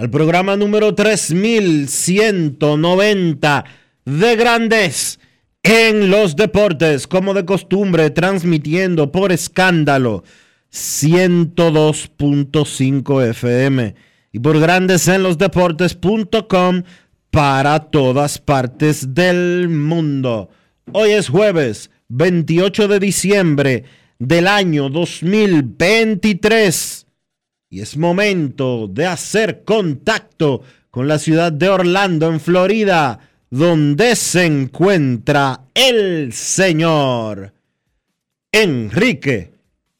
[0.00, 3.64] al programa número 3190
[4.06, 5.20] de Grandes
[5.62, 10.24] en los Deportes, como de costumbre, transmitiendo por escándalo
[10.72, 13.94] 102.5 FM
[14.32, 16.82] y por grandesenlosdeportes.com
[17.30, 20.48] para todas partes del mundo.
[20.92, 23.84] Hoy es jueves 28 de diciembre
[24.18, 27.06] del año 2023
[27.72, 34.44] y es momento de hacer contacto con la ciudad de Orlando, en Florida, donde se
[34.44, 37.54] encuentra el señor
[38.50, 39.52] Enrique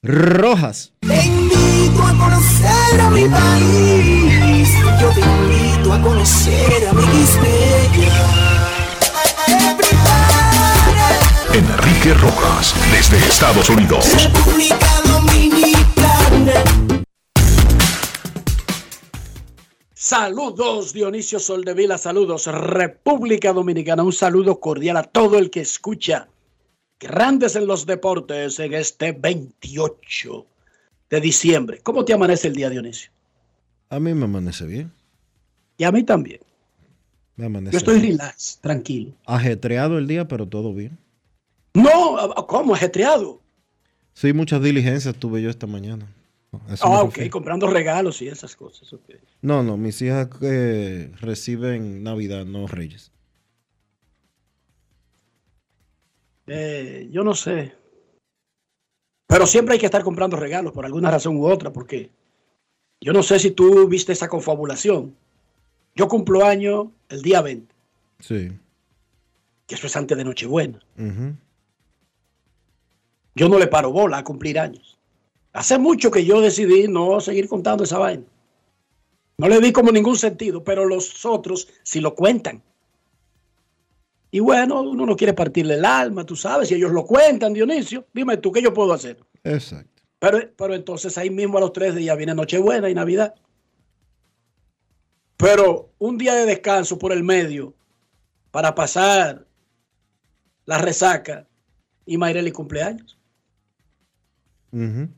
[0.02, 0.92] Rojas.
[0.98, 4.68] Te invito a conocer a mi país.
[5.00, 7.02] Yo te invito a conocer a mi
[11.52, 14.06] Enrique Rojas, desde Estados Unidos.
[14.16, 15.89] República Dominicana.
[20.10, 26.26] Saludos Dionisio Soldevila, saludos República Dominicana, un saludo cordial a todo el que escucha
[26.98, 30.46] Grandes en los Deportes en este 28
[31.10, 31.78] de diciembre.
[31.84, 33.12] ¿Cómo te amanece el día Dionisio?
[33.88, 34.90] A mí me amanece bien.
[35.78, 36.40] Y a mí también.
[37.36, 38.18] Me amanece Yo estoy bien.
[38.18, 39.12] relax, tranquilo.
[39.26, 40.98] Ajetreado el día, pero todo bien.
[41.72, 42.74] No, ¿cómo?
[42.74, 43.40] Ajetreado.
[44.14, 46.12] Sí, muchas diligencias tuve yo esta mañana.
[46.68, 48.92] Eso Ah, ok, comprando regalos y esas cosas.
[48.92, 49.08] ok.
[49.42, 53.12] No, no, mis hijas eh, reciben Navidad, no Reyes.
[56.46, 57.74] Eh, yo no sé.
[59.28, 62.10] Pero siempre hay que estar comprando regalos por alguna razón u otra, porque
[63.00, 65.14] yo no sé si tú viste esa confabulación.
[65.94, 67.72] Yo cumplo año el día 20,
[68.18, 68.50] Sí.
[69.66, 70.80] que eso es antes de Nochebuena.
[73.36, 74.98] Yo no le paro bola a cumplir años.
[75.52, 78.24] Hace mucho que yo decidí no seguir contando esa vaina.
[79.38, 82.62] No le vi como ningún sentido, pero los otros sí lo cuentan.
[84.30, 88.06] Y bueno, uno no quiere partirle el alma, tú sabes, si ellos lo cuentan, Dionisio,
[88.12, 89.18] dime tú, ¿qué yo puedo hacer?
[89.42, 90.02] Exacto.
[90.20, 93.34] Pero, pero entonces ahí mismo a los tres días viene Nochebuena y Navidad.
[95.36, 97.74] Pero un día de descanso por el medio
[98.50, 99.46] para pasar
[100.66, 101.48] la resaca
[102.04, 103.18] y Mayreli cumpleaños.
[104.70, 105.08] Ujú.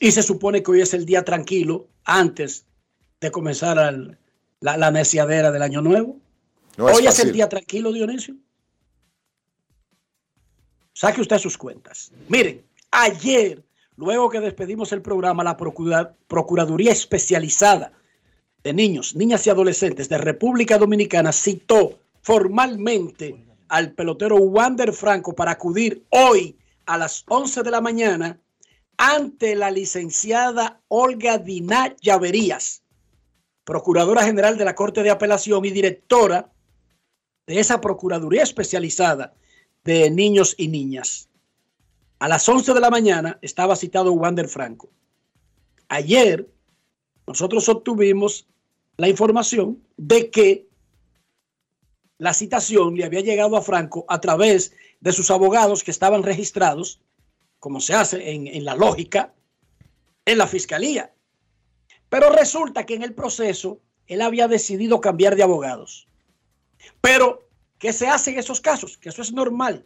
[0.00, 2.66] Y se supone que hoy es el día tranquilo antes
[3.20, 4.18] de comenzar al-
[4.60, 6.18] la, la neciadera del año nuevo.
[6.76, 8.34] No es hoy es el día tranquilo, Dionisio.
[10.92, 12.10] Saque usted sus cuentas.
[12.28, 13.62] Miren, ayer,
[13.96, 17.92] luego que despedimos el programa, la Procura- Procuraduría Especializada
[18.62, 25.52] de Niños, Niñas y Adolescentes de República Dominicana citó formalmente al pelotero Wander Franco para
[25.52, 26.56] acudir hoy
[26.86, 28.40] a las 11 de la mañana
[28.96, 32.82] ante la licenciada Olga Diná Llaverías,
[33.64, 36.50] Procuradora General de la Corte de Apelación y directora
[37.46, 39.34] de esa Procuraduría Especializada
[39.84, 41.28] de Niños y Niñas.
[42.18, 44.88] A las 11 de la mañana estaba citado Wander Franco.
[45.88, 46.48] Ayer
[47.26, 48.46] nosotros obtuvimos
[48.96, 50.66] la información de que
[52.18, 57.00] la citación le había llegado a Franco a través de sus abogados que estaban registrados,
[57.66, 59.34] como se hace en, en la lógica,
[60.24, 61.12] en la fiscalía.
[62.08, 66.06] Pero resulta que en el proceso él había decidido cambiar de abogados.
[67.00, 67.48] Pero,
[67.80, 68.96] ¿qué se hace en esos casos?
[68.96, 69.84] Que eso es normal.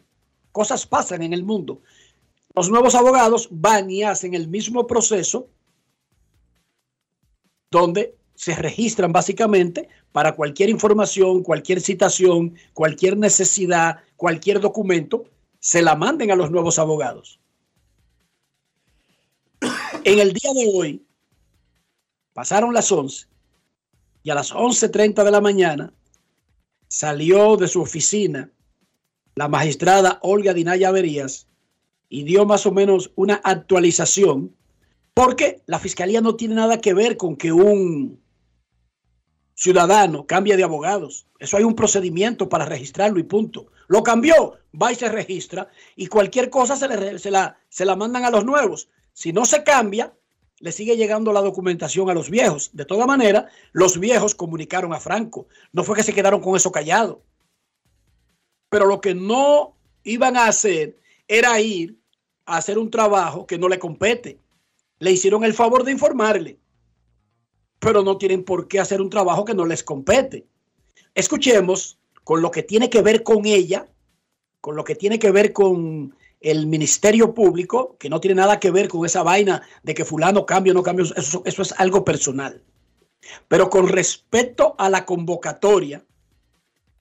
[0.51, 1.81] Cosas pasan en el mundo.
[2.53, 5.49] Los nuevos abogados van y hacen el mismo proceso
[7.71, 15.23] donde se registran básicamente para cualquier información, cualquier citación, cualquier necesidad, cualquier documento,
[15.57, 17.40] se la manden a los nuevos abogados.
[20.03, 21.05] En el día de hoy,
[22.33, 23.27] pasaron las 11
[24.23, 25.93] y a las 11.30 de la mañana
[26.87, 28.49] salió de su oficina
[29.35, 31.47] la magistrada Olga Dinaya Verías
[32.09, 34.55] y dio más o menos una actualización
[35.13, 38.19] porque la fiscalía no tiene nada que ver con que un
[39.53, 41.27] ciudadano cambie de abogados.
[41.37, 43.67] Eso hay un procedimiento para registrarlo y punto.
[43.87, 47.95] Lo cambió, va y se registra y cualquier cosa se, le, se, la, se la
[47.95, 48.89] mandan a los nuevos.
[49.13, 50.13] Si no se cambia,
[50.59, 52.69] le sigue llegando la documentación a los viejos.
[52.73, 55.47] De toda manera, los viejos comunicaron a Franco.
[55.73, 57.23] No fue que se quedaron con eso callado.
[58.69, 60.97] Pero lo que no iban a hacer
[61.27, 61.97] era ir
[62.45, 64.39] a hacer un trabajo que no le compete.
[64.99, 66.59] Le hicieron el favor de informarle,
[67.79, 70.45] pero no tienen por qué hacer un trabajo que no les compete.
[71.15, 73.87] Escuchemos con lo que tiene que ver con ella,
[74.61, 78.71] con lo que tiene que ver con el Ministerio Público, que no tiene nada que
[78.71, 82.03] ver con esa vaina de que fulano cambia o no cambia, eso, eso es algo
[82.03, 82.63] personal.
[83.47, 86.03] Pero con respecto a la convocatoria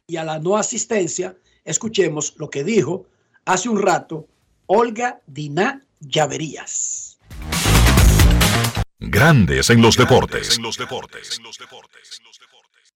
[0.07, 3.07] y a la no asistencia, escuchemos lo que dijo
[3.47, 4.29] hace un rato
[4.67, 7.19] Olga Diná Llaverías.
[8.99, 10.59] Grandes en los deportes.
[10.59, 11.41] En los deportes.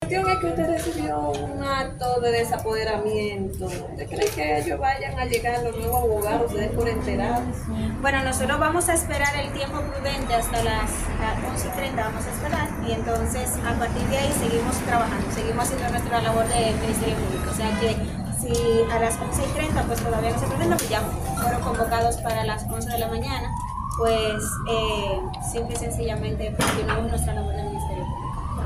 [0.05, 3.64] La cuestión es que usted recibió un acto de desapoderamiento.
[3.64, 6.50] ¿Usted cree que ellos vayan a llegar los nuevos abogados?
[6.50, 7.56] ¿Ustedes por enterados?
[8.02, 12.69] Bueno, nosotros vamos a esperar el tiempo prudente hasta las 11.30, vamos a esperar.
[12.87, 17.50] Y entonces, a partir de ahí, seguimos trabajando, seguimos haciendo nuestra labor de Ministerio Público.
[17.50, 17.96] O sea que
[18.38, 21.00] si a las 11.30 pues todavía no se presenta, pues ya
[21.41, 23.50] fueron convocados para las 11 de la mañana,
[23.96, 25.19] pues eh,
[25.50, 27.55] simple y sencillamente continuamos nuestra labor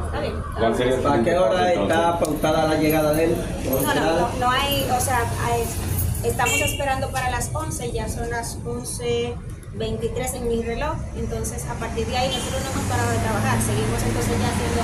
[0.08, 1.06] Está bien.
[1.06, 3.36] ¿A qué hora está pautada la llegada de él?
[3.70, 5.64] No, no, no, no hay, o sea, hay,
[6.24, 12.06] estamos esperando para las 11, ya son las 11.23 en mi reloj, entonces a partir
[12.06, 14.80] de ahí nosotros no hemos parado de trabajar, seguimos entonces ya haciendo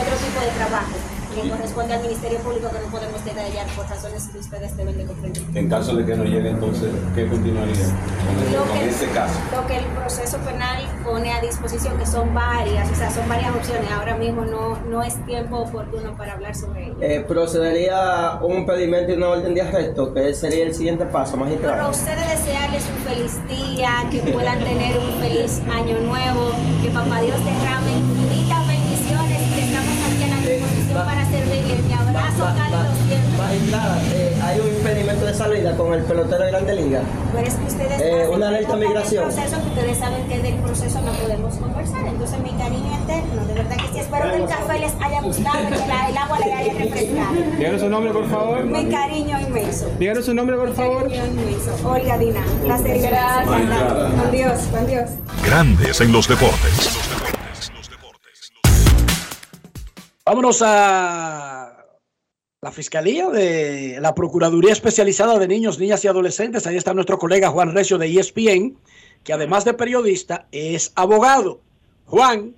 [0.00, 4.28] otro tipo de trabajo que corresponde al Ministerio Público que no podemos detallar por razones
[4.32, 5.42] que ustedes deben de comprender.
[5.54, 9.34] En caso de que no llegue, entonces, ¿qué continuaría con, Lo con que, este caso?
[9.54, 13.54] lo que el proceso penal pone a disposición, que son varias, o sea, son varias
[13.54, 13.90] opciones.
[13.90, 16.96] Ahora mismo no, no es tiempo oportuno para hablar sobre ello.
[17.00, 21.44] Eh, procedería un pedimento y una orden de arresto, que sería el siguiente paso, Para
[21.44, 21.90] magistrado.
[21.90, 26.50] ustedes desearles un feliz día, que puedan tener un feliz año nuevo,
[26.82, 30.40] que papá Dios derrame infinitas bendiciones, que estamos aquí a la
[30.98, 31.84] disposición para servirles.
[31.84, 32.44] Mi abrazo
[33.06, 33.38] siempre.
[33.38, 37.00] Magistrada, eh, hay un impedimento de salida con el pelotero de Grande Liga.
[37.32, 39.24] Pero es que ustedes Eh, una alerta migración.
[39.24, 42.06] proceso que ustedes saben que del proceso no podemos conversar.
[42.06, 45.58] Entonces mi cariño eterno, de verdad que sí espero que el café les haya gustado
[45.62, 47.34] y que la- el agua les haya refrescado.
[47.58, 48.64] Díganos su nombre, por favor.
[48.64, 49.86] Mi cariño inmenso.
[49.98, 51.02] Díganos su nombre, por favor.
[51.04, 51.88] Cariño inmenso.
[51.88, 52.40] Olga Dina.
[52.64, 52.98] Placer.
[53.00, 53.46] Gracias.
[53.46, 55.10] Con Dios, con Dios.
[55.44, 56.97] Grandes en los deportes.
[60.28, 61.86] Vámonos a
[62.60, 66.66] la Fiscalía de la Procuraduría Especializada de Niños, Niñas y Adolescentes.
[66.66, 68.76] Ahí está nuestro colega Juan Recio de ESPN,
[69.24, 71.62] que además de periodista es abogado.
[72.04, 72.52] Juan,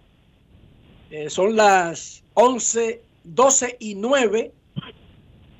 [1.12, 4.50] eh, son las 11, 12 y 9.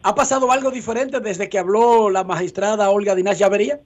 [0.03, 3.79] ¿Ha pasado algo diferente desde que habló la magistrada Olga Dinás Llavería?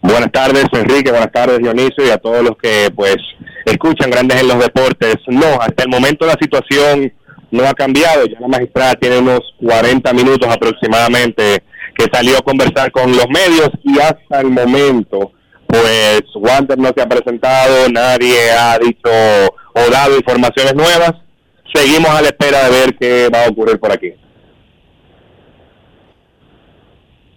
[0.00, 1.10] Buenas tardes, Enrique.
[1.10, 3.16] Buenas tardes, Dionisio, y a todos los que pues
[3.64, 5.16] escuchan Grandes en los Deportes.
[5.26, 7.12] No, hasta el momento la situación
[7.52, 8.26] no ha cambiado.
[8.26, 11.62] Ya la magistrada tiene unos 40 minutos aproximadamente
[11.96, 15.32] que salió a conversar con los medios y hasta el momento
[15.66, 21.12] pues Wander no se ha presentado, nadie ha dicho o dado informaciones nuevas.
[21.72, 24.12] Seguimos a la espera de ver qué va a ocurrir por aquí.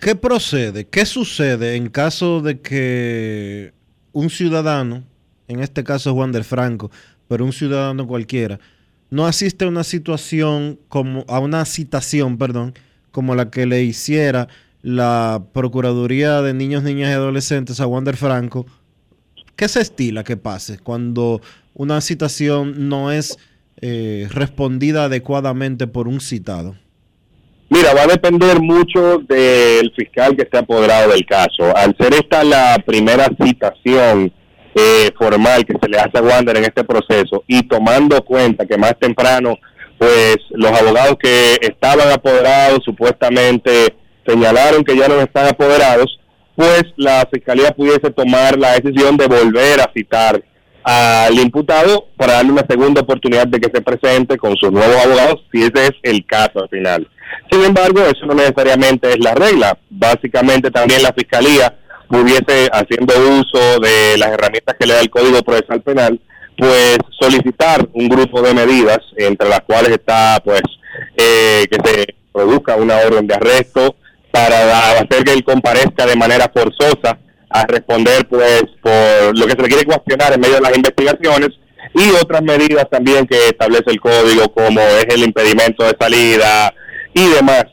[0.02, 0.86] ¿Qué procede?
[0.88, 3.74] ¿Qué sucede en caso de que
[4.12, 5.04] un ciudadano,
[5.48, 6.92] en este caso Juan del Franco,
[7.30, 8.60] pero un ciudadano cualquiera,
[9.10, 12.74] no asiste a una situación como a una citación, perdón,
[13.12, 14.48] como la que le hiciera
[14.82, 18.66] la Procuraduría de Niños, Niñas y Adolescentes a Juan del Franco?
[19.56, 21.42] ¿Qué se estila que pase cuando
[21.74, 23.38] una citación no es
[23.82, 26.76] eh, respondida adecuadamente por un citado?
[27.70, 31.76] Mira, va a depender mucho del fiscal que esté apoderado del caso.
[31.76, 34.32] Al ser esta la primera citación
[34.76, 38.78] eh, formal que se le hace a Wander en este proceso y tomando cuenta que
[38.78, 39.58] más temprano,
[39.98, 43.96] pues los abogados que estaban apoderados supuestamente
[44.28, 46.20] señalaron que ya no están apoderados,
[46.56, 50.44] pues la fiscalía pudiese tomar la decisión de volver a citar
[50.84, 55.44] al imputado para darle una segunda oportunidad de que se presente con sus nuevos abogados,
[55.52, 57.08] si ese es el caso al final.
[57.50, 59.78] Sin embargo, eso no necesariamente es la regla.
[59.90, 61.76] Básicamente también la Fiscalía
[62.08, 66.20] pudiese, haciendo uso de las herramientas que le da el Código Procesal Penal,
[66.58, 70.62] pues solicitar un grupo de medidas, entre las cuales está pues
[71.18, 73.96] eh, que se produzca una orden de arresto
[74.32, 77.18] para hacer que él comparezca de manera forzosa
[77.50, 81.50] a responder pues por lo que se le quiere cuestionar en medio de las investigaciones
[81.94, 86.74] y otras medidas también que establece el código como es el impedimento de salida
[87.14, 87.66] y demás.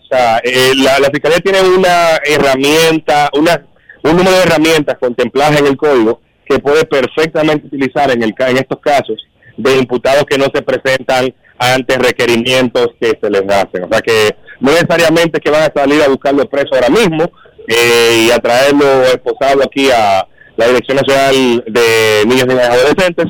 [0.44, 3.60] Eh, la, Fiscalía tiene una herramienta, una,
[4.02, 8.56] un número de herramientas contempladas en el código que puede perfectamente utilizar en, el, en
[8.56, 9.16] estos casos
[9.56, 13.84] de imputados que no se presentan ante requerimientos que se les hacen.
[13.84, 17.30] O sea que no necesariamente que van a salir a buscarlo preso ahora mismo,
[17.68, 23.26] eh, y a traerlo esposado aquí a la Dirección Nacional de Niños y Adolescentes,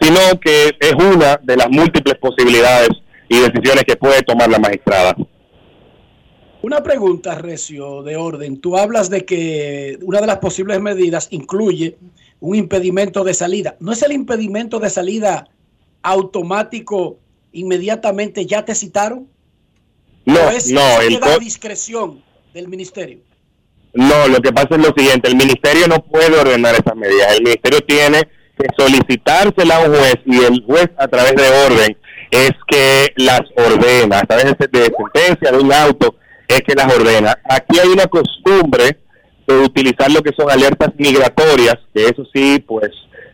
[0.00, 2.90] sino que es una de las múltiples posibilidades
[3.28, 5.14] y decisiones que puede tomar la magistrada.
[6.62, 8.60] Una pregunta, Recio, de orden.
[8.60, 11.96] Tú hablas de que una de las posibles medidas incluye
[12.40, 13.76] un impedimento de salida.
[13.80, 15.48] ¿No es el impedimento de salida
[16.02, 17.18] automático
[17.52, 19.28] inmediatamente ya te citaron?
[20.24, 21.00] No, es no.
[21.00, 23.18] El discreción del ministerio.
[23.92, 27.42] No, lo que pasa es lo siguiente, el ministerio no puede ordenar esas medidas, el
[27.42, 28.22] ministerio tiene
[28.56, 31.96] que solicitársela a un juez y el juez a través de orden
[32.30, 36.14] es que las ordena, a través de, sentencia de un auto
[36.54, 37.38] es que las ordena.
[37.44, 38.98] Aquí hay una costumbre
[39.46, 42.90] de utilizar lo que son alertas migratorias, que eso sí, pues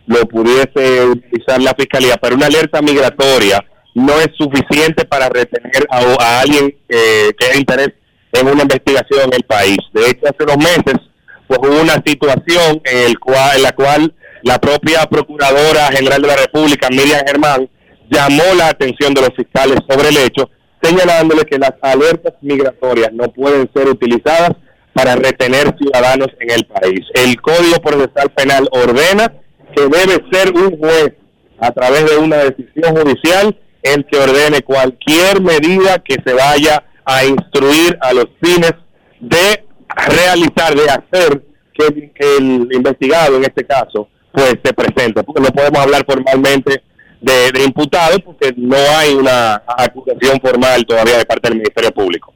[0.07, 6.41] lo pudiese utilizar la fiscalía, pero una alerta migratoria no es suficiente para retener a,
[6.41, 7.93] alguien eh, que haya interés
[8.33, 9.79] en una investigación en el país.
[9.93, 11.01] De hecho, hace dos meses
[11.47, 16.29] pues, hubo una situación en, el cual, en la cual la propia Procuradora General de
[16.29, 17.69] la República, Miriam Germán,
[18.11, 20.51] llamó la atención de los fiscales sobre el hecho,
[20.87, 24.53] señalándole que las alertas migratorias no pueden ser utilizadas
[24.93, 27.01] para retener ciudadanos en el país.
[27.15, 29.33] El Código Procesal Penal ordena
[29.75, 31.13] que debe ser un juez,
[31.59, 37.25] a través de una decisión judicial, el que ordene cualquier medida que se vaya a
[37.25, 38.73] instruir a los fines
[39.21, 39.65] de
[40.09, 45.79] realizar, de hacer que, el investigado en este caso pues se presente, porque no podemos
[45.79, 46.83] hablar formalmente
[47.21, 52.33] de, de imputado porque no hay una acusación formal todavía de parte del Ministerio Público.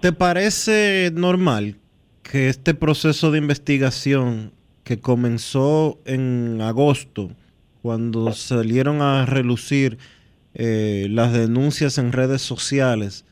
[0.00, 1.76] ¿Te parece normal
[2.22, 4.52] que este proceso de investigación
[4.84, 7.30] que comenzó en agosto,
[7.82, 9.98] cuando salieron a relucir
[10.54, 13.24] eh, las denuncias en redes sociales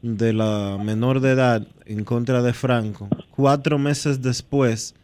[0.00, 4.94] de la menor de edad en contra de Franco, cuatro meses después,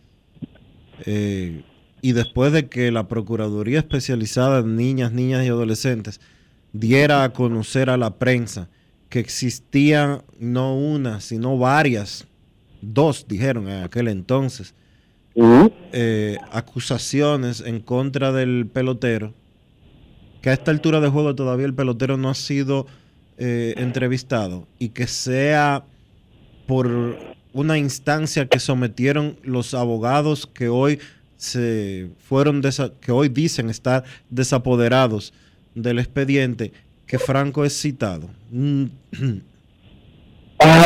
[1.04, 1.62] eh,
[2.00, 6.20] y después de que la Procuraduría Especializada en Niñas, Niñas y Adolescentes
[6.72, 8.68] diera a conocer a la prensa
[9.08, 12.26] que existían no una, sino varias,
[12.82, 14.74] dos dijeron en aquel entonces,
[15.92, 19.32] eh, acusaciones en contra del pelotero,
[20.42, 22.86] que a esta altura de juego todavía el pelotero no ha sido
[23.38, 25.84] eh, entrevistado y que sea
[26.66, 27.18] por
[27.52, 31.00] una instancia que sometieron los abogados que hoy
[31.38, 32.60] se fueron
[33.00, 35.32] que hoy dicen estar desapoderados
[35.74, 36.72] del expediente
[37.06, 38.28] que Franco es citado.
[38.50, 38.84] Mm.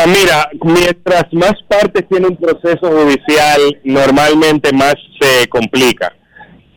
[0.07, 6.15] mira, mientras más partes tiene un proceso judicial, normalmente más se complica.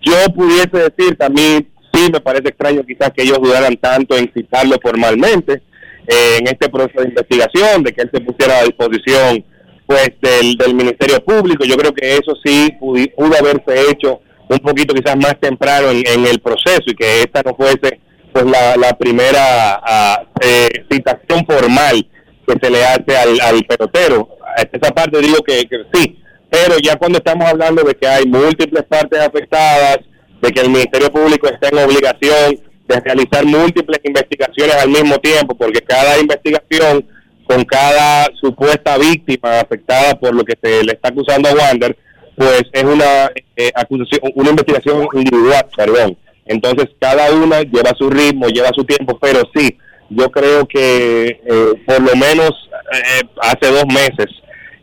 [0.01, 4.77] Yo pudiese decir también sí me parece extraño quizás que ellos dudaran tanto en citarlo
[4.82, 5.62] formalmente
[6.08, 9.44] eh, en este proceso de investigación, de que él se pusiera a disposición
[9.86, 11.65] pues del, del Ministerio Público.
[11.65, 16.39] Yo creo que eso sí pudo, haberse hecho un poquito quizás más temprano en, el
[16.39, 18.00] proceso y que esta no fuese
[18.32, 22.06] pues la, la primera ah, eh, citación formal
[22.46, 24.30] que se le hace al, al pelotero.
[24.72, 28.84] Esa parte digo que, que sí, pero ya cuando estamos hablando de que hay múltiples
[28.84, 30.00] partes afectadas,
[30.42, 35.56] de que el Ministerio Público está en obligación de realizar múltiples investigaciones al mismo tiempo,
[35.56, 37.06] porque cada investigación
[37.45, 41.97] con cada supuesta víctima afectada por lo que se le está acusando a Wander,
[42.35, 46.17] pues es una eh, acusación, una investigación individual, perdón.
[46.45, 49.77] Entonces cada una lleva su ritmo, lleva su tiempo, pero sí,
[50.09, 52.51] yo creo que eh, por lo menos
[52.93, 54.27] eh, hace dos meses,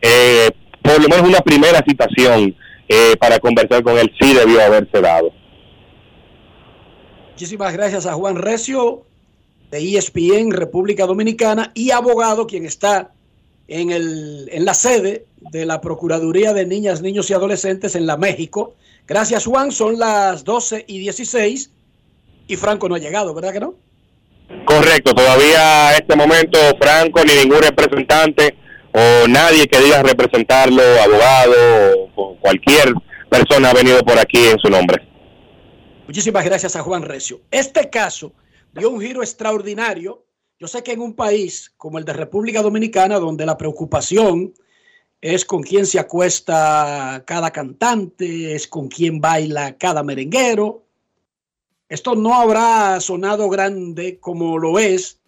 [0.01, 0.51] eh,
[0.83, 2.55] por lo menos una primera citación
[2.89, 5.33] eh, para conversar con él sí debió haberse dado.
[7.31, 9.05] Muchísimas gracias a Juan Recio
[9.73, 13.11] de ESPN República Dominicana y abogado quien está
[13.69, 18.19] en, el, en la sede de la Procuraduría de Niñas, Niños y Adolescentes en la
[18.19, 18.75] México.
[19.09, 21.71] Gracias Juan, son las 12 y 16
[22.49, 23.75] y Franco no ha llegado, ¿verdad que no?
[24.67, 28.55] Correcto, todavía a este momento Franco ni ningún representante
[28.93, 32.93] o nadie que diga representarlo, abogado o cualquier
[33.31, 35.03] persona ha venido por aquí en su nombre.
[36.07, 37.41] Muchísimas gracias a Juan Recio.
[37.51, 38.35] Este caso
[38.75, 40.25] dio un giro extraordinario.
[40.59, 44.55] Yo sé que en un país como el de República Dominicana, donde la preocupación
[45.21, 50.85] es con quién se acuesta cada cantante, es con quién baila cada merenguero,
[51.89, 55.21] esto no habrá sonado grande como lo es,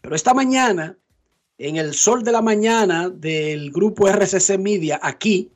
[0.00, 0.96] pero esta mañana,
[1.58, 5.50] en el sol de la mañana del grupo RCC Media aquí,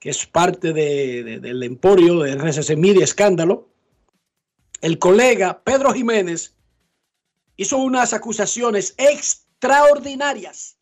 [0.00, 3.68] que es parte de- de- del emporio de RCC Media Escándalo,
[4.80, 6.55] el colega Pedro Jiménez
[7.56, 10.76] hizo unas acusaciones extraordinarias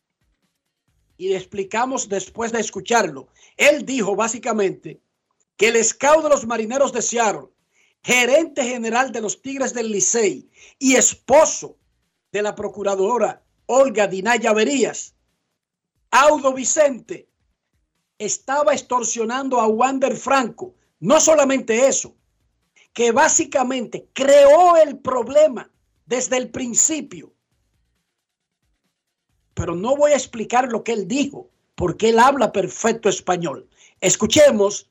[1.17, 3.29] y explicamos después de escucharlo.
[3.57, 5.01] Él dijo básicamente
[5.57, 7.49] que el scout de los marineros de Seattle,
[8.03, 11.79] gerente general de los Tigres del Licey y esposo
[12.33, 15.15] de la procuradora Olga Dinaya Verías,
[16.11, 17.29] Audo Vicente,
[18.19, 20.75] estaba extorsionando a Wander Franco.
[21.01, 22.15] No solamente eso,
[22.93, 25.71] que básicamente creó el problema
[26.07, 27.33] desde el principio.
[29.55, 33.69] Pero no voy a explicar lo que él dijo, porque él habla perfecto español.
[34.01, 34.91] Escuchemos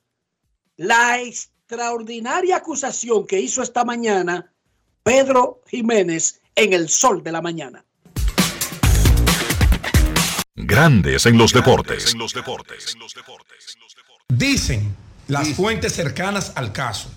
[0.78, 4.52] la extraordinaria acusación que hizo esta mañana
[5.04, 7.86] Pedro Jiménez en el sol de la mañana.
[10.56, 12.16] Grandes en los deportes.
[14.30, 14.96] Dicen
[15.28, 17.12] las fuentes cercanas al caso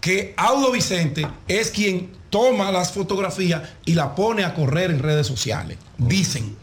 [0.00, 5.26] que Audo Vicente es quien toma las fotografías y la pone a correr en redes
[5.26, 5.76] sociales.
[5.98, 6.56] Dicen.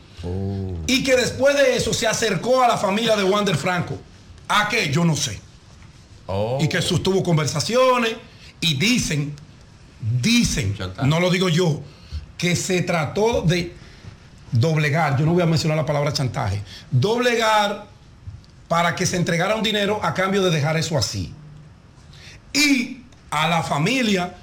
[0.87, 3.97] Y que después de eso se acercó a la familia de Wander Franco.
[4.47, 4.91] ¿A qué?
[4.91, 5.39] Yo no sé.
[6.59, 8.15] Y que sostuvo conversaciones
[8.59, 9.33] y dicen,
[10.21, 11.81] dicen, no lo digo yo,
[12.37, 13.73] que se trató de
[14.51, 17.87] doblegar, yo no voy a mencionar la palabra chantaje, doblegar
[18.67, 21.33] para que se entregara un dinero a cambio de dejar eso así.
[22.53, 24.35] Y a la familia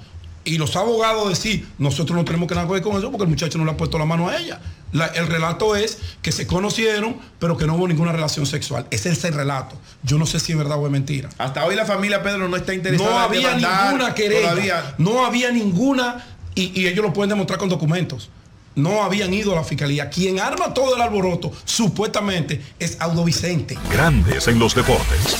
[0.45, 3.29] y los abogados decir, nosotros no tenemos que nada que ver con eso porque el
[3.29, 4.61] muchacho no le ha puesto la mano a ella.
[4.93, 8.87] La- el relato es que se conocieron, pero que no hubo ninguna relación sexual.
[8.91, 9.75] Ese es el relato.
[10.03, 11.29] Yo no sé si es verdad o es mentira.
[11.37, 14.49] Hasta hoy la familia Pedro no está interesada No en había ninguna querella.
[14.51, 14.95] todavía.
[14.99, 18.29] No había ninguna, y, y ellos lo pueden demostrar con documentos.
[18.75, 20.09] No habían ido a la fiscalía.
[20.09, 23.77] Quien arma todo el alboroto, supuestamente, es Audo Vicente.
[23.91, 25.37] Grandes en los deportes.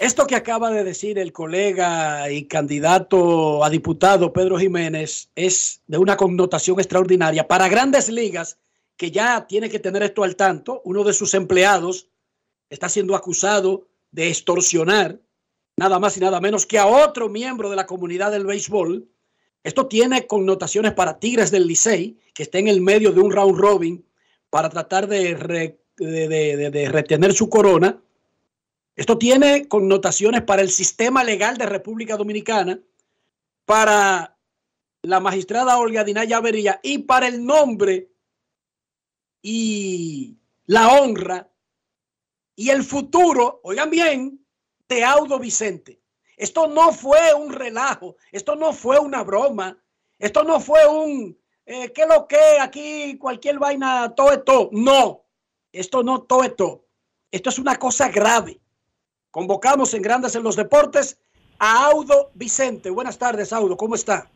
[0.00, 5.98] Esto que acaba de decir el colega y candidato a diputado Pedro Jiménez es de
[5.98, 7.48] una connotación extraordinaria.
[7.48, 8.58] Para grandes ligas,
[8.96, 12.06] que ya tiene que tener esto al tanto, uno de sus empleados
[12.70, 15.18] está siendo acusado de extorsionar
[15.76, 19.08] nada más y nada menos que a otro miembro de la comunidad del béisbol.
[19.64, 23.58] Esto tiene connotaciones para Tigres del Licey, que está en el medio de un round
[23.58, 24.04] robin
[24.48, 28.00] para tratar de, de retener su corona.
[28.98, 32.80] Esto tiene connotaciones para el sistema legal de República Dominicana,
[33.64, 34.36] para
[35.02, 38.10] la magistrada Olga Dinaya Avería y para el nombre
[39.40, 41.48] y la honra
[42.56, 44.44] y el futuro, oigan bien,
[44.88, 46.02] de Audo Vicente.
[46.36, 49.80] Esto no fue un relajo, esto no fue una broma,
[50.18, 52.58] esto no fue un, eh, ¿qué lo que?
[52.60, 54.70] Aquí cualquier vaina, todo esto.
[54.72, 55.24] No,
[55.70, 56.84] esto no todo esto.
[57.30, 58.60] Esto es una cosa grave.
[59.38, 61.16] Convocamos en Grandes en los Deportes
[61.60, 62.90] a Audo Vicente.
[62.90, 64.28] Buenas tardes, Audo, ¿cómo está?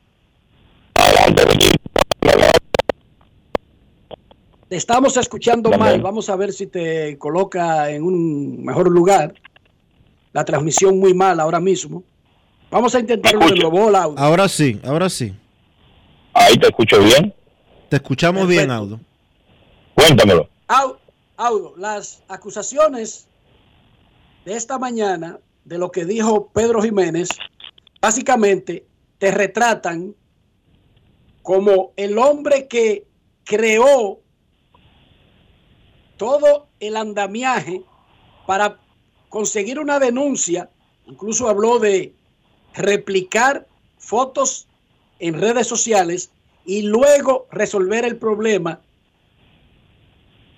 [4.69, 6.01] Te estamos escuchando mal.
[6.01, 9.35] Vamos a ver si te coloca en un mejor lugar.
[10.33, 12.05] La transmisión muy mal ahora mismo.
[12.71, 13.97] Vamos a intentarlo de nuevo.
[13.97, 14.17] Audo.
[14.17, 15.35] Ahora sí, ahora sí.
[16.33, 17.35] Ahí te escucho bien.
[17.89, 19.01] Te escuchamos bien, Audo.
[19.97, 20.49] Cuéntamelo.
[20.69, 20.97] Au-
[21.37, 23.27] Audo, las acusaciones
[24.45, 27.29] de esta mañana de lo que dijo Pedro Jiménez,
[28.01, 28.87] básicamente
[29.19, 30.15] te retratan
[31.43, 33.07] como el hombre que
[33.45, 34.21] creó
[36.17, 37.83] todo el andamiaje
[38.47, 38.79] para
[39.29, 40.71] conseguir una denuncia,
[41.07, 42.15] incluso habló de
[42.75, 43.67] replicar
[43.99, 44.69] fotos
[45.19, 46.31] en redes sociales
[46.65, 48.81] y luego resolver el problema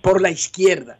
[0.02, 0.98] por la izquierda.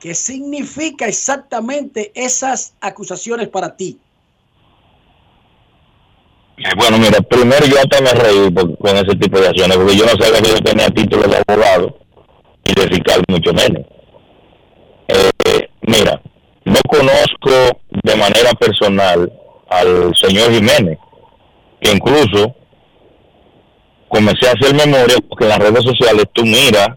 [0.00, 3.98] ¿Qué significa exactamente esas acusaciones para ti?
[6.58, 10.04] Eh, Bueno, mira, primero yo hasta me reí con ese tipo de acciones, porque yo
[10.04, 11.98] no sabía que yo tenía título de abogado
[12.64, 13.82] y de fiscal mucho menos.
[15.08, 16.20] Eh, mira,
[16.64, 19.32] no conozco de manera personal
[19.68, 20.98] al señor Jiménez,
[21.80, 22.54] que incluso
[24.08, 26.88] comencé a hacer memoria porque en las redes sociales tú miras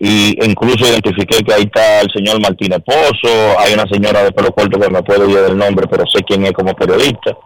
[0.00, 4.52] y incluso identifiqué que ahí está el señor Martínez Pozo, hay una señora de pelo
[4.52, 7.36] corto que me puedo ir el nombre, pero sé quién es como periodista.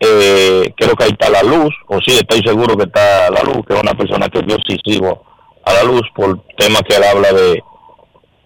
[0.00, 3.64] Eh, creo que ahí está la luz, o sí, estoy seguro que está la luz,
[3.66, 5.24] que es una persona que yo sí sigo
[5.64, 7.62] a la luz por temas que él habla de,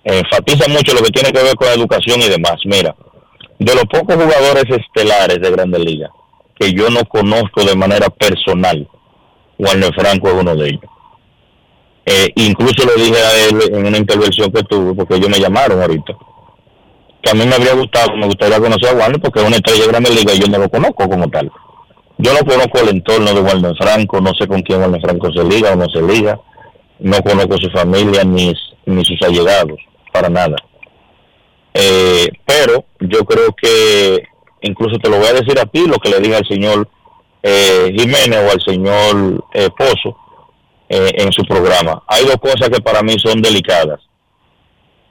[0.05, 2.57] enfatiza mucho lo que tiene que ver con la educación y demás.
[2.65, 2.95] Mira,
[3.59, 6.11] de los pocos jugadores estelares de Grandes Ligas
[6.59, 8.89] que yo no conozco de manera personal,
[9.59, 10.91] Warner Franco es uno de ellos.
[12.09, 15.83] Eh, incluso lo dije a él en una intervención que tuve, porque ellos me llamaron
[15.83, 16.17] ahorita,
[17.21, 19.81] que a mí me habría gustado, me gustaría conocer a Warner porque es una estrella
[19.81, 21.51] de Grandes Ligas y yo no lo conozco como tal.
[22.19, 25.43] Yo no conozco el entorno de Warner Franco, no sé con quién Warner Franco se
[25.43, 26.41] liga o no se liga,
[27.01, 28.55] no conozco su familia ni,
[28.87, 29.81] ni sus allegados,
[30.13, 30.55] para nada.
[31.75, 34.23] Eh, pero yo creo que,
[34.63, 36.89] incluso te lo voy a decir a ti, lo que le dije al señor
[37.43, 40.17] eh, Jiménez o al señor eh, Pozo
[40.89, 42.03] eh, en su programa.
[42.07, 44.01] Hay dos cosas que para mí son delicadas,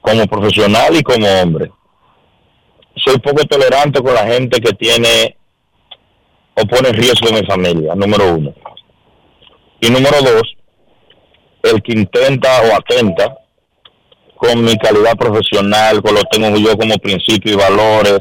[0.01, 1.71] como profesional y como hombre.
[2.95, 5.35] Soy poco tolerante con la gente que tiene
[6.55, 8.53] o pone en riesgo mi familia, número uno.
[9.81, 10.55] Y número dos,
[11.63, 13.35] el que intenta o atenta
[14.37, 18.19] con mi calidad profesional, con lo que tengo yo como principio y valores,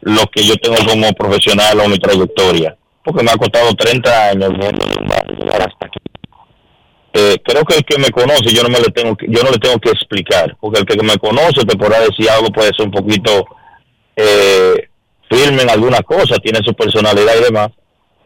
[0.00, 2.76] lo que yo tengo como profesional o mi trayectoria.
[3.04, 4.50] Porque me ha costado 30 años
[5.52, 6.05] hasta aquí.
[7.18, 9.50] Eh, creo que el que me conoce yo no me le tengo que, yo no
[9.50, 12.84] le tengo que explicar, porque el que me conoce te podrá decir algo puede ser
[12.84, 13.46] un poquito
[14.14, 14.90] eh,
[15.30, 17.70] firme en alguna cosa, tiene su personalidad y demás.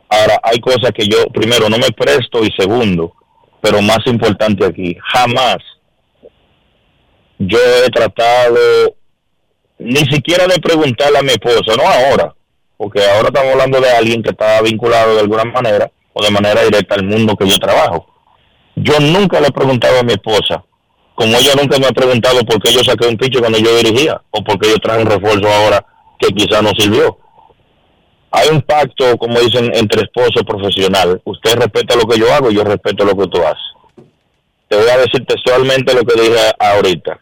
[0.08, 3.14] Ahora, hay cosas que yo, primero, no me presto y segundo,
[3.60, 5.58] pero más importante aquí, jamás
[7.38, 8.96] yo he tratado
[9.78, 12.34] ni siquiera de preguntarle a mi esposa, no ahora,
[12.76, 16.64] porque ahora estamos hablando de alguien que está vinculado de alguna manera o de manera
[16.64, 18.09] directa al mundo que yo trabajo.
[18.82, 20.64] Yo nunca le he preguntado a mi esposa,
[21.14, 24.20] como ella nunca me ha preguntado por qué yo saqué un picho cuando yo dirigía
[24.30, 25.84] o por qué yo traje un refuerzo ahora
[26.18, 27.18] que quizá no sirvió.
[28.30, 31.20] Hay un pacto, como dicen, entre esposo profesional.
[31.24, 34.06] Usted respeta lo que yo hago y yo respeto lo que tú haces.
[34.68, 37.20] Te voy a decir textualmente lo que dije ahorita.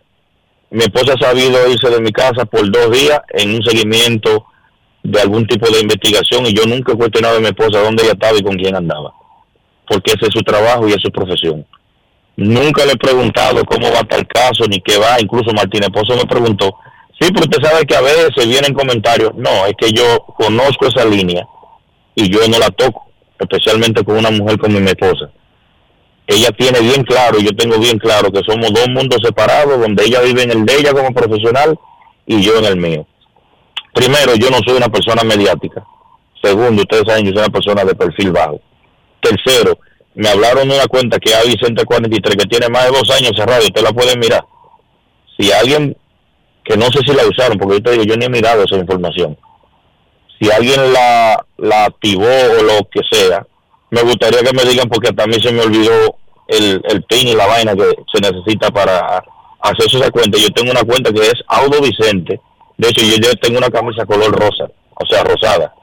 [0.70, 4.44] Mi esposa ha sabido irse de mi casa por dos días en un seguimiento
[5.02, 8.12] de algún tipo de investigación y yo nunca he cuestionado a mi esposa dónde ella
[8.12, 9.17] estaba y con quién andaba.
[9.88, 11.66] Porque ese es su trabajo y es su profesión.
[12.37, 15.20] Nunca le he preguntado cómo va tal caso ni qué va.
[15.20, 16.72] Incluso Martínez Pozo me preguntó,
[17.18, 19.35] sí, pero usted sabe que a veces vienen comentarios.
[19.35, 21.46] No, es que yo conozco esa línea
[22.14, 25.31] y yo no la toco, especialmente con una mujer como mi esposa.
[26.29, 30.05] Ella tiene bien claro, y yo tengo bien claro que somos dos mundos separados, donde
[30.05, 31.79] ella vive en el de ella como profesional
[32.27, 33.07] y yo en el mío.
[33.94, 35.83] Primero, yo no soy una persona mediática.
[36.42, 38.61] Segundo, ustedes saben, yo soy una persona de perfil bajo.
[39.20, 39.78] Tercero,
[40.14, 43.33] me hablaron de una cuenta que hay Vicente 43 que tiene más de dos años
[43.37, 44.44] cerrada usted la puede mirar.
[45.38, 45.96] Si alguien,
[46.64, 49.37] que no sé si la usaron, porque yo yo ni he mirado esa información.
[50.40, 53.46] Si alguien la, la activó o lo que sea,
[53.90, 56.16] me gustaría que me digan porque también se me olvidó
[56.48, 59.22] el, el PIN y la vaina que se necesita para
[59.61, 60.38] hacer esa cuenta.
[60.38, 62.40] Yo tengo una cuenta que es Audo Vicente.
[62.76, 65.74] De hecho, yo tengo una camisa color rosa, o sea, rosada.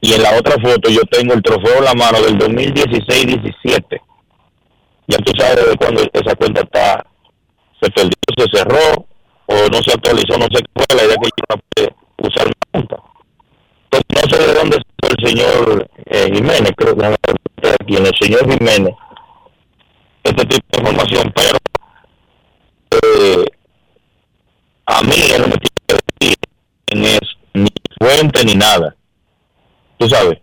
[0.00, 4.00] Y en la otra foto yo tengo el trofeo en la mano del 2016-17.
[5.08, 7.04] Ya tú sabes de cuando esa cuenta está,
[7.80, 9.06] se perdió, se cerró,
[9.46, 12.46] o no se actualizó, no sé qué fue, la idea que yo no pude usar
[12.46, 12.96] mi cuenta.
[13.90, 18.06] Entonces no sé de dónde está el señor eh, Jiménez, creo que está aquí, en
[18.06, 18.94] el señor Jiménez,
[20.22, 21.58] este tipo de información, pero
[23.02, 23.44] eh,
[24.84, 26.38] a mí él no me tiene que decir
[27.54, 27.66] ni
[27.98, 28.94] fuente ni nada.
[29.98, 30.38] Tú sabes,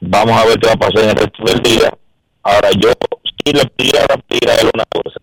[0.00, 1.92] vamos a ver qué va a pasar en el resto del día.
[2.42, 2.90] Ahora yo
[3.42, 5.18] sí le pidiera pedir a él una cosa,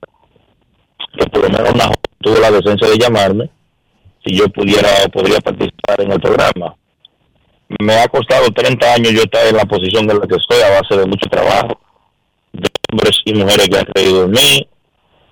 [1.17, 3.51] que por lo menos una tuvo la decencia de llamarme,
[4.25, 6.75] si yo pudiera podría participar en el programa.
[7.79, 10.81] Me ha costado 30 años yo estar en la posición en la que estoy a
[10.81, 11.79] base de mucho trabajo,
[12.53, 14.67] de hombres y mujeres que han creído en mí,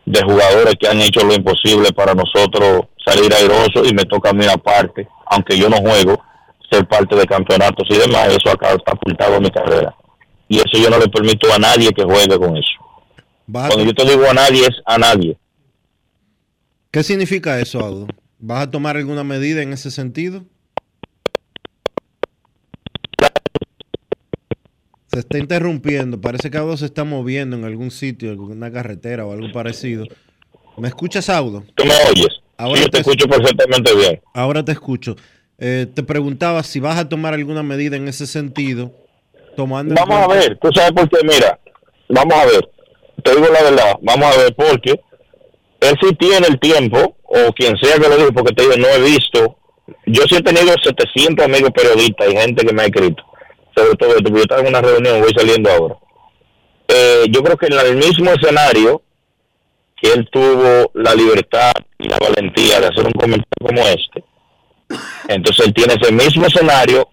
[0.05, 4.33] de jugadores que han hecho lo imposible para nosotros salir airosos y me toca a
[4.33, 6.21] mí aparte, aunque yo no juego,
[6.69, 9.95] ser parte de campeonatos y demás, eso ha catapultado mi carrera.
[10.47, 12.71] Y eso yo no le permito a nadie que juegue con eso.
[13.51, 15.37] Cuando yo te digo a nadie, es a nadie.
[16.91, 18.07] ¿Qué significa eso, Aldo?
[18.39, 20.43] ¿Vas a tomar alguna medida en ese sentido?
[25.11, 26.21] Se está interrumpiendo.
[26.21, 30.05] Parece que Audo se está moviendo en algún sitio, en alguna carretera o algo parecido.
[30.77, 31.63] ¿Me escuchas, Audo?
[31.75, 32.41] ¿Tú me oyes?
[32.57, 34.21] Ahora sí, te, escucho perfectamente bien.
[34.33, 35.15] Ahora te escucho.
[35.59, 38.91] Eh, te preguntaba si vas a tomar alguna medida en ese sentido.
[39.55, 41.59] Tomando vamos a ver, tú sabes por qué, mira,
[42.07, 42.69] vamos a ver,
[43.23, 44.91] te digo la verdad, vamos a ver, porque
[45.81, 48.87] él sí tiene el tiempo, o quien sea que lo diga, porque te digo, no
[48.87, 49.57] he visto,
[50.05, 53.21] yo sí he tenido 700 amigos periodistas y gente que me ha escrito,
[53.75, 55.95] sobre todo yo estaba en una reunión, voy saliendo ahora.
[56.87, 59.01] Eh, yo creo que en el mismo escenario
[60.01, 64.23] que él tuvo la libertad y la valentía de hacer un comentario como este,
[65.27, 67.09] entonces él tiene ese mismo escenario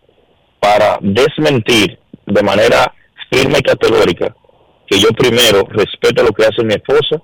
[0.60, 2.92] para desmentir de manera
[3.30, 4.34] firme y categórica
[4.86, 7.20] que yo primero respeto lo que hace mi esposa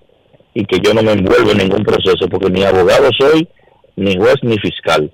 [0.55, 3.49] y que yo no me envuelvo en ningún proceso porque ni abogado soy,
[3.97, 5.11] ni juez, ni fiscal.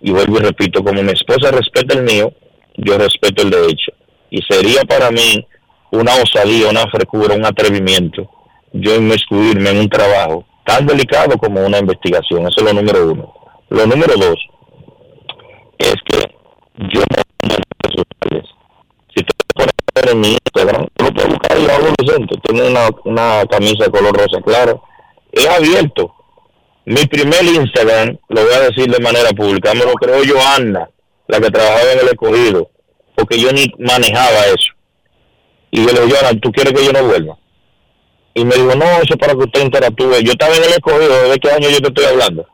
[0.00, 2.32] Y vuelvo y repito, como mi esposa respeta el mío,
[2.76, 3.92] yo respeto el de hecho.
[4.30, 5.46] Y sería para mí
[5.92, 8.28] una osadía, una frescura, un atrevimiento
[8.72, 12.46] yo inmiscuirme en un trabajo tan delicado como una investigación.
[12.46, 13.34] Eso es lo número uno.
[13.72, 14.36] Lo número dos
[15.78, 16.18] es que
[16.92, 17.22] yo no
[19.14, 19.72] si te pones
[20.12, 24.42] en mi Instagram, lo puedes buscar y adolescente, tiene una, una camisa de color rosa
[24.44, 24.82] claro,
[25.32, 26.14] es abierto.
[26.84, 30.90] Mi primer Instagram, lo voy a decir de manera pública, me lo creó Johanna,
[31.28, 32.70] la que trabajaba en el escogido,
[33.14, 34.74] porque yo ni manejaba eso.
[35.70, 37.38] Y yo le digo, Johanna, ¿tú quieres que yo no vuelva?
[38.34, 40.20] Y me dijo, no, eso es para que usted interactúe.
[40.22, 42.46] Yo estaba en el escogido, ¿de qué año yo te estoy hablando?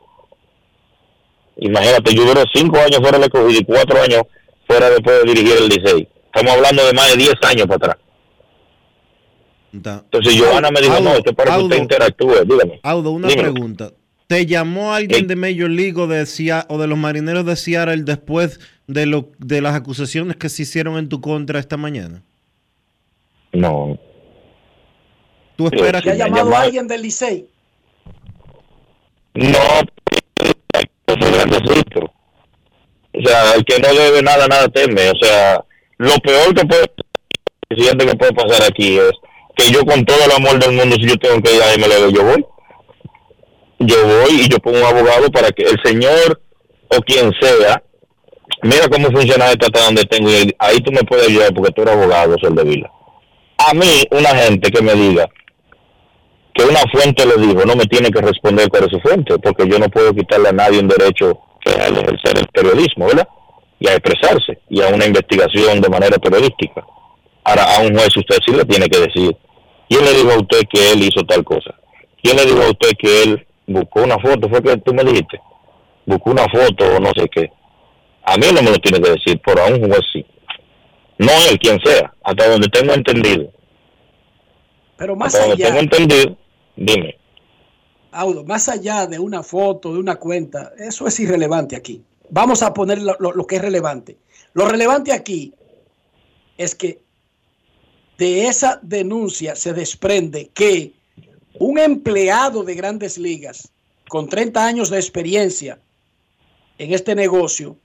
[1.61, 4.23] Imagínate, yo duré cinco años fuera del escogido y cuatro años
[4.67, 6.07] fuera después de dirigir el Licey.
[6.25, 7.97] Estamos hablando de más de 10 años para atrás.
[9.73, 12.45] Entonces Johanna me dijo, no, esto es para que usted interactúe.
[12.45, 12.79] Dígame.
[12.83, 13.91] Audo, una pregunta.
[14.27, 16.23] ¿Te llamó alguien de Major League o de,
[16.67, 20.97] o de los marineros de Seattle después de, lo, de las acusaciones que se hicieron
[20.99, 22.21] en tu contra esta mañana?
[23.51, 23.97] No.
[25.55, 27.47] ¿Tú esperas que ha llamado a alguien del Licey?
[29.33, 29.59] No,
[31.15, 32.11] grandecito.
[33.13, 35.09] O sea, el que no debe nada, nada teme.
[35.09, 35.63] O sea,
[35.97, 36.85] lo peor que puede,
[37.67, 39.11] presidente que puede pasar aquí es
[39.55, 42.15] que yo con todo el amor del mundo, si yo tengo que ir a MLB,
[42.15, 42.45] yo voy.
[43.79, 46.41] Yo voy y yo pongo un abogado para que el señor
[46.89, 47.81] o quien sea,
[48.63, 51.83] mira cómo funciona esto hasta donde tengo, y ahí tú me puedes ayudar porque tú
[51.83, 52.91] eres abogado, soy de Vila.
[53.57, 55.29] A mí, una gente que me diga
[56.59, 59.65] que una fuente le dijo, no me tiene que responder cuál es su fuente, porque
[59.65, 63.27] yo no puedo quitarle a nadie un derecho que es ejercer el periodismo, ¿verdad?
[63.79, 66.85] Y a expresarse, y a una investigación de manera periodística.
[67.45, 69.37] Ahora, a un juez usted sí le tiene que decir,
[69.87, 71.73] ¿quién le dijo a usted que él hizo tal cosa?
[72.21, 74.49] ¿Quién le dijo a usted que él buscó una foto?
[74.49, 75.39] ¿Fue que tú me dijiste?
[76.05, 77.49] Buscó una foto o no sé qué.
[78.23, 80.25] A mí no me lo tiene que decir, pero a un juez sí.
[81.19, 83.49] No él, quien sea, hasta donde tengo entendido.
[84.97, 85.51] Pero más hasta allá...
[85.51, 86.37] Donde tengo entendido,
[86.79, 87.17] dime.
[88.11, 92.03] Audo, más allá de una foto, de una cuenta, eso es irrelevante aquí.
[92.29, 94.17] Vamos a poner lo, lo, que es relevante.
[94.53, 95.53] Lo relevante aquí
[96.57, 96.99] es que
[98.17, 100.93] de esa denuncia se desprende que
[101.59, 103.69] un empleado de grandes ligas
[104.07, 105.79] con 30 años de experiencia
[106.77, 107.77] en este negocio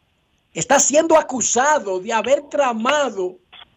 [0.55, 3.37] está siendo acusado de haber tramado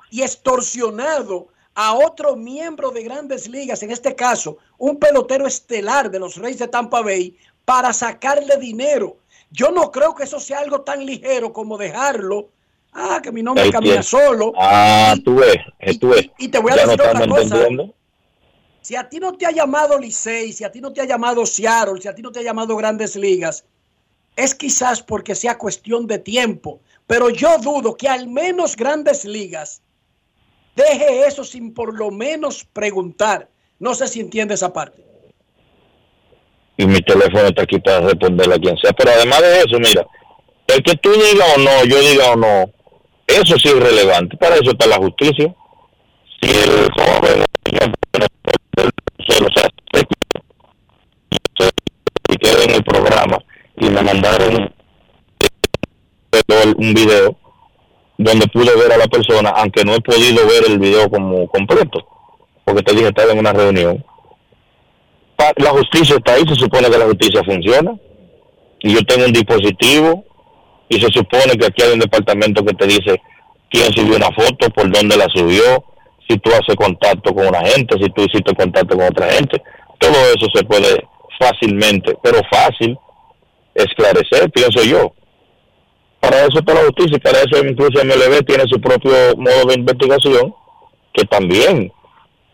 [0.09, 6.19] y extorsionado a otro miembro de grandes ligas, en este caso, un pelotero estelar de
[6.19, 7.35] los Reyes de Tampa Bay,
[7.65, 9.17] para sacarle dinero.
[9.51, 12.49] Yo no creo que eso sea algo tan ligero como dejarlo.
[12.93, 14.53] Ah, que mi nombre camina solo.
[14.57, 15.57] Ah, tú ves,
[15.99, 16.29] tú ves.
[16.37, 17.67] Y, te voy a decir otra cosa.
[18.81, 21.45] Si a ti no te ha llamado Licey, si a ti no te ha llamado
[21.45, 23.65] Seattle, si a ti no te ha llamado Grandes Ligas,
[24.37, 26.79] es quizás porque sea cuestión de tiempo.
[27.05, 29.81] Pero yo dudo que al menos Grandes Ligas
[30.77, 33.49] Deje eso sin por lo menos preguntar.
[33.79, 35.03] No sé si entiende esa parte.
[36.77, 38.93] Y mi teléfono está aquí para responderle a quien sea.
[38.93, 40.05] Pero además de eso, mira,
[40.67, 42.71] el que tú digas o no, yo diga o no,
[43.25, 44.37] eso sí es relevante.
[44.37, 45.53] Para eso está la justicia.
[46.41, 47.43] Si el joven
[52.29, 53.37] y queda en el programa
[53.77, 54.73] y me mandaron
[56.77, 57.37] un video
[58.17, 62.07] donde pude ver a la persona, aunque no he podido ver el video como completo,
[62.67, 64.03] porque te dije estaba en una reunión.
[65.55, 67.97] La justicia está ahí, se supone que la justicia funciona,
[68.79, 70.25] y yo tengo un dispositivo
[70.89, 73.21] Y se supone que aquí hay un departamento que te dice
[73.69, 75.83] quién subió una foto, por dónde la subió,
[76.27, 79.61] si tú haces contacto con una gente, si tú hiciste contacto con otra gente.
[79.97, 81.07] Todo eso se puede
[81.39, 82.97] fácilmente, pero fácil,
[83.75, 85.13] esclarecer, pienso yo.
[86.19, 89.75] Para eso está la justicia, y para eso incluso MLB tiene su propio modo de
[89.75, 90.53] investigación,
[91.13, 91.91] que también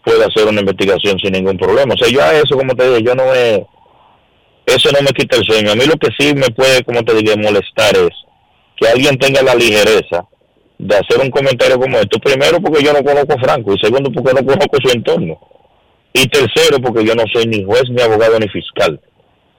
[0.03, 1.93] puede hacer una investigación sin ningún problema.
[1.93, 3.65] O sea, yo a eso, como te digo, yo no me...
[4.65, 5.71] Eso no me quita el sueño.
[5.71, 8.11] A mí lo que sí me puede, como te digo, molestar es
[8.77, 10.25] que alguien tenga la ligereza
[10.77, 12.17] de hacer un comentario como esto.
[12.19, 13.73] Primero, porque yo no conozco a Franco.
[13.73, 15.37] Y segundo, porque no conozco su entorno.
[16.13, 18.99] Y tercero, porque yo no soy ni juez, ni abogado, ni fiscal.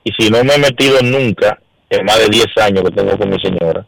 [0.05, 1.59] Y si no me he metido nunca,
[1.91, 3.85] en más de 10 años que tengo con mi señora,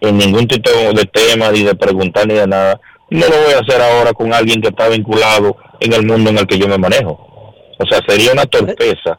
[0.00, 3.60] en ningún tipo de tema, ni de preguntar, ni de nada, no lo voy a
[3.60, 6.78] hacer ahora con alguien que está vinculado en el mundo en el que yo me
[6.78, 7.54] manejo.
[7.78, 9.18] O sea, sería una torpeza.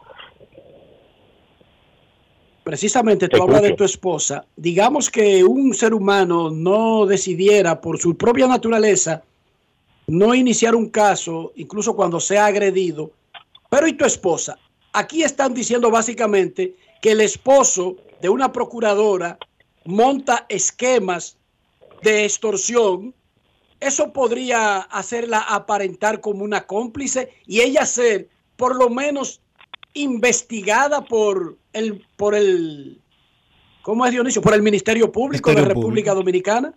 [2.63, 4.45] Precisamente tú hablas de tu esposa.
[4.55, 9.23] Digamos que un ser humano no decidiera por su propia naturaleza
[10.07, 13.11] no iniciar un caso, incluso cuando sea agredido.
[13.69, 14.57] Pero ¿y tu esposa?
[14.93, 19.37] Aquí están diciendo básicamente que el esposo de una procuradora
[19.85, 21.37] monta esquemas
[22.01, 23.13] de extorsión.
[23.79, 29.41] Eso podría hacerla aparentar como una cómplice y ella ser por lo menos
[29.93, 32.99] investigada por el por el
[33.81, 34.41] ¿cómo es Dionisio?
[34.41, 36.73] por el Ministerio Público de República Dominicana.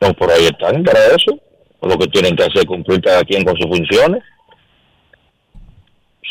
[0.00, 1.40] No, por ahí están para eso
[1.82, 4.22] lo que tienen que hacer cumplir cada quien con sus funciones.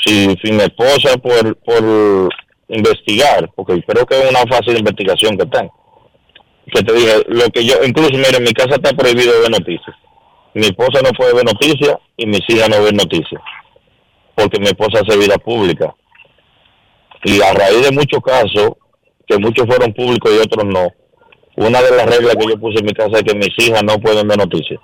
[0.04, 2.30] Si, si mi esposa por, por
[2.68, 5.70] investigar, porque creo que es una fase de investigación que están.
[6.74, 9.96] Que te dije, lo que yo, incluso, mire, en mi casa está prohibido ver noticias.
[10.54, 13.42] Mi esposa no puede ver noticias y mis hijas no ven noticias.
[14.36, 15.94] Porque mi esposa hace vida pública.
[17.24, 18.74] Y a raíz de muchos casos,
[19.28, 20.88] que muchos fueron públicos y otros no,
[21.56, 23.98] una de las reglas que yo puse en mi casa es que mis hijas no
[24.00, 24.80] pueden ver noticias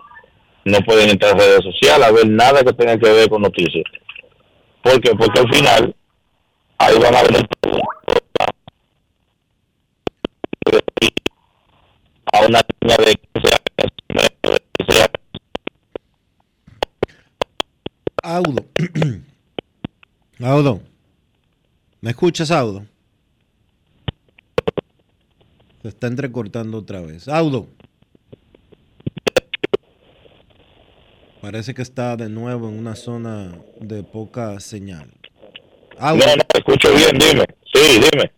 [0.66, 3.84] no pueden entrar a redes sociales a ver nada que tenga que ver con noticias.
[4.82, 5.12] ¿Por qué?
[5.16, 5.96] Porque al final
[6.78, 7.48] ahí van a ver
[12.34, 13.20] a una niña de
[18.24, 18.66] Audo.
[20.40, 20.82] Audo.
[22.02, 22.86] ¿Me escuchas, Audo?
[25.82, 27.28] Se está entrecortando otra vez.
[27.28, 27.68] Audo.
[31.42, 35.12] Parece que está de nuevo en una zona de poca señal.
[36.00, 37.46] Ah, no, no, escucho bien, dime.
[37.74, 38.32] Sí, dime.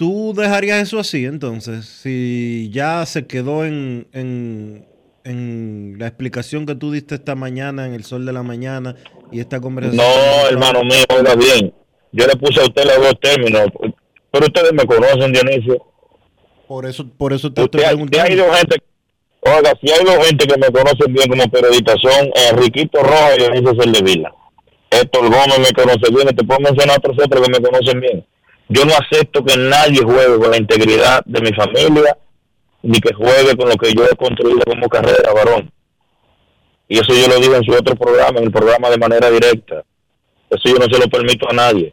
[0.00, 1.84] ¿Tú dejarías eso así entonces?
[1.84, 4.86] Si ya se quedó en, en,
[5.24, 8.96] en, la explicación que tú diste esta mañana en el sol de la mañana
[9.30, 10.02] y esta conversación.
[10.02, 11.74] No, hermano mío, oiga bien.
[12.12, 13.66] Yo le puse a usted los dos términos,
[14.30, 15.84] pero ustedes me conocen, Dionisio.
[16.66, 18.54] Por eso, por eso te estoy preguntando.
[18.54, 18.76] Gente
[19.42, 23.42] Oiga, si hay dos gente que me conocen bien como periodista son Enriquito Rojas y
[23.42, 24.34] Dionisio Vila.
[24.92, 28.24] Héctor Gómez me conoce bien, te puedo mencionar otros otros que me conocen bien.
[28.70, 32.16] Yo no acepto que nadie juegue con la integridad de mi familia,
[32.82, 35.70] ni que juegue con lo que yo he construido como carrera, varón.
[36.88, 39.84] Y eso yo lo digo en su otro programa, en el programa de manera directa.
[40.48, 41.92] Eso yo no se lo permito a nadie.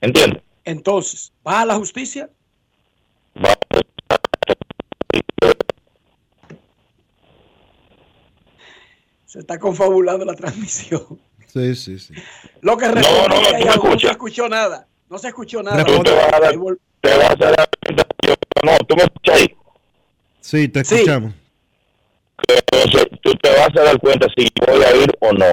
[0.00, 0.42] ¿Entiendes?
[0.64, 2.30] Entonces, ¿va a la justicia?
[3.36, 3.54] Va
[9.28, 11.20] se está confabulando la transmisión.
[11.52, 12.14] Sí, sí, sí.
[12.60, 14.86] Lo que no, no, no, no, se escuchó nada.
[15.08, 15.84] No se escuchó nada.
[15.84, 16.54] Tú te vas a dar,
[17.00, 17.68] te vas a dar
[18.64, 19.56] no, tú me escuchas ahí.
[20.40, 21.32] Sí, te escuchamos.
[22.46, 25.46] Entonces, tú te vas a dar cuenta si voy a ir o no.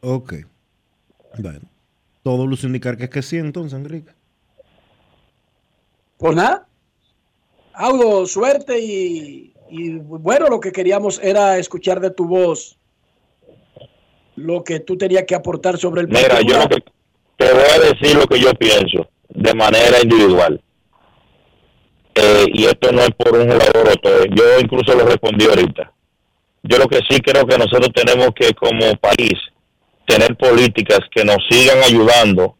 [0.00, 0.34] Ok.
[1.38, 1.68] Bueno.
[2.22, 4.12] Todo luce indicar que es que sí, entonces, Enrique.
[6.18, 6.66] Pues nada.
[7.74, 12.78] Audo, suerte y y bueno, lo que queríamos era escuchar de tu voz
[14.36, 16.66] lo que tú tenías que aportar sobre el Mira, yo
[17.36, 20.60] te voy a decir lo que yo pienso de manera individual.
[22.14, 24.24] Eh, y esto no es por un jugador o todo.
[24.26, 25.92] Yo incluso lo respondí ahorita.
[26.62, 29.34] Yo lo que sí creo que nosotros tenemos que como país
[30.06, 32.56] tener políticas que nos sigan ayudando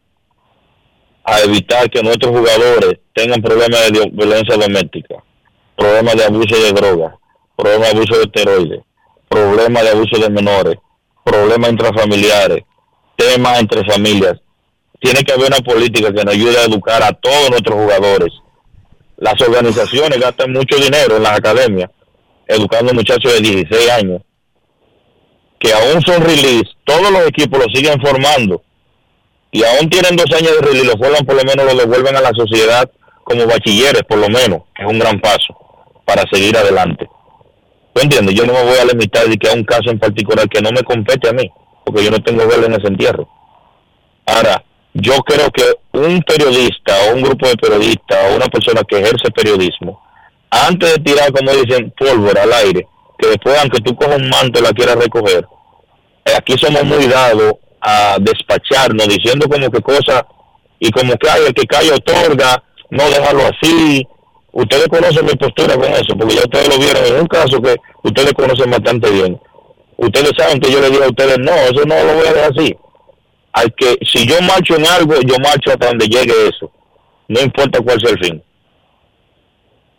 [1.23, 5.23] a evitar que nuestros jugadores tengan problemas de violencia doméstica
[5.75, 7.15] problemas de abuso de drogas,
[7.55, 8.81] problemas de abuso de esteroides,
[9.29, 10.75] problemas de abuso de menores,
[11.23, 12.63] problemas intrafamiliares,
[13.15, 14.39] temas entre familias.
[14.99, 18.33] Tiene que haber una política que nos ayude a educar a todos nuestros jugadores.
[19.17, 21.89] Las organizaciones gastan mucho dinero en las academias,
[22.47, 24.21] educando muchachos de 16 años,
[25.59, 28.61] que aún son release, todos los equipos los siguen formando
[29.51, 32.21] y aún tienen dos años de release, los forman por lo menos lo devuelven a
[32.21, 32.89] la sociedad
[33.23, 35.55] como bachilleres, por lo menos, es un gran paso
[36.05, 37.07] para seguir adelante.
[37.93, 38.31] ¿Tú?
[38.31, 40.71] Yo no me voy a limitar de que a un caso en particular que no
[40.71, 41.49] me compete a mí,
[41.85, 43.27] porque yo no tengo vela en ese entierro.
[44.25, 44.63] Ahora,
[44.93, 45.63] yo creo que
[45.93, 50.01] un periodista o un grupo de periodistas o una persona que ejerce periodismo,
[50.49, 52.87] antes de tirar, como dicen, pólvora al aire,
[53.17, 55.45] que después, aunque tú cojas un manto y la quieras recoger,
[56.25, 60.23] eh, aquí somos muy dados a despacharnos diciendo como que cosas
[60.79, 64.07] y como que hay el que cae otorga, no dejarlo así.
[64.53, 67.75] Ustedes conocen mi postura con eso, porque ya ustedes lo vieron en un caso que
[68.03, 69.39] ustedes conocen bastante bien.
[69.97, 72.51] Ustedes saben que yo le digo a ustedes, no, eso no lo voy a dejar
[72.55, 72.75] así.
[73.53, 76.71] Hay que, si yo marcho en algo, yo marcho hasta donde llegue eso.
[77.27, 78.43] No importa cuál sea el fin.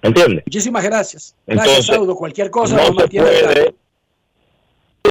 [0.02, 0.44] ¿Entiendes?
[0.46, 1.34] Muchísimas gracias.
[1.46, 2.14] Gracias, Entonces, Saudo.
[2.14, 3.74] Cualquier cosa no se al puede-.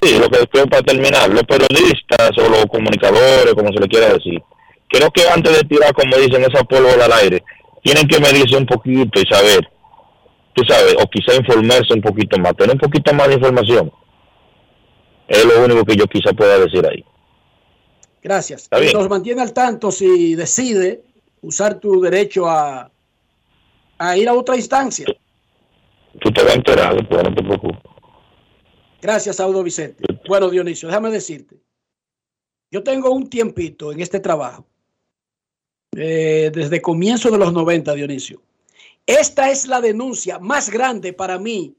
[0.01, 4.13] Sí, lo que después para terminar, los periodistas o los comunicadores, como se le quiera
[4.13, 4.41] decir,
[4.87, 7.43] creo que antes de tirar, como dicen, esa pólvora al aire,
[7.83, 9.69] tienen que medirse un poquito y saber,
[10.53, 13.91] tú sabes, o quizá informarse un poquito más, tener un poquito más de información.
[15.27, 17.03] Es lo único que yo quizá pueda decir ahí.
[18.21, 18.69] Gracias.
[18.81, 21.03] Y nos mantiene al tanto si decide
[21.41, 22.89] usar tu derecho a,
[23.97, 25.05] a ir a otra instancia.
[26.19, 27.79] Tú te vas a enterar, después, no te preocupes.
[29.01, 30.05] Gracias, Saudo Vicente.
[30.27, 31.57] Bueno, Dionisio, déjame decirte.
[32.71, 34.65] Yo tengo un tiempito en este trabajo.
[35.95, 38.41] Eh, desde comienzo de los 90, Dionisio.
[39.05, 41.75] Esta es la denuncia más grande para mí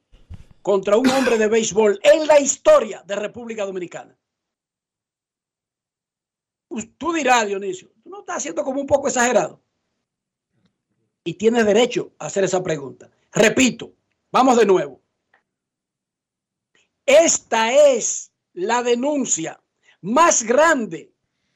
[0.62, 4.16] contra un hombre de béisbol en la historia de República Dominicana.
[6.98, 9.60] Tú dirás, Dionisio, tú no estás haciendo como un poco exagerado.
[11.22, 13.10] Y tienes derecho a hacer esa pregunta.
[13.32, 13.94] Repito,
[14.30, 15.00] vamos de nuevo.
[17.06, 19.60] Esta es la denuncia
[20.00, 21.12] más grande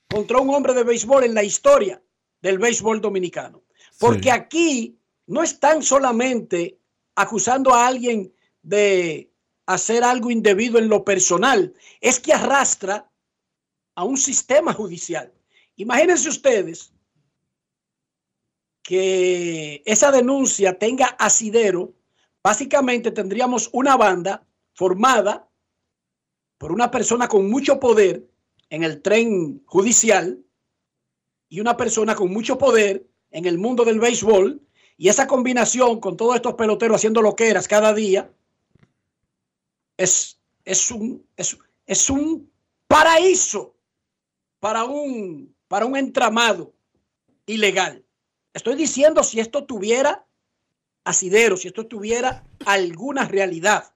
[0.08, 2.02] contra un hombre de béisbol en la historia
[2.40, 3.62] del béisbol dominicano.
[3.98, 6.78] Porque aquí no están solamente
[7.14, 8.32] acusando a alguien
[8.62, 9.32] de
[9.66, 13.10] hacer algo indebido en lo personal, es que arrastra
[13.94, 15.32] a un sistema judicial.
[15.76, 16.92] Imagínense ustedes
[18.82, 21.94] que esa denuncia tenga asidero,
[22.42, 25.50] básicamente tendríamos una banda formada
[26.56, 28.26] por una persona con mucho poder
[28.70, 30.42] en el tren judicial
[31.48, 34.60] y una persona con mucho poder en el mundo del béisbol
[34.96, 38.30] y esa combinación con todos estos peloteros haciendo loqueras cada día
[39.96, 42.50] es, es, un, es, es un
[42.86, 43.74] paraíso
[44.60, 46.72] para un, para un entramado
[47.46, 48.04] ilegal.
[48.52, 50.26] Estoy diciendo si esto tuviera
[51.04, 53.94] asidero, si esto tuviera alguna realidad.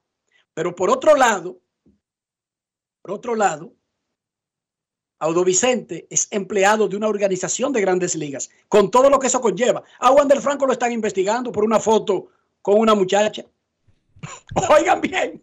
[0.53, 1.59] Pero por otro lado,
[3.01, 3.73] por otro lado,
[5.23, 9.39] Audo Vicente es empleado de una organización de grandes ligas, con todo lo que eso
[9.39, 9.81] conlleva.
[9.99, 12.27] A Wander Franco lo están investigando por una foto
[12.61, 13.45] con una muchacha.
[14.69, 15.41] Oigan bien,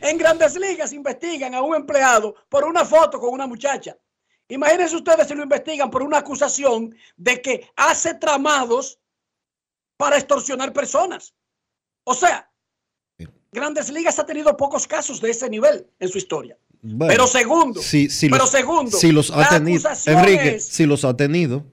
[0.00, 3.98] en grandes ligas investigan a un empleado por una foto con una muchacha.
[4.48, 8.98] Imagínense ustedes si lo investigan por una acusación de que hace tramados
[9.98, 11.34] para extorsionar personas.
[12.04, 12.50] O sea,
[13.52, 16.56] Grandes Ligas ha tenido pocos casos de ese nivel en su historia.
[16.80, 21.04] Bueno, pero segundo, si- si pero los- segundo, si los ha tenido, Enrique, si los
[21.04, 21.64] ha tenido,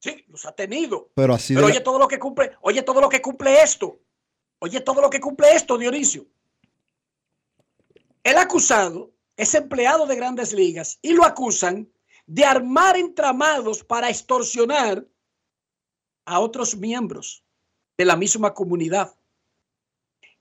[0.00, 1.10] sí, los ha tenido.
[1.14, 4.00] pero así Pero oye la- todo lo que cumple, oye todo lo que cumple esto.
[4.60, 6.24] Oye todo lo que cumple esto, Dionisio.
[8.22, 11.90] El acusado es empleado de grandes ligas y lo acusan
[12.26, 15.04] de armar entramados para extorsionar
[16.24, 17.44] a otros miembros
[17.98, 19.14] de la misma comunidad.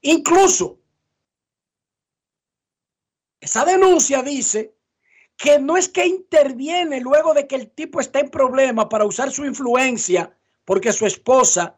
[0.01, 0.79] Incluso,
[3.43, 4.73] esa denuncia dice
[5.35, 9.31] que no es que interviene luego de que el tipo está en problema para usar
[9.31, 11.77] su influencia porque su esposa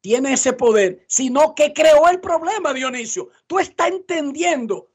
[0.00, 3.30] tiene ese poder, sino que creó el problema, Dionisio.
[3.46, 4.90] Tú estás entendiendo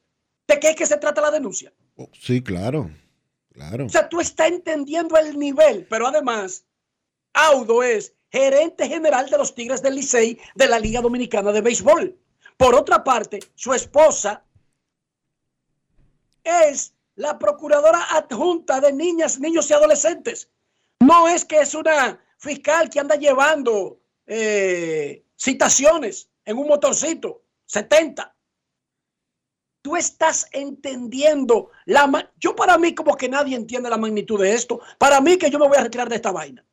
[0.47, 1.73] de qué es que se trata la denuncia.
[2.13, 2.89] Sí, claro.
[3.51, 3.87] Claro.
[3.87, 6.63] O sea, tú estás entendiendo el nivel, pero además,
[7.33, 12.17] Audo es gerente general de los Tigres del Licey de la Liga Dominicana de Béisbol.
[12.55, 14.45] Por otra parte, su esposa
[16.49, 20.49] es la procuradora adjunta de niñas, niños y adolescentes.
[20.99, 28.35] No es que es una fiscal que anda llevando eh, citaciones en un motorcito, 70.
[29.81, 32.31] Tú estás entendiendo la...
[32.37, 34.81] Yo para mí como que nadie entiende la magnitud de esto.
[34.97, 36.65] Para mí que yo me voy a retirar de esta vaina.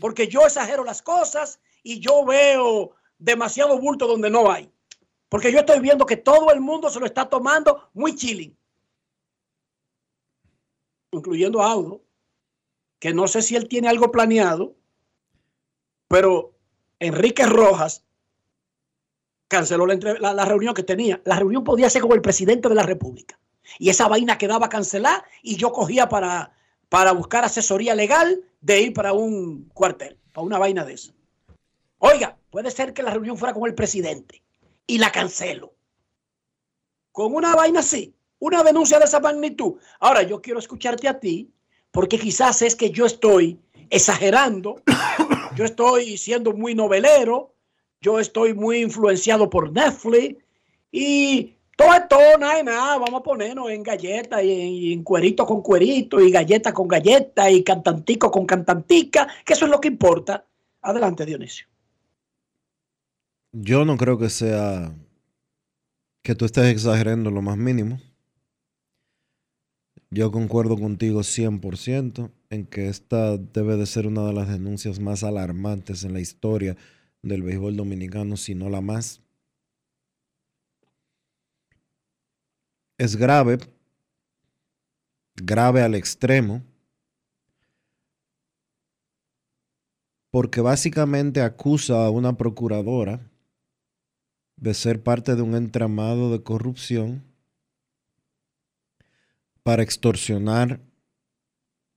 [0.00, 4.70] Porque yo exagero las cosas y yo veo demasiado bulto donde no hay.
[5.28, 8.56] Porque yo estoy viendo que todo el mundo se lo está tomando muy chilling.
[11.16, 12.02] Incluyendo a Audo.
[12.98, 14.74] que no sé si él tiene algo planeado,
[16.08, 16.54] pero
[16.98, 18.04] Enrique Rojas
[19.48, 21.20] canceló la, reunión que tenía.
[21.24, 23.38] La reunión podía ser con el presidente de la República.
[23.78, 26.52] Y esa vaina quedaba cancelada y yo cogía para,
[26.88, 31.12] para buscar asesoría legal de ir para un cuartel, para una vaina de esa.
[31.98, 34.42] Oiga, puede ser que la reunión fuera con el presidente
[34.86, 35.74] y la cancelo.
[37.12, 38.14] Con una vaina así,
[38.46, 39.74] una denuncia de esa magnitud.
[39.98, 41.50] Ahora, yo quiero escucharte a ti,
[41.90, 43.58] porque quizás es que yo estoy
[43.90, 44.82] exagerando,
[45.56, 47.54] yo estoy siendo muy novelero,
[48.00, 50.36] yo estoy muy influenciado por Netflix
[50.92, 55.44] y todo esto, nada y nada, vamos a ponernos en galleta y, y en cuerito
[55.44, 59.88] con cuerito y galleta con galleta y cantantico con cantantica, que eso es lo que
[59.88, 60.46] importa.
[60.82, 61.66] Adelante, Dionisio.
[63.52, 64.94] Yo no creo que sea
[66.22, 67.98] que tú estés exagerando lo más mínimo.
[70.10, 75.24] Yo concuerdo contigo 100% en que esta debe de ser una de las denuncias más
[75.24, 76.76] alarmantes en la historia
[77.22, 79.20] del béisbol dominicano, si no la más.
[82.98, 83.58] Es grave,
[85.34, 86.62] grave al extremo,
[90.30, 93.28] porque básicamente acusa a una procuradora
[94.56, 97.24] de ser parte de un entramado de corrupción
[99.66, 100.80] para extorsionar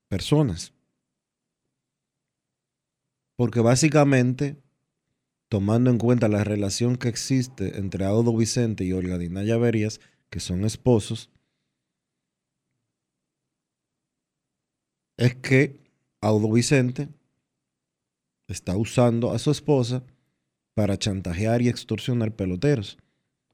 [0.07, 0.74] personas.
[3.36, 4.57] Porque básicamente,
[5.49, 10.01] tomando en cuenta la relación que existe entre Audo Vicente y Olga Dinaya Berías,
[10.32, 11.30] que son esposos,
[15.17, 15.80] es que
[16.22, 17.09] Audo Vicente
[18.47, 20.03] está usando a su esposa
[20.74, 22.97] para chantajear y extorsionar peloteros.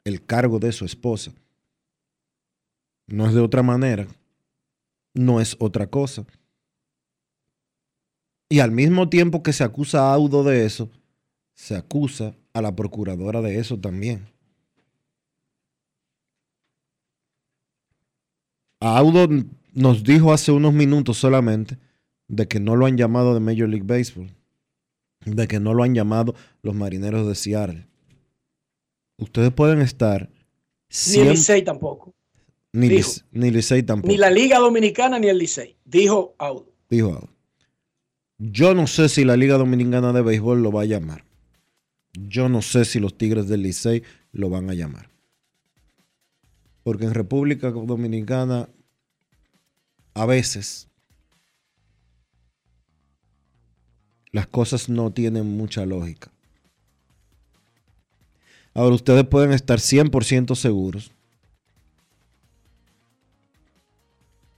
[0.05, 1.33] El cargo de su esposa.
[3.07, 4.07] No es de otra manera.
[5.13, 6.25] No es otra cosa.
[8.49, 10.89] Y al mismo tiempo que se acusa a Audo de eso,
[11.53, 14.27] se acusa a la procuradora de eso también.
[18.79, 19.27] Audo
[19.73, 21.77] nos dijo hace unos minutos solamente
[22.27, 24.31] de que no lo han llamado de Major League Baseball,
[25.25, 27.87] de que no lo han llamado los marineros de Seattle.
[29.17, 30.29] Ustedes pueden estar
[31.07, 32.14] Ni el tampoco.
[32.75, 33.09] Ni, dijo.
[33.11, 34.11] Lic- ni Licey tampoco.
[34.11, 35.75] Ni la Liga Dominicana ni el Licey.
[35.85, 36.71] Dijo Audo.
[36.89, 37.29] Dijo Audo.
[38.37, 41.23] Yo no sé si la Liga Dominicana de Béisbol lo va a llamar.
[42.13, 45.09] Yo no sé si los Tigres del Licey lo van a llamar.
[46.83, 48.69] Porque en República Dominicana
[50.13, 50.87] a veces
[54.31, 56.31] las cosas no tienen mucha lógica.
[58.73, 61.11] Ahora ustedes pueden estar 100% seguros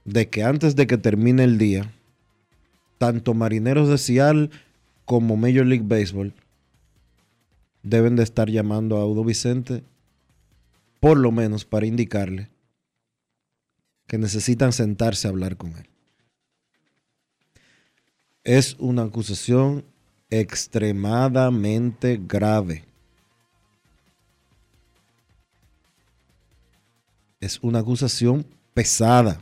[0.07, 1.93] de que antes de que termine el día,
[2.97, 4.49] tanto Marineros de Seattle
[5.05, 6.33] como Major League Baseball
[7.83, 9.83] deben de estar llamando a Audo Vicente
[10.99, 12.49] por lo menos para indicarle
[14.07, 15.89] que necesitan sentarse a hablar con él.
[18.45, 19.83] Es una acusación
[20.29, 22.85] extremadamente grave.
[27.41, 29.41] Es una acusación pesada.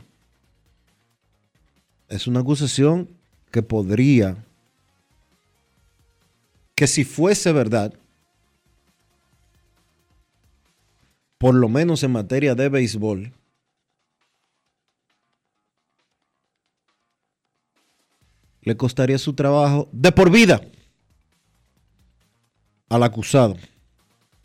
[2.08, 3.10] Es una acusación
[3.50, 4.44] que podría,
[6.74, 7.92] que si fuese verdad,
[11.38, 13.32] por lo menos en materia de béisbol,
[18.62, 20.60] le costaría su trabajo de por vida
[22.88, 23.56] al acusado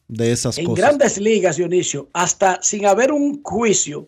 [0.07, 0.86] de esas En cosas.
[0.86, 4.07] grandes ligas, Dionisio, hasta sin haber un juicio,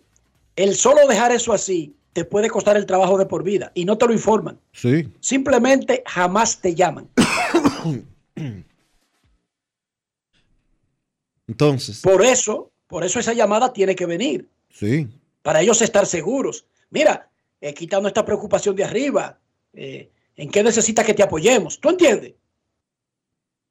[0.56, 3.98] el solo dejar eso así te puede costar el trabajo de por vida y no
[3.98, 4.60] te lo informan.
[4.72, 5.12] Sí.
[5.20, 7.10] Simplemente jamás te llaman.
[11.48, 15.10] Entonces, Por eso, por eso esa llamada tiene que venir, sí.
[15.42, 16.66] para ellos estar seguros.
[16.90, 19.40] Mira, eh, quitando esta preocupación de arriba,
[19.74, 21.80] eh, ¿en qué necesita que te apoyemos?
[21.80, 22.34] ¿Tú entiendes?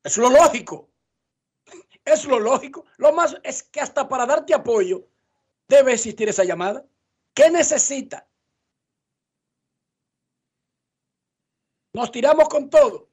[0.04, 0.88] Es lo lógico.
[2.04, 2.84] Es lo lógico.
[2.96, 5.06] Lo más es que hasta para darte apoyo
[5.68, 6.84] debe existir esa llamada.
[7.32, 8.26] ¿Qué necesita?
[11.94, 13.08] Nos tiramos con todo.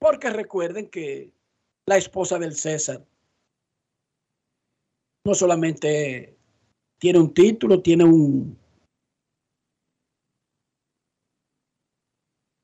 [0.00, 1.32] Porque recuerden que
[1.86, 3.04] la esposa del César
[5.26, 6.36] no solamente
[6.98, 8.56] tiene un título, tiene un,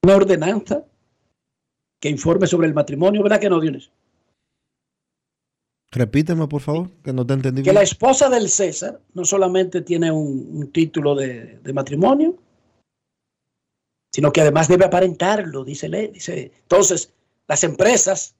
[0.04, 0.86] una ordenanza
[2.00, 3.92] que informe sobre el matrimonio, ¿verdad que no, Dionisio?
[5.90, 7.76] Repíteme, por favor, que no te entendí Que bien.
[7.76, 12.36] la esposa del César no solamente tiene un, un título de, de matrimonio,
[14.14, 16.06] sino que además debe aparentarlo, dice ley.
[16.06, 16.52] Dice.
[16.62, 17.12] Entonces,
[17.48, 18.36] las empresas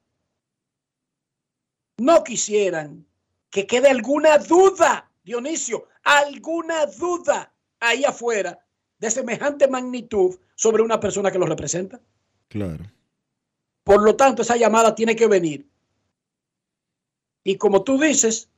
[1.99, 3.05] no quisieran
[3.51, 8.65] que quede alguna duda, Dionisio, alguna duda ahí afuera
[9.01, 12.01] de semejante magnitud sobre una persona que lo representa.
[12.47, 12.85] Claro.
[13.83, 15.69] Por lo tanto, esa llamada tiene que venir.
[17.43, 18.49] Y como tú dices,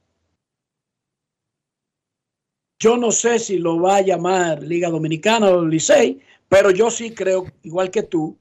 [2.78, 7.12] yo no sé si lo va a llamar Liga Dominicana o Licey, pero yo sí
[7.14, 8.38] creo, igual que tú,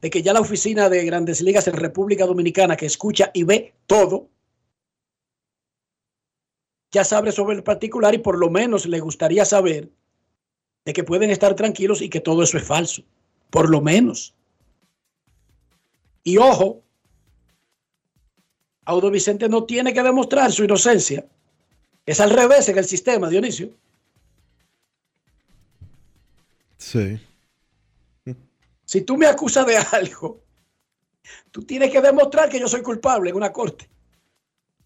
[0.00, 3.74] de que ya la oficina de grandes ligas en República Dominicana, que escucha y ve
[3.86, 4.28] todo,
[6.90, 9.90] ya sabe sobre el particular y por lo menos le gustaría saber
[10.84, 13.02] de que pueden estar tranquilos y que todo eso es falso,
[13.50, 14.34] por lo menos.
[16.24, 16.82] Y ojo,
[18.84, 21.26] Audo Vicente no tiene que demostrar su inocencia.
[22.06, 23.70] Es al revés en el sistema, Dionisio.
[26.78, 27.20] Sí.
[28.88, 30.40] Si tú me acusas de algo,
[31.50, 33.86] tú tienes que demostrar que yo soy culpable en una corte.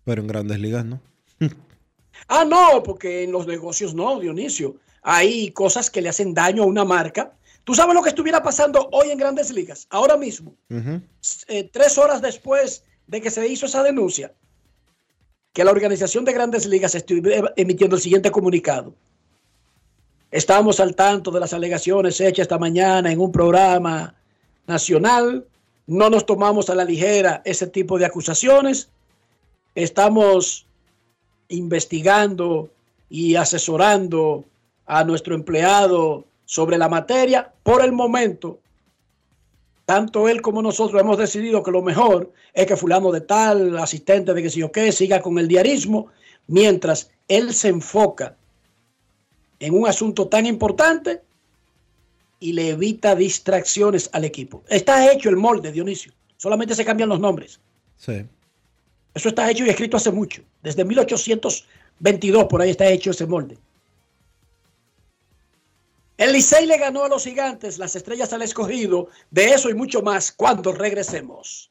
[0.03, 1.00] Pero en grandes ligas no.
[2.26, 4.74] ah, no, porque en los negocios no, Dionisio.
[5.03, 7.32] Hay cosas que le hacen daño a una marca.
[7.62, 9.86] ¿Tú sabes lo que estuviera pasando hoy en grandes ligas?
[9.88, 10.57] Ahora mismo.
[11.46, 14.34] eh, tres horas después de que se hizo esa denuncia,
[15.53, 18.96] que la organización de grandes ligas estuviera emitiendo el siguiente comunicado.
[20.32, 24.14] Estamos al tanto de las alegaciones hechas esta mañana en un programa
[24.66, 25.44] nacional.
[25.86, 28.88] No nos tomamos a la ligera ese tipo de acusaciones.
[29.74, 30.66] Estamos
[31.48, 32.70] investigando
[33.10, 34.46] y asesorando
[34.86, 37.52] a nuestro empleado sobre la materia.
[37.62, 38.58] Por el momento,
[39.84, 44.32] tanto él como nosotros hemos decidido que lo mejor es que fulano de tal, asistente
[44.32, 46.06] de que si o qué, siga con el diarismo,
[46.46, 48.38] mientras él se enfoca
[49.62, 51.22] en un asunto tan importante
[52.40, 54.64] y le evita distracciones al equipo.
[54.68, 56.12] Está hecho el molde, Dionisio.
[56.36, 57.60] Solamente se cambian los nombres.
[57.96, 58.24] Sí.
[59.14, 60.42] Eso está hecho y escrito hace mucho.
[60.64, 63.56] Desde 1822 por ahí está hecho ese molde.
[66.16, 69.10] El Licey le ganó a los gigantes, las estrellas al escogido.
[69.30, 71.70] De eso y mucho más cuando regresemos.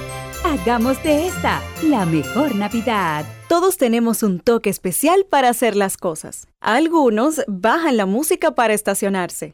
[0.43, 3.25] Hagamos de esta la mejor Navidad.
[3.47, 6.47] Todos tenemos un toque especial para hacer las cosas.
[6.59, 9.53] Algunos bajan la música para estacionarse.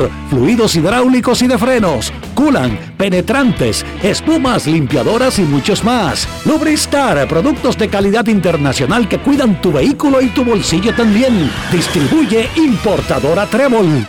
[0.29, 6.27] fluidos hidráulicos y de frenos, culan, penetrantes, espumas, limpiadoras y muchos más.
[6.45, 11.51] Lubristar, productos de calidad internacional que cuidan tu vehículo y tu bolsillo también.
[11.71, 14.07] Distribuye importadora Trébol.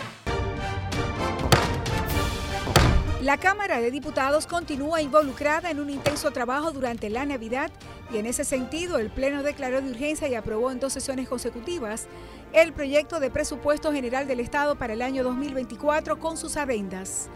[3.23, 7.71] La Cámara de Diputados continúa involucrada en un intenso trabajo durante la Navidad
[8.13, 12.07] y en ese sentido el Pleno declaró de urgencia y aprobó en dos sesiones consecutivas
[12.53, 17.29] el proyecto de presupuesto general del Estado para el año 2024 con sus adendas.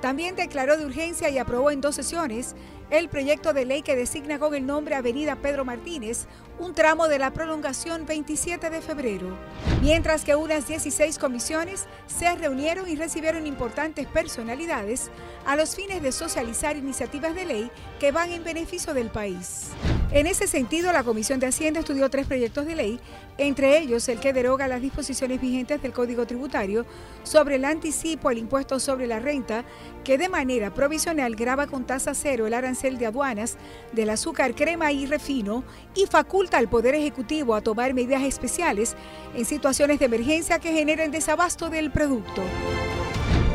[0.00, 2.56] También declaró de urgencia y aprobó en dos sesiones
[2.90, 6.26] el proyecto de ley que designa con el nombre Avenida Pedro Martínez
[6.58, 9.36] un tramo de la prolongación 27 de febrero,
[9.82, 15.10] mientras que unas 16 comisiones se reunieron y recibieron importantes personalidades
[15.44, 17.70] a los fines de socializar iniciativas de ley
[18.00, 19.68] que van en beneficio del país.
[20.12, 23.00] En ese sentido, la Comisión de Hacienda estudió tres proyectos de ley,
[23.38, 26.86] entre ellos el que deroga las disposiciones vigentes del Código Tributario
[27.22, 29.64] sobre el anticipo al impuesto sobre la renta,
[30.06, 33.56] que de manera provisional graba con tasa cero el arancel de aduanas
[33.90, 35.64] del azúcar, crema y refino
[35.96, 38.94] y faculta al Poder Ejecutivo a tomar medidas especiales
[39.34, 42.40] en situaciones de emergencia que generen desabasto del producto.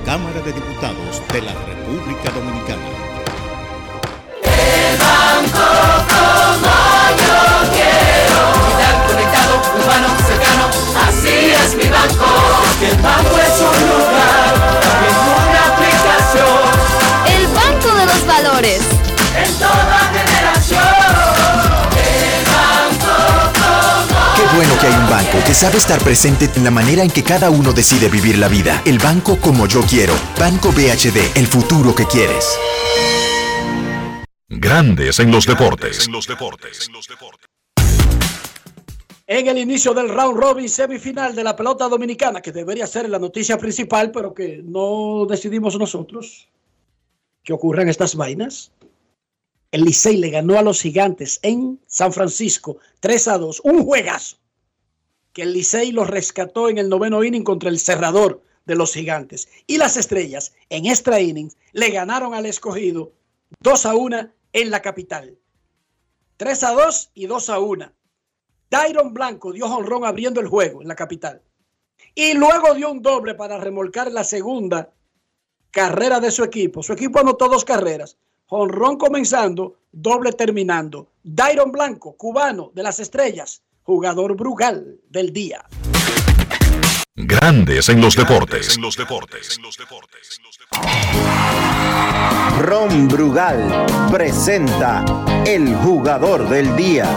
[0.05, 2.81] Cámara de Diputados de la República Dominicana.
[4.99, 5.69] banco
[6.11, 6.75] como
[7.15, 7.39] yo
[7.71, 8.41] quiero.
[8.59, 10.65] Digital, conectado, humano, cercano,
[11.07, 12.27] así es mi banco.
[12.77, 14.70] Que el banco es un lugar,
[18.43, 18.81] Valores.
[19.37, 20.81] En toda generación.
[21.95, 26.71] El banco como Qué bueno que hay un banco que sabe estar presente en la
[26.71, 28.81] manera en que cada uno decide vivir la vida.
[28.85, 30.15] El banco como yo quiero.
[30.39, 32.57] Banco BHD, el futuro que quieres.
[34.49, 36.09] Grandes en los deportes.
[39.27, 43.19] En el inicio del round robin semifinal de la pelota dominicana, que debería ser la
[43.19, 46.47] noticia principal, pero que no decidimos nosotros
[47.43, 48.71] que ocurran estas vainas.
[49.71, 53.61] El Licey le ganó a los gigantes en San Francisco 3 a 2.
[53.63, 54.37] Un juegazo.
[55.33, 59.47] Que el Licey lo rescató en el noveno inning contra el cerrador de los gigantes.
[59.67, 63.13] Y las estrellas en extra innings le ganaron al escogido
[63.61, 65.37] 2 a 1 en la capital.
[66.37, 67.91] 3 a 2 y 2 a 1.
[68.69, 71.41] Tyron Blanco dio honrón abriendo el juego en la capital.
[72.15, 74.93] Y luego dio un doble para remolcar la segunda
[75.71, 76.83] carrera de su equipo.
[76.83, 78.17] Su equipo anotó dos carreras.
[78.47, 81.07] Honrón comenzando, doble terminando.
[81.23, 85.65] Dairon Blanco, cubano de las estrellas, jugador Brugal del día.
[87.15, 88.77] Grandes en los deportes.
[92.59, 95.05] Ron Brugal presenta
[95.45, 97.09] el jugador del día.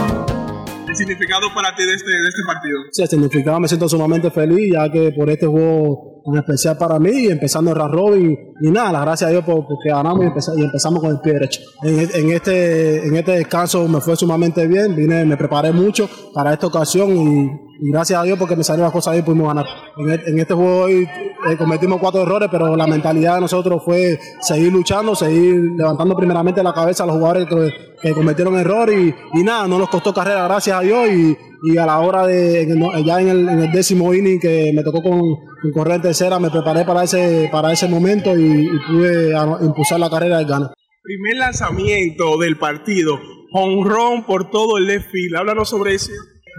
[0.87, 2.79] ¿El significado para ti de este, de este partido?
[2.91, 6.97] Sí, el significado me siento sumamente feliz, ya que por este juego tan especial para
[6.99, 10.63] mí, empezando el robin, y nada, gracias a Dios por- porque ganamos y, empeza- y
[10.63, 11.61] empezamos con el pie derecho.
[11.83, 16.51] En, en este, en este descanso me fue sumamente bien, vine, me preparé mucho para
[16.53, 17.49] esta ocasión y,
[17.91, 19.65] gracias a Dios porque me salieron las cosas bien y pudimos ganar.
[19.97, 23.83] En, e- en este juego hoy eh, cometimos cuatro errores, pero la mentalidad de nosotros
[23.83, 27.69] fue seguir luchando, seguir levantando primeramente la cabeza a los jugadores que,
[28.01, 31.77] que cometieron error y, y nada, no nos costó carrera, gracias a Dios y, y
[31.77, 32.67] a la hora de,
[33.05, 36.49] ya en el, en el décimo inning que me tocó con, con correr tercera, me
[36.49, 40.71] preparé para ese, para ese momento y, y pude impulsar la carrera del gana.
[41.01, 43.19] Primer lanzamiento del partido.
[43.51, 45.35] Honrón por todo el left field.
[45.35, 46.11] Háblanos sobre eso.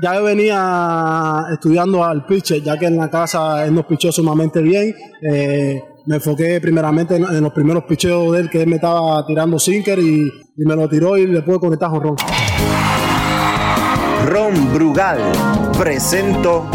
[0.03, 4.61] Ya yo venía estudiando al pitcher, ya que en la casa él nos pichó sumamente
[4.61, 4.95] bien.
[5.23, 9.27] Eh, me enfoqué primeramente en, en los primeros picheos de él, que él me estaba
[9.27, 12.17] tirando sinker y, y me lo tiró y le pude conectar jonrón.
[14.65, 15.21] Brugal
[15.79, 16.69] presento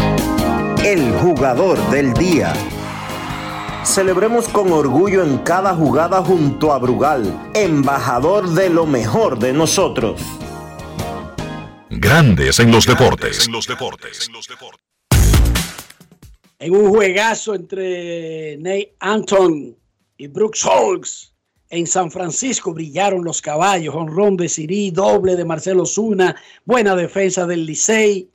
[0.84, 2.52] el jugador del día.
[3.84, 10.20] Celebremos con orgullo en cada jugada junto a Brugal, embajador de lo mejor de nosotros.
[11.90, 13.48] Grandes en los deportes.
[16.58, 19.76] En un juegazo entre Nate Anton
[20.16, 21.31] y Brooks Holmes
[21.72, 23.94] en San Francisco brillaron los caballos.
[23.94, 28.28] Honrón de Siri, doble de Marcelo Zuna, buena defensa del Licey.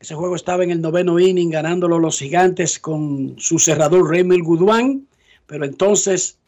[0.00, 5.06] Ese juego estaba en el noveno inning, ganándolo los gigantes con su cerrador Remel Guduán,
[5.46, 6.38] pero entonces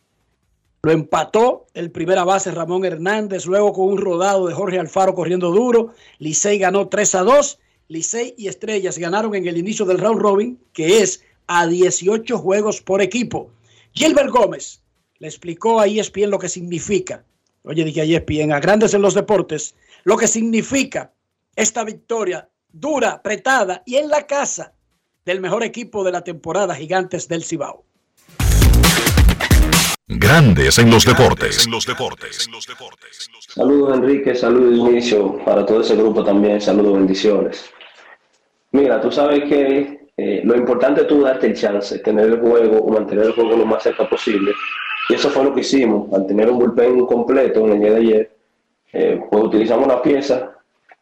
[0.82, 5.52] lo empató el primera base Ramón Hernández, luego con un rodado de Jorge Alfaro corriendo
[5.52, 5.94] duro.
[6.18, 7.58] Licey ganó 3 a 2.
[7.86, 12.80] Licey y Estrellas ganaron en el inicio del round robin, que es a 18 juegos
[12.80, 13.50] por equipo.
[13.92, 14.79] Gilbert Gómez
[15.20, 17.24] le explicó a ESPN lo que significa.
[17.62, 21.12] Oye, dije a ESPN, a grandes en los deportes, lo que significa
[21.54, 24.72] esta victoria dura, apretada y en la casa
[25.26, 27.84] del mejor equipo de la temporada Gigantes del Cibao.
[30.08, 31.66] Grandes en los deportes.
[31.66, 32.48] En los deportes.
[33.46, 37.70] Saludos Enrique, saludos Inicio, para todo ese grupo también, saludos, bendiciones.
[38.72, 42.78] Mira, tú sabes que eh, lo importante es tú darte el chance, tener el juego
[42.78, 44.52] o mantener el juego lo más cerca posible.
[45.10, 47.96] Y eso fue lo que hicimos, al tener un bullpen completo en el día de
[47.96, 48.30] ayer,
[48.92, 50.52] eh, pues utilizamos una pieza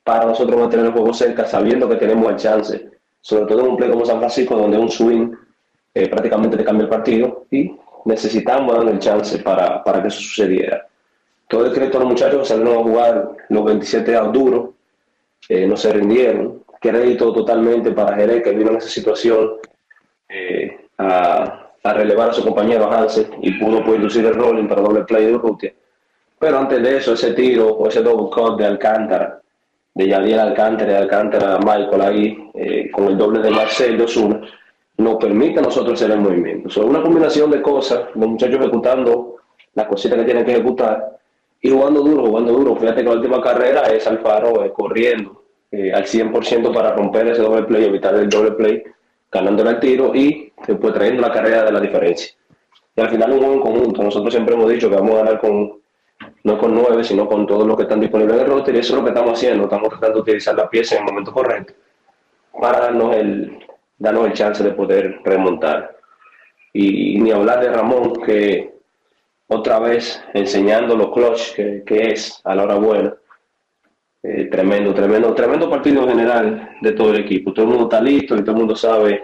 [0.03, 2.89] para nosotros mantener el juego cerca, sabiendo que tenemos el chance,
[3.21, 5.31] sobre todo en un play como San Francisco, donde un swing
[5.93, 7.71] eh, prácticamente te cambia el partido y
[8.07, 10.87] necesitamos darle el chance para, para que eso sucediera.
[11.47, 14.71] Todo el crédito a los muchachos salieron a jugar los 27 años duros,
[15.51, 16.65] eh, no se rindieron.
[16.81, 19.51] Crédito totalmente para Jerez, que vino en esa situación
[20.31, 25.05] eh, a, a, relevar a su compañero Hansen y pudo pues, el rolling para doble
[25.05, 25.73] play de Urrutia.
[26.39, 29.41] Pero antes de eso, ese tiro o ese double cut de Alcántara,
[29.95, 34.41] de Yadiel Alcántara y Alcántara Michael ahí, eh, con el doble de Marcel Osuna,
[34.99, 36.69] nos permite a nosotros hacer el movimiento.
[36.69, 39.37] Son una combinación de cosas, los muchachos ejecutando
[39.75, 41.19] las cositas que tienen que ejecutar
[41.61, 42.77] y jugando duro, jugando duro.
[42.77, 47.43] Fíjate que la última carrera es Alfaro eh, corriendo eh, al 100% para romper ese
[47.43, 48.83] doble play, evitar el doble play,
[49.31, 52.33] ganándole el tiro y después trayendo la carrera de la diferencia.
[52.97, 54.03] Y al final un juego en conjunto.
[54.03, 55.79] Nosotros siempre hemos dicho que vamos a ganar con
[56.45, 58.95] no con nueve, sino con todos los que están disponibles en el roster y eso
[58.95, 59.65] es lo que estamos haciendo.
[59.65, 61.75] Estamos tratando de utilizar la pieza en el momento correcto
[62.61, 63.67] para darnos el,
[63.99, 65.97] darnos el chance de poder remontar.
[66.73, 68.75] Y, ni hablar de Ramón, que
[69.47, 73.15] otra vez enseñando los clutch que es a la hora buena.
[74.21, 77.53] Eh, tremendo, tremendo, tremendo partido general de todo el equipo.
[77.53, 79.23] Todo el mundo está listo y todo el mundo sabe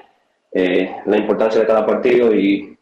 [0.52, 2.78] eh, la importancia de cada partido y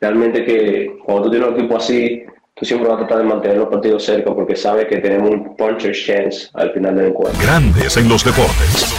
[0.00, 2.22] realmente que cuando tú tienes un equipo así,
[2.54, 5.56] tú siempre vas a tratar de mantener los partidos cerca porque sabes que tenemos un
[5.56, 7.42] puncher's chance al final del encuentro.
[7.42, 8.94] Grandes en los deportes.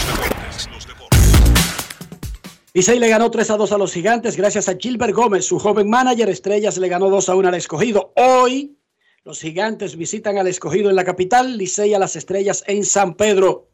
[2.73, 5.89] Licey le ganó 3 a 2 a los gigantes gracias a Gilbert Gómez, su joven
[5.89, 6.27] manager.
[6.29, 8.11] Estrellas le ganó 2 a 1 al escogido.
[8.15, 8.78] Hoy
[9.23, 13.67] los gigantes visitan al escogido en la capital, Licey a las estrellas en San Pedro.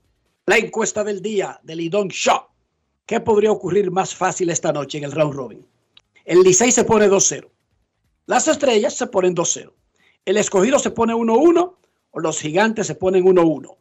[0.45, 2.47] La encuesta del día de Lidón Shaw.
[3.05, 5.65] ¿Qué podría ocurrir más fácil esta noche en el round robin?
[6.23, 7.47] El Licey se pone 2-0.
[8.25, 9.71] Las estrellas se ponen 2-0.
[10.25, 11.75] El escogido se pone 1-1
[12.11, 13.75] o los gigantes se ponen 1-1.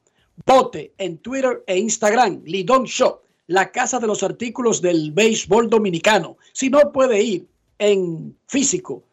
[0.45, 6.39] Vote en Twitter e Instagram, Lidón Show la casa de los artículos del béisbol dominicano.
[6.53, 7.47] Si no puede ir
[7.79, 9.05] en físico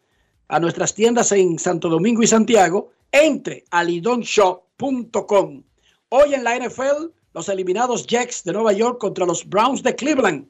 [0.52, 5.62] a nuestras tiendas en Santo Domingo y Santiago, entre a lidonshop.com.
[6.10, 10.46] Hoy en la NFL, los eliminados Jets de Nueva York contra los Browns de Cleveland,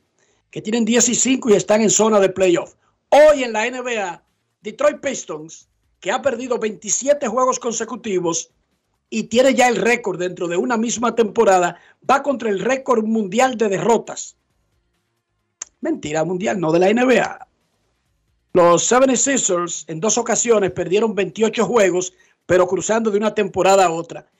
[0.51, 2.75] que tienen 10 y 5 y están en zona de playoff.
[3.11, 4.25] Hoy en la NBA,
[4.63, 5.69] Detroit Pistons,
[6.01, 8.51] que ha perdido 27 juegos consecutivos,
[9.09, 11.79] y tiene ya el récord dentro de una misma temporada,
[12.11, 14.35] va contra el récord mundial de derrotas.
[15.81, 17.52] Mentira mundial, no de la NBA.
[18.55, 22.13] Los 76ers en dos ocasiones perdieron 28 juegos,
[22.45, 24.31] pero cruzando de una temporada a otra.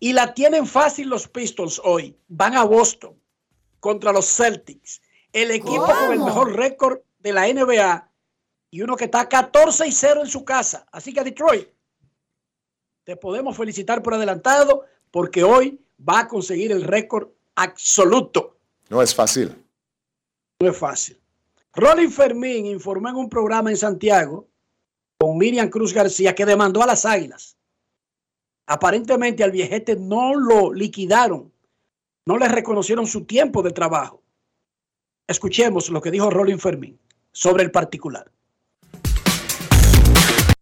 [0.00, 2.16] Y la tienen fácil los Pistons hoy.
[2.26, 3.14] Van a Boston
[3.78, 5.00] contra los Celtics.
[5.32, 8.10] El equipo con el mejor récord de la NBA
[8.70, 10.86] y uno que está 14 y 0 en su casa.
[10.90, 11.68] Así que Detroit,
[13.04, 18.56] te podemos felicitar por adelantado porque hoy va a conseguir el récord absoluto.
[18.88, 19.54] No es fácil.
[20.60, 21.19] No es fácil.
[21.74, 24.48] Rolling Fermín informó en un programa en Santiago
[25.16, 27.56] con Miriam Cruz García que demandó a las águilas.
[28.66, 31.52] Aparentemente al viejete no lo liquidaron,
[32.26, 34.22] no le reconocieron su tiempo de trabajo.
[35.28, 36.98] Escuchemos lo que dijo Rolling Fermín
[37.30, 38.30] sobre el particular.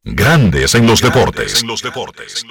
[0.05, 1.63] Grandes en los deportes.
[1.63, 2.45] En los deportes.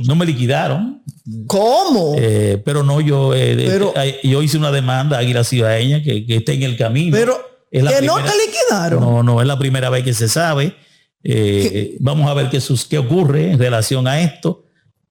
[0.00, 1.02] No me liquidaron.
[1.46, 2.16] ¿Cómo?
[2.18, 6.36] Eh, pero no, yo, eh, eh, yo hice una demanda a Águila Ciudadeña que, que
[6.36, 7.16] esté en el camino.
[7.16, 7.53] Pero
[7.90, 9.00] Que no te liquidaron.
[9.00, 10.74] No, no, es la primera vez que se sabe.
[11.22, 14.64] Eh, vamos a ver qué, sus- qué ocurre en relación a esto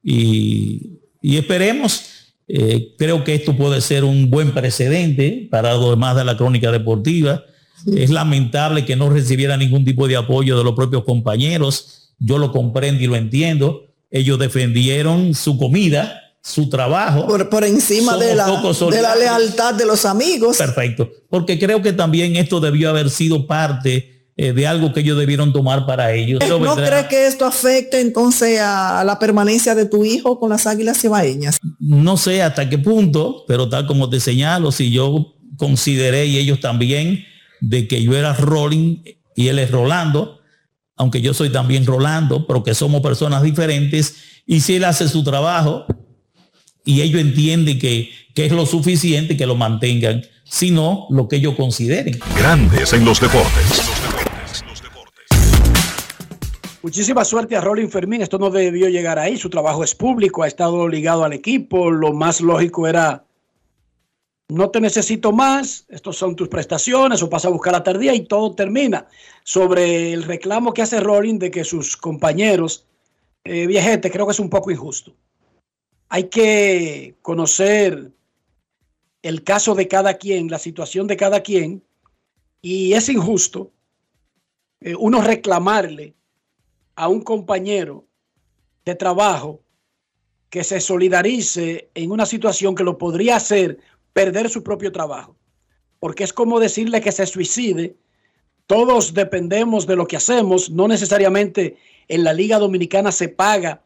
[0.03, 2.03] y, y esperemos.
[2.47, 6.71] eh, creo que esto puede ser un buen precedente para lo demás de la crónica
[6.71, 7.43] deportiva.
[7.95, 12.13] Es lamentable que no recibiera ningún tipo de apoyo de los propios compañeros.
[12.19, 13.87] Yo lo comprendo y lo entiendo.
[14.11, 17.25] Ellos defendieron su comida, su trabajo.
[17.25, 20.57] Por, por encima de la, de lealtad de los amigos.
[20.57, 21.09] Perfecto.
[21.29, 25.53] Porque creo que también esto debió haber sido parte eh, de algo que ellos debieron
[25.53, 26.41] tomar para ellos.
[26.49, 30.67] ¿No vendrá- crees que esto afecte entonces a la permanencia de tu hijo con las
[30.67, 31.59] águilas cibaeñas?
[31.79, 36.59] no sé hasta qué punto, pero tal como te señalo, si yo consideré y ellos
[36.59, 37.23] también
[37.61, 38.97] de que yo era Rolling
[39.35, 40.39] y él es Rolando,
[40.97, 44.15] aunque yo soy también Rolando, pero que somos personas diferentes,
[44.45, 45.85] y si él hace su trabajo
[46.85, 51.55] y ellos entienden que, que es lo suficiente que lo mantengan, sino lo que ellos
[51.55, 52.19] consideren.
[52.37, 53.81] Grandes en los deportes.
[56.83, 58.21] Muchísima suerte a Rolling Fermín.
[58.21, 59.37] Esto no debió llegar ahí.
[59.37, 61.89] Su trabajo es público, ha estado ligado al equipo.
[61.89, 63.23] Lo más lógico era,
[64.49, 68.25] no te necesito más, estos son tus prestaciones o pasa a buscar la tardía y
[68.25, 69.07] todo termina.
[69.45, 72.85] Sobre el reclamo que hace Rolling de que sus compañeros,
[73.45, 75.15] eh, viejete, creo que es un poco injusto.
[76.13, 78.11] Hay que conocer
[79.23, 81.83] el caso de cada quien, la situación de cada quien,
[82.61, 83.71] y es injusto
[84.79, 86.13] eh, uno reclamarle
[86.93, 88.05] a un compañero
[88.85, 89.63] de trabajo
[90.51, 93.79] que se solidarice en una situación que lo podría hacer
[94.13, 95.35] perder su propio trabajo.
[95.99, 97.95] Porque es como decirle que se suicide.
[98.67, 100.69] Todos dependemos de lo que hacemos.
[100.69, 101.75] No necesariamente
[102.07, 103.81] en la Liga Dominicana se paga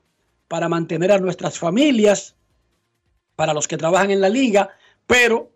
[0.47, 2.35] para mantener a nuestras familias,
[3.35, 4.69] para los que trabajan en la liga,
[5.05, 5.51] pero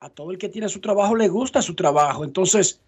[0.00, 2.24] a todo el que tiene su trabajo le gusta su trabajo.
[2.24, 2.80] Entonces,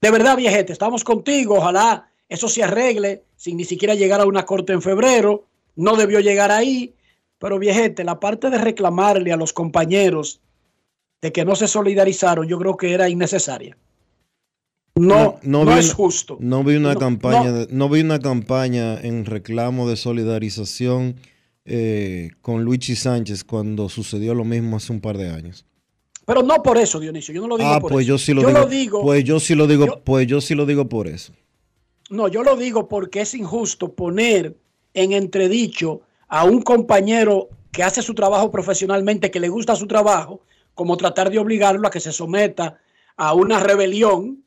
[0.00, 1.56] de verdad, viejete, estamos contigo.
[1.56, 5.44] Ojalá eso se arregle sin ni siquiera llegar a una corte en febrero.
[5.74, 6.94] No debió llegar ahí.
[7.38, 10.40] Pero viejete, la parte de reclamarle a los compañeros
[11.20, 13.76] de que no se solidarizaron, yo creo que era innecesaria.
[14.96, 16.36] No, no, vi es una- justo.
[16.40, 17.66] No vi una No, campaña, no.
[17.70, 21.16] no vi una campaña en reclamo de solidarización
[21.66, 25.66] eh, con Luigi Sánchez cuando sucedió lo mismo hace un par de años.
[26.24, 27.34] Pero no por eso, Dionisio.
[27.34, 28.14] Yo no lo digo Ah, por pues eso.
[28.14, 28.60] yo sí lo yo digo.
[28.60, 29.02] lo digo.
[29.02, 31.32] Pues yo sí lo digo, pues yo sí lo digo por eso.
[32.08, 34.56] No, yo lo digo porque es injusto poner
[34.94, 40.40] en entredicho a un compañero que hace su trabajo profesionalmente, que le gusta su trabajo,
[40.74, 42.78] como tratar de obligarlo a que se someta
[43.16, 44.44] a una rebelión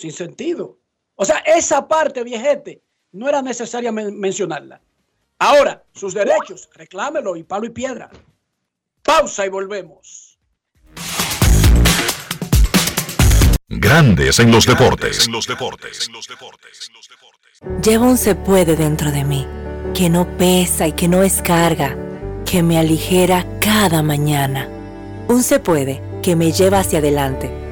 [0.00, 0.78] sin sentido.
[1.14, 2.82] O sea, esa parte, viejete,
[3.12, 4.80] no era necesaria men- mencionarla.
[5.38, 8.10] Ahora, sus derechos, reclámelo y palo y piedra.
[9.02, 10.38] Pausa y volvemos.
[13.68, 15.28] Grandes en los deportes.
[17.84, 19.46] Llevo un se puede dentro de mí,
[19.94, 21.96] que no pesa y que no es carga,
[22.46, 24.66] que me aligera cada mañana.
[25.28, 27.50] Un se puede que me lleva hacia adelante,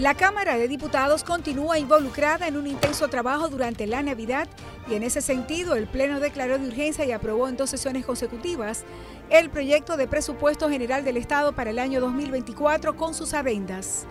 [0.00, 4.48] La Cámara de Diputados continúa involucrada en un intenso trabajo durante la Navidad
[4.88, 8.84] y en ese sentido el Pleno declaró de urgencia y aprobó en dos sesiones consecutivas
[9.28, 14.06] el proyecto de presupuesto general del Estado para el año 2024 con sus adendas.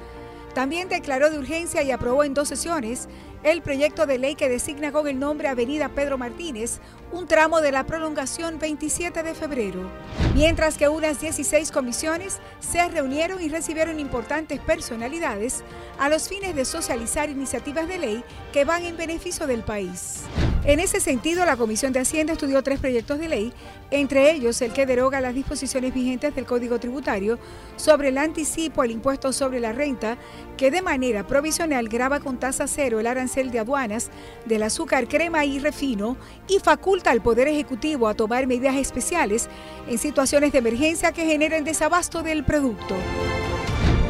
[0.53, 3.09] También declaró de urgencia y aprobó en dos sesiones
[3.41, 6.81] el proyecto de ley que designa con el nombre Avenida Pedro Martínez
[7.11, 9.89] un tramo de la prolongación 27 de febrero,
[10.35, 15.63] mientras que unas 16 comisiones se reunieron y recibieron importantes personalidades
[15.97, 20.21] a los fines de socializar iniciativas de ley que van en beneficio del país.
[20.65, 23.53] En ese sentido, la Comisión de Hacienda estudió tres proyectos de ley,
[23.91, 27.39] entre ellos el que deroga las disposiciones vigentes del Código Tributario
[27.77, 30.17] sobre el anticipo al impuesto sobre la renta,
[30.57, 34.09] que de manera provisional graba con tasa cero el arancel de aduanas
[34.45, 39.49] del azúcar, crema y refino y faculta al Poder Ejecutivo a tomar medidas especiales
[39.87, 42.95] en situaciones de emergencia que generen desabasto del producto.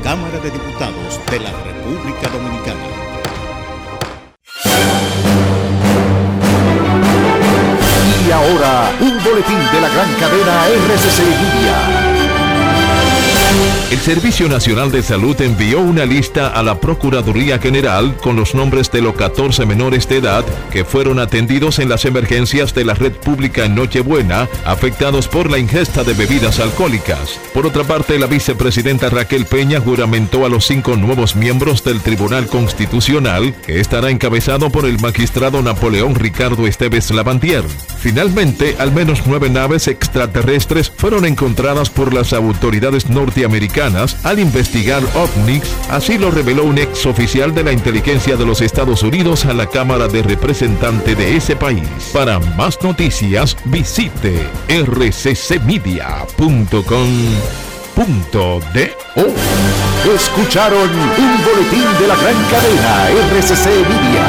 [0.04, 2.80] Cámara de Diputados de la República Dominicana.
[8.28, 11.99] Y ahora, un boletín de la gran cadena RCC Media.
[13.92, 18.92] El Servicio Nacional de Salud envió una lista a la Procuraduría General con los nombres
[18.92, 23.14] de los 14 menores de edad que fueron atendidos en las emergencias de la red
[23.14, 27.40] pública en Nochebuena, afectados por la ingesta de bebidas alcohólicas.
[27.52, 32.46] Por otra parte, la vicepresidenta Raquel Peña juramentó a los cinco nuevos miembros del Tribunal
[32.46, 37.64] Constitucional, que estará encabezado por el magistrado Napoleón Ricardo Esteves Lavandier.
[37.98, 43.39] Finalmente, al menos nueve naves extraterrestres fueron encontradas por las autoridades norteamericanas
[44.24, 49.04] al investigar OVNIs, así lo reveló un ex oficial de la inteligencia de los Estados
[49.04, 51.88] Unidos a la Cámara de Representantes de ese país.
[52.12, 56.10] Para más noticias, visite rccmedia.com.do.
[60.16, 64.28] Escucharon un boletín de la gran cadena RCC Media.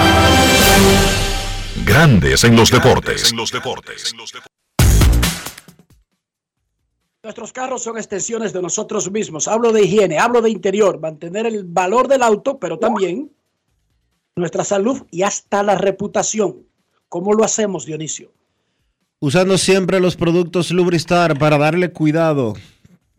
[1.85, 3.33] Grandes en los deportes.
[7.23, 9.47] Nuestros carros son extensiones de nosotros mismos.
[9.47, 13.31] Hablo de higiene, hablo de interior, mantener el valor del auto, pero también
[14.37, 16.65] nuestra salud y hasta la reputación.
[17.11, 18.33] ¿Cómo lo hacemos, Dionisio?
[19.19, 22.55] Usando siempre los productos Lubristar para darle cuidado,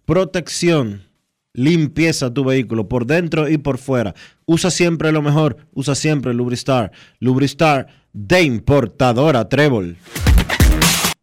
[0.06, 1.08] protección,
[1.54, 4.16] limpieza a tu vehículo por dentro y por fuera.
[4.46, 6.92] Usa siempre lo mejor, usa siempre Lubristar.
[7.20, 9.98] Lubristar de importadora Trébol.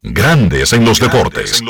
[0.00, 1.60] Grandes en los deportes.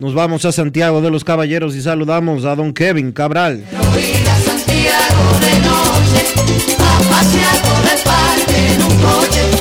[0.00, 3.64] Nos vamos a Santiago de los Caballeros y saludamos a don Kevin Cabral.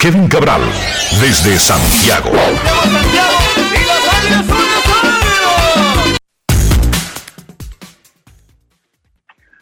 [0.02, 0.62] Kevin Cabral,
[1.22, 2.32] desde Santiago.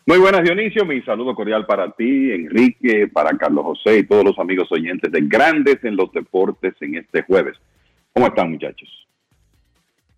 [0.06, 0.86] Muy buenas, Dionisio.
[0.86, 5.20] Mi saludo cordial para ti, Enrique, para Carlos José y todos los amigos oyentes de
[5.22, 7.58] Grandes en los Deportes en este jueves.
[8.14, 8.90] ¿Cómo están, muchachos?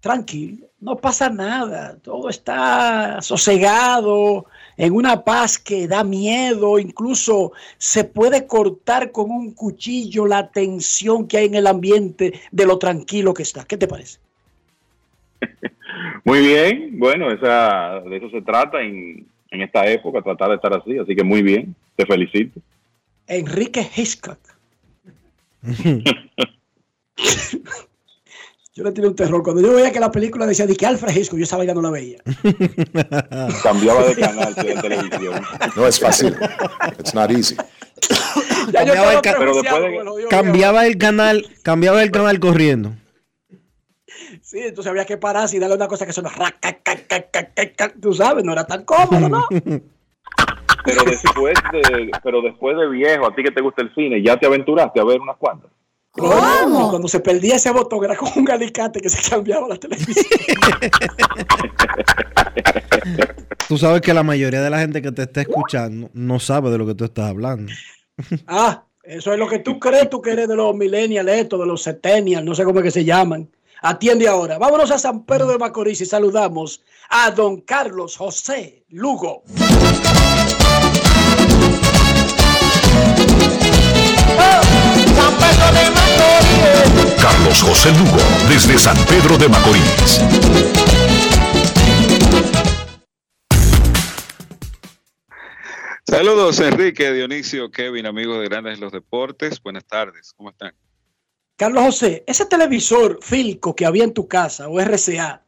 [0.04, 1.96] Tranquilo, no pasa nada.
[2.04, 6.78] Todo está sosegado, en una paz que da miedo.
[6.78, 12.66] Incluso se puede cortar con un cuchillo la tensión que hay en el ambiente de
[12.66, 13.64] lo tranquilo que está.
[13.64, 14.20] ¿Qué te parece?
[16.26, 20.74] Muy bien, bueno, esa, de eso se trata en en esta época, tratar de estar
[20.74, 20.98] así.
[20.98, 22.60] Así que muy bien, te felicito.
[23.28, 24.40] Enrique Hitchcock.
[28.74, 29.44] yo le tenía un terror.
[29.44, 31.82] Cuando yo veía que la película decía de que Alfred Hitchcock, yo esa vaina no
[31.82, 32.18] la veía.
[33.64, 35.42] Cambiaba de canal de televisión.
[35.76, 36.36] No es fácil.
[37.00, 37.56] It's not easy.
[38.72, 42.94] Cambiaba el ca- Pero después de- Cambiaba el canal, cambiaba el canal corriendo.
[44.42, 46.14] Sí, entonces había que pararse y darle una cosa que
[47.76, 47.94] ca.
[48.02, 49.48] Tú sabes, no era tan cómodo, ¿no?
[50.86, 54.38] Pero después de, pero después de viejo, a ti que te gusta el cine, ya
[54.38, 55.72] te aventuraste a ver unas cuantas.
[56.14, 56.90] ¿Cómo?
[56.92, 60.26] Cuando se perdía ese botón era con un alicate que se cambiaba la televisión.
[63.68, 66.78] Tú sabes que la mayoría de la gente que te está escuchando no sabe de
[66.78, 67.72] lo que tú estás hablando.
[68.46, 71.66] Ah, eso es lo que tú crees, tú que eres de los millennials, estos, de
[71.66, 73.50] los centennials, no sé cómo es que se llaman.
[73.82, 74.60] Atiende ahora.
[74.60, 79.42] Vámonos a San Pedro de Macorís y saludamos a don Carlos José Lugo.
[87.22, 88.18] Carlos José Lugo,
[88.50, 90.20] desde San Pedro de Macorís.
[96.06, 99.62] Saludos Enrique, Dionisio, Kevin, amigos de Grandes los Deportes.
[99.64, 100.74] Buenas tardes, ¿cómo están?
[101.56, 105.44] Carlos José, ese televisor Filco que había en tu casa o RCA,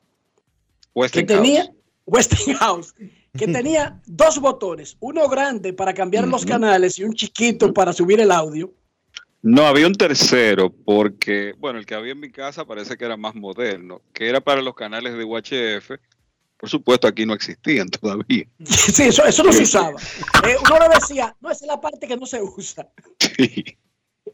[1.12, 1.70] que tenía
[2.06, 2.96] Westinghouse,
[3.38, 8.20] que tenía dos botones, uno grande para cambiar los canales y un chiquito para subir
[8.20, 8.74] el audio.
[9.48, 13.16] No, había un tercero porque, bueno, el que había en mi casa parece que era
[13.16, 15.92] más moderno, que era para los canales de UHF.
[16.58, 18.46] Por supuesto, aquí no existían todavía.
[18.66, 20.00] Sí, eso, eso no se usaba.
[20.48, 22.90] Eh, uno le decía, no, esa es la parte que no se usa.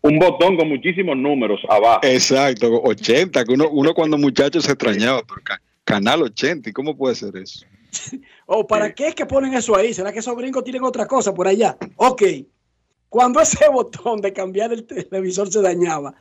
[0.01, 1.99] Un botón con muchísimos números abajo.
[2.03, 6.95] Exacto, 80, que uno, uno cuando muchacho se extrañaba, pero ca- canal 80, ¿y cómo
[6.95, 7.65] puede ser eso?
[8.45, 9.93] ¿O para qué es que ponen eso ahí?
[9.93, 11.77] ¿Será que esos gringos tienen otra cosa por allá?
[11.97, 12.23] Ok.
[13.11, 16.13] Cuando ese botón de cambiar el televisor se dañaba,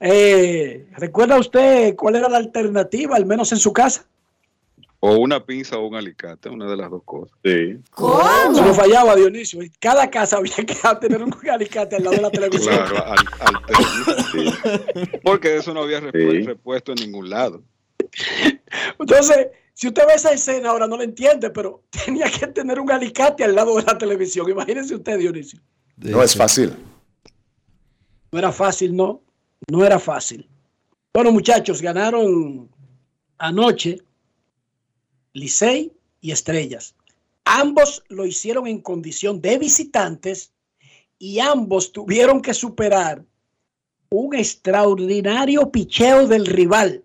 [0.00, 4.06] eh, ¿recuerda usted cuál era la alternativa, al menos en su casa?
[5.00, 7.36] O una pinza o un alicate, una de las dos cosas.
[7.44, 7.76] Sí.
[7.98, 9.60] Eso no fallaba, Dionisio.
[9.60, 12.76] En cada casa había que tener un alicate al lado de la televisión.
[12.76, 15.18] Claro, al, al televisor, sí.
[15.22, 17.62] Porque de eso no había repu- repuesto en ningún lado.
[18.98, 22.90] Entonces, si usted ve esa escena ahora no la entiende, pero tenía que tener un
[22.90, 24.48] alicate al lado de la televisión.
[24.48, 25.60] Imagínense usted, Dionisio.
[26.02, 26.76] No es fácil.
[28.32, 29.22] No era fácil, no.
[29.70, 30.48] No era fácil.
[31.14, 32.68] Bueno, muchachos, ganaron
[33.38, 34.00] anoche
[35.34, 36.94] Licey y Estrellas.
[37.44, 40.52] Ambos lo hicieron en condición de visitantes
[41.18, 43.24] y ambos tuvieron que superar
[44.10, 47.04] un extraordinario picheo del rival.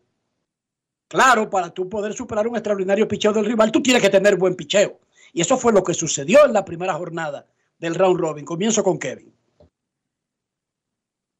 [1.07, 4.56] Claro, para tú poder superar un extraordinario picheo del rival, tú tienes que tener buen
[4.56, 4.99] picheo.
[5.34, 7.45] Y eso fue lo que sucedió en la primera jornada
[7.80, 8.45] del round robin.
[8.45, 9.34] Comienzo con Kevin.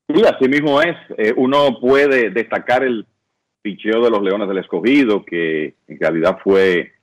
[0.10, 0.96] Sí, así mismo es.
[1.18, 3.06] Eh, uno puede destacar el
[3.62, 6.94] picheo de los Leones del Escogido, que en realidad fue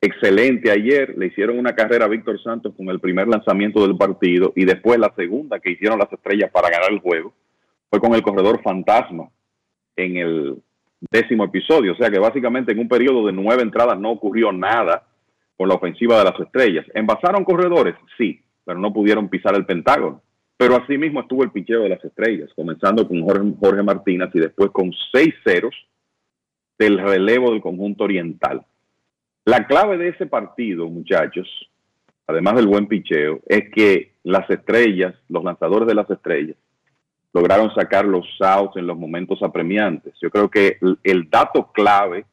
[0.00, 1.16] excelente ayer.
[1.18, 4.98] Le hicieron una carrera a Víctor Santos con el primer lanzamiento del partido y después
[4.98, 7.34] la segunda que hicieron las estrellas para ganar el juego
[7.90, 9.28] fue con el corredor fantasma
[9.96, 10.62] en el
[11.10, 11.92] décimo episodio.
[11.92, 15.05] O sea que básicamente en un periodo de nueve entradas no ocurrió nada
[15.56, 16.86] con la ofensiva de las estrellas.
[16.94, 17.94] ¿Envasaron corredores?
[18.16, 20.22] Sí, pero no pudieron pisar el Pentágono.
[20.56, 24.70] Pero así mismo estuvo el picheo de las estrellas, comenzando con Jorge, Martínez y después
[24.70, 25.74] con seis ceros
[26.78, 28.64] del relevo del conjunto oriental.
[29.44, 31.48] La clave de ese partido, muchachos,
[32.26, 36.56] además del buen picheo, es que las estrellas, los lanzadores de las estrellas,
[37.32, 40.14] lograron sacar los outs en los momentos apremiantes.
[40.22, 42.24] Yo creo que el, dato clave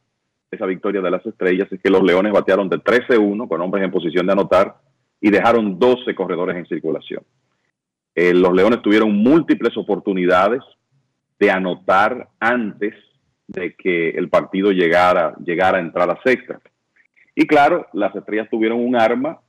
[0.54, 3.90] esa victoria de las estrellas es que los Leones batearon de 13-1 con hombres en
[3.90, 4.76] posición de anotar
[5.20, 7.22] y dejaron 12 corredores en circulación.
[8.14, 10.62] Eh, los Leones tuvieron múltiples oportunidades
[11.38, 12.94] de anotar antes
[13.46, 16.62] de que el partido llegara, llegara a entradas extras.
[17.34, 19.40] Y claro, las estrellas tuvieron un arma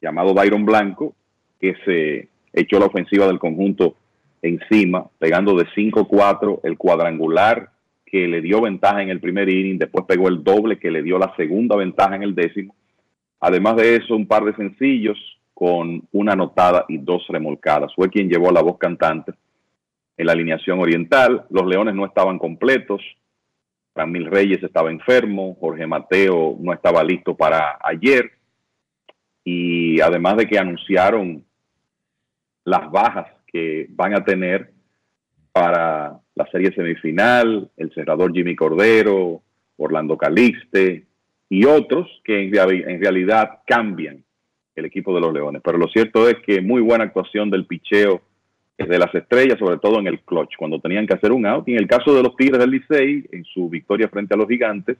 [0.00, 1.14] llamado Byron Blanco,
[1.60, 3.96] que se echó la ofensiva del conjunto
[4.42, 7.70] encima, pegando de 5-4 el cuadrangular
[8.10, 11.18] que le dio ventaja en el primer inning, después pegó el doble que le dio
[11.18, 12.74] la segunda ventaja en el décimo.
[13.38, 15.16] Además de eso, un par de sencillos
[15.54, 17.94] con una anotada y dos remolcadas.
[17.94, 19.32] Fue quien llevó la voz cantante
[20.16, 21.44] en la alineación oriental.
[21.50, 23.00] Los Leones no estaban completos.
[23.94, 25.56] Ramil Reyes estaba enfermo.
[25.60, 28.30] Jorge Mateo no estaba listo para ayer.
[29.44, 31.44] Y además de que anunciaron
[32.64, 34.72] las bajas que van a tener
[35.52, 39.42] para la serie semifinal, el cerrador Jimmy Cordero,
[39.76, 41.04] Orlando Calixte,
[41.50, 44.24] y otros que en, realidad cambian
[44.74, 45.60] el equipo de los Leones.
[45.62, 48.22] Pero lo cierto es que muy buena actuación del picheo
[48.78, 51.68] de las estrellas, sobre todo en el clutch, cuando tenían que hacer un out.
[51.68, 54.48] Y en el caso de los Tigres del Licey, en su victoria frente a los
[54.48, 54.96] Gigantes,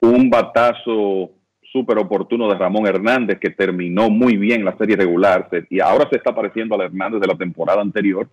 [0.00, 1.30] un batazo
[1.70, 6.16] súper oportuno de Ramón Hernández que terminó muy bien la serie regular y ahora se
[6.16, 8.28] está pareciendo al Hernández de la temporada anterior.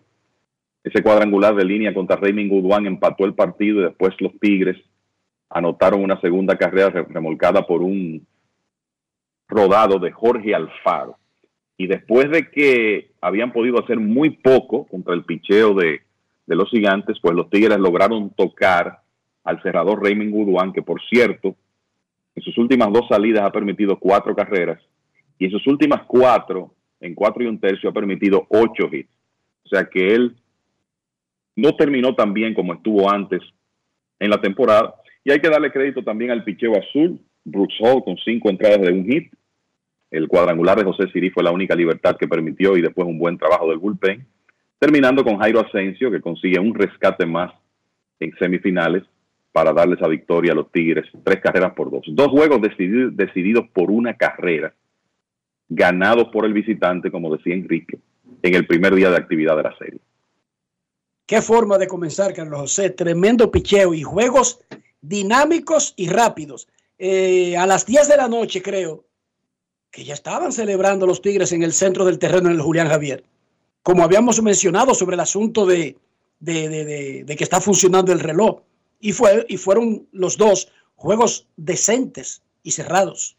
[0.83, 4.77] Ese cuadrangular de línea contra Raymond Goodwin empató el partido y después los Tigres
[5.49, 8.25] anotaron una segunda carrera remolcada por un
[9.47, 11.17] rodado de Jorge Alfaro.
[11.77, 16.01] Y después de que habían podido hacer muy poco contra el picheo de,
[16.47, 18.99] los gigantes, pues los Tigres lograron tocar
[19.43, 21.55] al cerrador Raymond Goodwin, que por cierto,
[22.35, 24.81] en sus últimas dos salidas ha permitido cuatro carreras
[25.39, 29.09] y en sus últimas cuatro, en cuatro y un tercio, ha permitido ocho hits.
[29.65, 30.35] O sea que él
[31.55, 33.41] no terminó tan bien como estuvo antes
[34.19, 34.95] en la temporada.
[35.23, 38.91] Y hay que darle crédito también al picheo azul, Brooks Hall con cinco entradas de
[38.91, 39.33] un hit.
[40.09, 43.37] El cuadrangular de José Siri fue la única libertad que permitió y después un buen
[43.37, 44.25] trabajo del bullpen.
[44.79, 47.53] Terminando con Jairo Asensio, que consigue un rescate más
[48.19, 49.03] en semifinales
[49.51, 51.05] para darle esa victoria a los Tigres.
[51.23, 52.03] Tres carreras por dos.
[52.07, 54.73] Dos juegos decididos, decididos por una carrera,
[55.69, 57.99] ganados por el visitante, como decía Enrique,
[58.41, 59.99] en el primer día de actividad de la serie.
[61.25, 62.89] Qué forma de comenzar, Carlos José.
[62.89, 64.59] Tremendo picheo y juegos
[65.01, 66.67] dinámicos y rápidos.
[66.97, 69.05] Eh, a las 10 de la noche, creo,
[69.89, 73.23] que ya estaban celebrando los Tigres en el centro del terreno en el Julián Javier.
[73.83, 75.97] Como habíamos mencionado sobre el asunto de,
[76.41, 78.61] de, que está funcionando el reloj.
[78.99, 83.35] Y, fue, y fueron los dos juegos decentes y cerrados.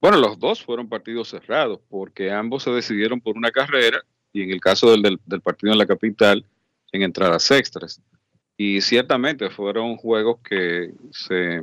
[0.00, 4.50] Bueno, los dos fueron partidos cerrados porque ambos se decidieron por una carrera y en
[4.50, 6.44] el caso del, partido en la capital,
[6.90, 8.00] en entradas extras.
[8.56, 11.62] Y ciertamente fueron juegos que se,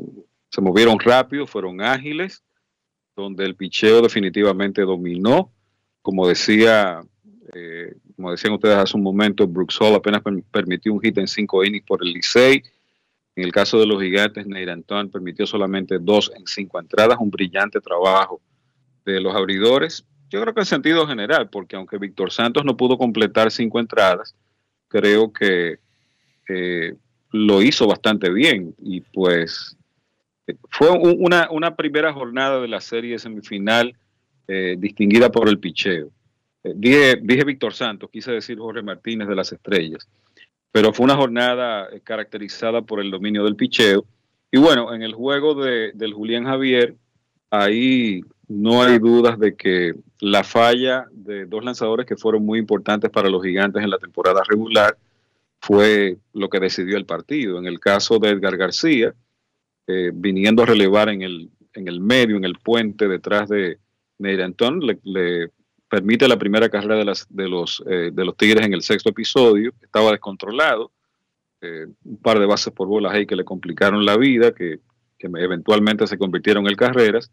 [0.50, 2.44] se movieron rápido, fueron ágiles,
[3.16, 5.52] donde el picheo definitivamente dominó.
[6.02, 7.02] Como decía,
[7.54, 10.22] eh, como decían ustedes hace un momento, Brooks Hall apenas
[10.52, 12.64] permitió un hit en cinco innings por el Licey.
[13.36, 17.30] En el caso de los gigantes, Neir Antoine permitió solamente dos en cinco entradas, un
[17.30, 18.42] brillante trabajo
[19.06, 20.06] de los abridores.
[20.30, 24.36] Yo creo que en sentido general, porque aunque Víctor Santos no pudo completar cinco entradas,
[24.88, 25.80] creo que
[26.48, 26.96] eh,
[27.32, 29.78] lo hizo bastante bien y pues
[30.48, 33.96] eh, fue una, primera jornada de la serie semifinal
[34.48, 36.10] eh, distinguida por el picheo.
[36.64, 40.08] dije, dije Víctor Santos, quise decir Jorge Martínez de las Estrellas,
[40.72, 44.06] pero fue una jornada caracterizada por el dominio del picheo.
[44.52, 46.96] Y bueno, en el juego de, del Julián Javier,
[47.50, 53.10] ahí no hay dudas de que la falla de dos lanzadores que fueron muy importantes
[53.10, 54.98] para los gigantes en la temporada regular,
[55.62, 57.60] fue lo que decidió el partido.
[57.60, 59.14] En el caso de Edgar García,
[59.88, 63.78] eh, viniendo a relevar en el, en el medio, en el puente detrás de
[64.18, 65.52] Neirantón, le, le
[65.90, 69.10] permite la primera carrera de, las, de, los, eh, de los Tigres en el sexto
[69.10, 69.74] episodio.
[69.82, 70.92] Estaba descontrolado.
[71.62, 74.80] Eh, un par de bases por bolas ahí que le complicaron la vida, que,
[75.20, 77.32] que eventualmente se convirtieron en carreras.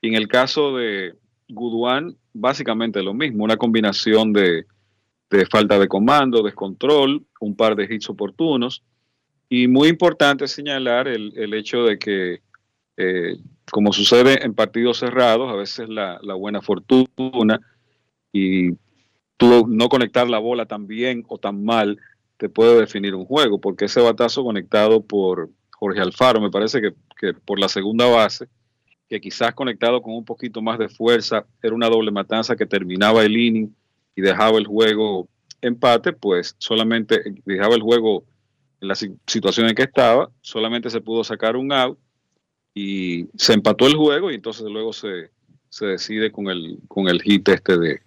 [0.00, 1.14] Y en el caso de
[1.48, 4.64] Guduán, básicamente lo mismo, una combinación de,
[5.30, 8.82] de falta de comando, descontrol, un par de hits oportunos.
[9.48, 12.40] Y muy importante señalar el, hecho de que,
[12.96, 13.36] eh,
[13.70, 17.60] como sucede en partidos cerrados, a veces la, buena fortuna
[18.32, 18.72] y
[19.36, 21.98] tú no conectar la bola tan bien o tan mal
[22.38, 26.94] te puede definir un juego, porque ese batazo conectado por Jorge Alfaro, me parece que,
[27.18, 28.48] que por la segunda base,
[29.08, 33.22] que quizás conectado con un poquito más de fuerza, era una doble matanza que terminaba
[33.24, 33.74] el inning
[34.14, 35.28] y dejaba el juego
[35.60, 38.24] empate, pues solamente dejaba el juego
[38.80, 41.98] en la situación en que estaba, solamente se pudo sacar un out
[42.74, 45.30] y se empató el juego y entonces luego se,
[45.80, 48.02] decide con el, con el hit este de,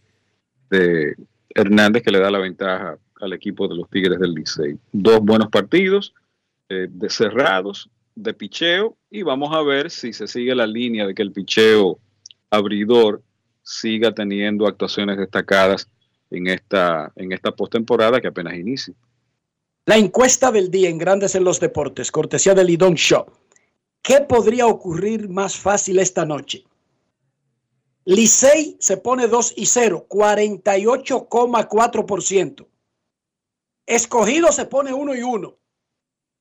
[0.70, 1.16] de
[1.56, 4.78] Hernández que le da la ventaja al equipo de los Tigres del Licey.
[4.92, 6.14] Dos buenos partidos,
[6.70, 11.16] eh, de cerrados, de picheo, y vamos a ver si se sigue la línea de
[11.16, 12.00] que el picheo
[12.50, 13.24] abridor
[13.64, 15.90] siga teniendo actuaciones destacadas
[16.30, 18.94] en esta, en esta postemporada que apenas inicia.
[19.86, 23.26] La encuesta del día en Grandes en los Deportes, cortesía del Lidón Show.
[24.02, 26.64] ¿Qué podría ocurrir más fácil esta noche?
[28.06, 32.66] Licey se pone 2 y 0, 48,4%.
[33.86, 35.58] Escogido se pone 1 y 1,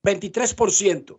[0.08, 1.18] 23%.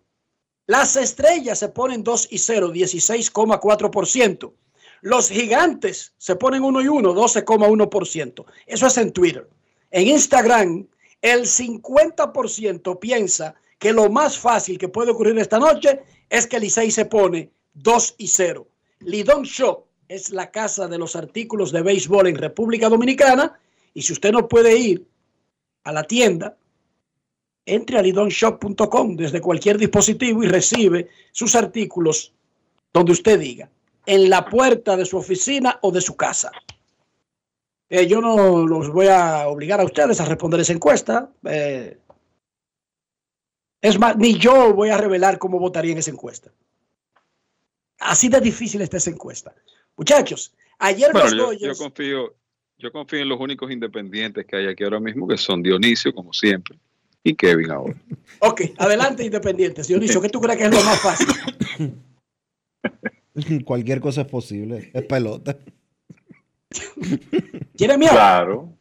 [0.67, 4.53] Las estrellas se ponen 2 y 0, 16,4%.
[5.01, 8.45] Los gigantes se ponen uno y uno, 12,1%.
[8.67, 9.49] Eso es en Twitter.
[9.91, 10.87] En Instagram,
[11.21, 16.91] el 50% piensa que lo más fácil que puede ocurrir esta noche es que Licey
[16.91, 18.67] se pone 2 y 0.
[18.99, 23.59] Lidón Shop es la casa de los artículos de béisbol en República Dominicana
[23.93, 25.07] y si usted no puede ir
[25.83, 26.57] a la tienda,
[27.75, 32.33] entre a lidonshop.com desde cualquier dispositivo y recibe sus artículos
[32.91, 33.69] donde usted diga,
[34.05, 36.51] en la puerta de su oficina o de su casa.
[37.89, 41.29] Eh, yo no los voy a obligar a ustedes a responder esa encuesta.
[41.43, 41.97] Eh,
[43.81, 46.51] es más, ni yo voy a revelar cómo votaría en esa encuesta.
[47.99, 49.53] Así de difícil está esa encuesta.
[49.97, 52.35] Muchachos, ayer Bueno, los yo, yo confío,
[52.77, 56.31] yo confío en los únicos independientes que hay aquí ahora mismo, que son Dionisio, como
[56.31, 56.77] siempre,
[57.23, 57.95] y Kevin ahora.
[58.41, 59.89] Ok, adelante, independientes.
[59.89, 61.27] Dionisio, ¿qué tú crees que es lo más fácil?
[63.65, 64.91] Cualquier cosa es posible.
[64.93, 65.57] Es pelota.
[67.75, 68.13] ¿Tiene miedo?
[68.13, 68.73] Claro.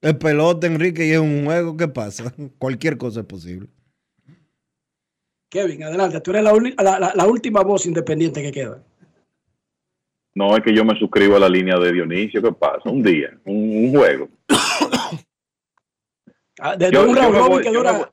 [0.00, 1.76] Es pelota, Enrique, y es un juego.
[1.76, 2.32] ¿Qué pasa?
[2.56, 3.68] Cualquier cosa es posible.
[5.50, 6.22] Kevin, adelante.
[6.22, 8.82] Tú eres la última voz independiente que queda.
[10.34, 12.40] No es que yo me suscribo a la línea de Dionisio.
[12.40, 12.88] ¿Qué pasa?
[12.88, 14.28] Un día, un, un juego.
[16.60, 17.92] Ah, De, de Yo- un yo round me robin voy- que dura.
[17.92, 18.06] voy-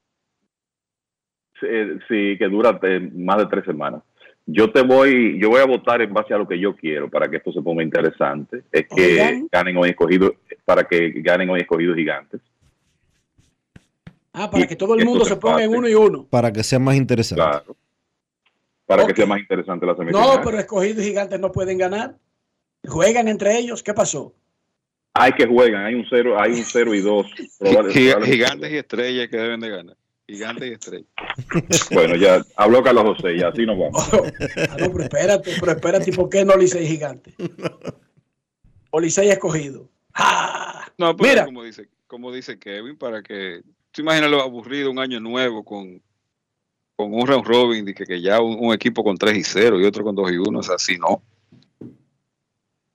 [1.60, 1.68] Sí,
[2.07, 4.03] sí, que dura eh, más de tres semanas.
[4.45, 7.28] Yo te voy, yo voy a votar en base a lo que yo quiero para
[7.28, 8.64] que esto se ponga interesante.
[8.72, 9.49] Es que Oigan.
[9.52, 10.34] ganen hoy escogidos,
[10.64, 12.40] para que ganen hoy escogidos gigantes.
[14.34, 16.26] Ah, para y que todo el mundo se ponga en uno y uno.
[16.30, 17.44] Para que sea más interesante.
[17.44, 17.76] Claro.
[18.86, 20.38] Para que sea más interesante la semifinal.
[20.38, 22.15] No, pero escogidos gigantes no pueden ganar.
[22.88, 23.82] Juegan entre ellos.
[23.84, 24.34] ¿Qué pasó?
[25.19, 27.26] Hay que juegan, hay un cero, hay un cero y dos.
[27.60, 28.31] probable- Giga- probablemente.
[28.31, 29.98] gigantes y estrellas que deben de ganar.
[30.27, 31.07] Gigantes y estrellas.
[31.91, 34.10] Bueno, ya habló Carlos José, ya así nos vamos.
[34.69, 37.34] Ah, no, pero espérate, pero espérate, ¿por qué no Licey gigante?
[38.91, 39.89] O Licey escogido.
[40.14, 41.45] Ah, No, pero Mira.
[41.45, 43.61] como dice, como dice Kevin, para que
[43.91, 46.02] tú imaginas lo aburrido un año nuevo con,
[46.95, 49.85] con un round robin que, que ya un, un equipo con 3 y 0 y
[49.85, 51.22] otro con 2 y 1, o sea, así no.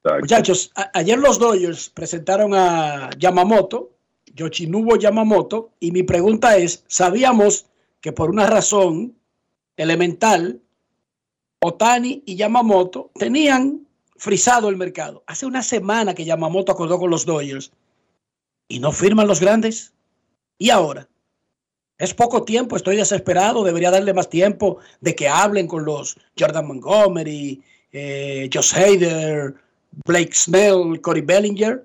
[0.04, 3.92] Muchachos, ayer los Dodgers presentaron a Yamamoto,
[4.34, 7.66] Yoshinobu Yamamoto, y mi pregunta es, ¿sabíamos
[8.00, 9.16] que por una razón
[9.76, 10.60] elemental,
[11.60, 15.22] Otani y Yamamoto tenían frisado el mercado?
[15.26, 17.70] Hace una semana que Yamamoto acordó con los Dodgers
[18.66, 19.92] y no firman los grandes.
[20.58, 21.08] ¿Y ahora?
[21.96, 26.66] Es poco tiempo, estoy desesperado, debería darle más tiempo de que hablen con los Jordan
[26.66, 27.62] Montgomery,
[27.92, 29.54] eh, Josh Hader,
[30.06, 31.84] Blake Snell, Cory Bellinger,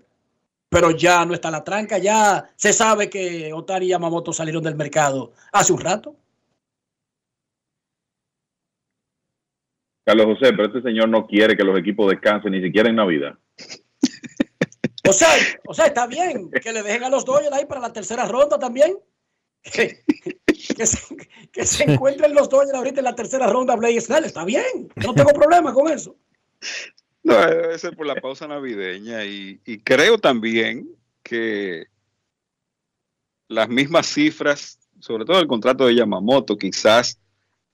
[0.70, 4.76] pero ya no está la tranca, ya se sabe que Otani y Yamamoto salieron del
[4.76, 6.16] mercado hace un rato.
[10.06, 13.38] Carlos José, pero este señor no quiere que los equipos descansen ni siquiera en Navidad.
[15.08, 15.30] O sea,
[15.66, 18.58] o sea, está bien que le dejen a los Dodgers ahí para la tercera ronda
[18.58, 18.98] también.
[19.64, 20.04] Que,
[20.76, 21.16] que se,
[21.52, 25.14] que se encuentren los Dodgers ahorita en la tercera ronda, Blake Snell, está bien, no
[25.14, 26.16] tengo problema con eso.
[27.28, 30.88] No, debe ser por la pausa navideña y, creo también
[31.24, 31.88] que
[33.50, 37.20] las mismas cifras, sobre todo el contrato de Yamamoto, quizás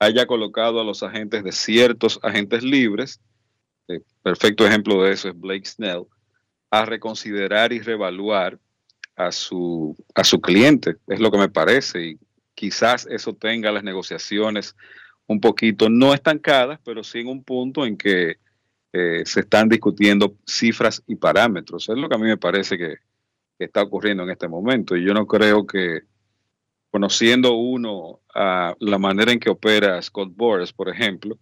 [0.00, 3.20] haya colocado a los agentes de ciertos agentes libres,
[4.24, 6.06] perfecto ejemplo de eso es Blake Snell,
[6.70, 8.58] a reconsiderar y reevaluar
[9.14, 12.18] a su, a su cliente, es lo que me parece, y
[12.56, 14.74] quizás eso tenga las negociaciones
[15.28, 18.42] un poquito, no estancadas, pero sí en un punto en que
[18.96, 21.88] eh, se están discutiendo cifras y parámetros.
[21.88, 22.98] Es lo que a mí me parece que,
[23.58, 24.96] está ocurriendo en este momento.
[24.96, 26.02] Y yo no creo que,
[26.90, 31.38] conociendo uno a la manera en que opera Scott Boras, por ejemplo,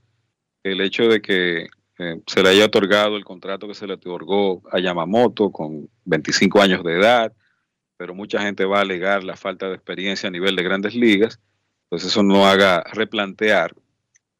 [0.62, 1.66] el hecho de que
[1.99, 6.61] eh, se le haya otorgado el contrato que se le otorgó a Yamamoto con 25
[6.62, 7.33] años de edad,
[7.97, 11.41] pero mucha gente va a alegar la falta de experiencia a nivel de grandes ligas,
[11.89, 13.74] pues eso no haga replantear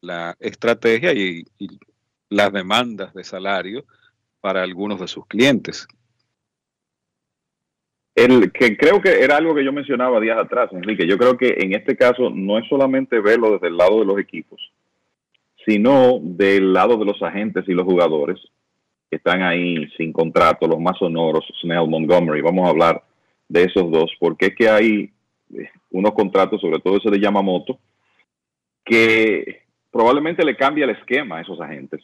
[0.01, 1.45] la estrategia y
[2.29, 3.85] las demandas de salario
[4.41, 5.87] para algunos de sus clientes.
[8.15, 11.07] El, que creo que era algo que yo mencionaba días atrás, Enrique.
[11.07, 14.19] Yo creo que en este caso no es solamente verlo desde el lado de los
[14.19, 14.61] equipos,
[15.65, 18.39] sino del lado de los agentes y los jugadores
[19.09, 22.41] que están ahí sin contrato, los más sonoros, Snell, Montgomery.
[22.41, 23.03] Vamos a hablar
[23.47, 25.11] de esos dos, porque es que hay
[25.55, 27.79] eh, unos contratos, sobre todo ese de Yamamoto,
[28.85, 32.01] que probablemente le cambia el esquema a esos agentes.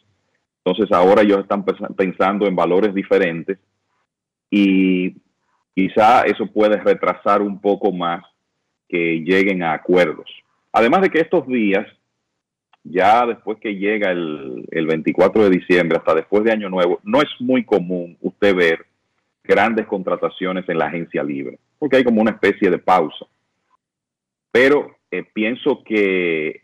[0.70, 3.58] Entonces ahora ellos están pens- pensando en valores diferentes
[4.50, 5.14] y
[5.74, 8.24] quizá eso puede retrasar un poco más
[8.88, 10.30] que lleguen a acuerdos.
[10.72, 11.86] Además de que estos días,
[12.84, 17.20] ya después que llega el, el 24 de diciembre, hasta después de Año Nuevo, no
[17.20, 18.86] es muy común usted ver
[19.44, 23.26] grandes contrataciones en la agencia libre, porque hay como una especie de pausa.
[24.52, 26.62] Pero eh, pienso que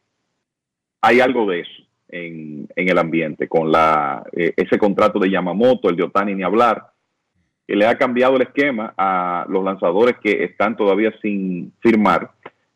[1.00, 5.96] hay algo de eso en, el ambiente, con la, eh, ese contrato de Yamamoto, el
[5.96, 6.92] de Otani ni hablar,
[7.66, 12.30] que le ha cambiado el esquema a los lanzadores que están todavía sin firmar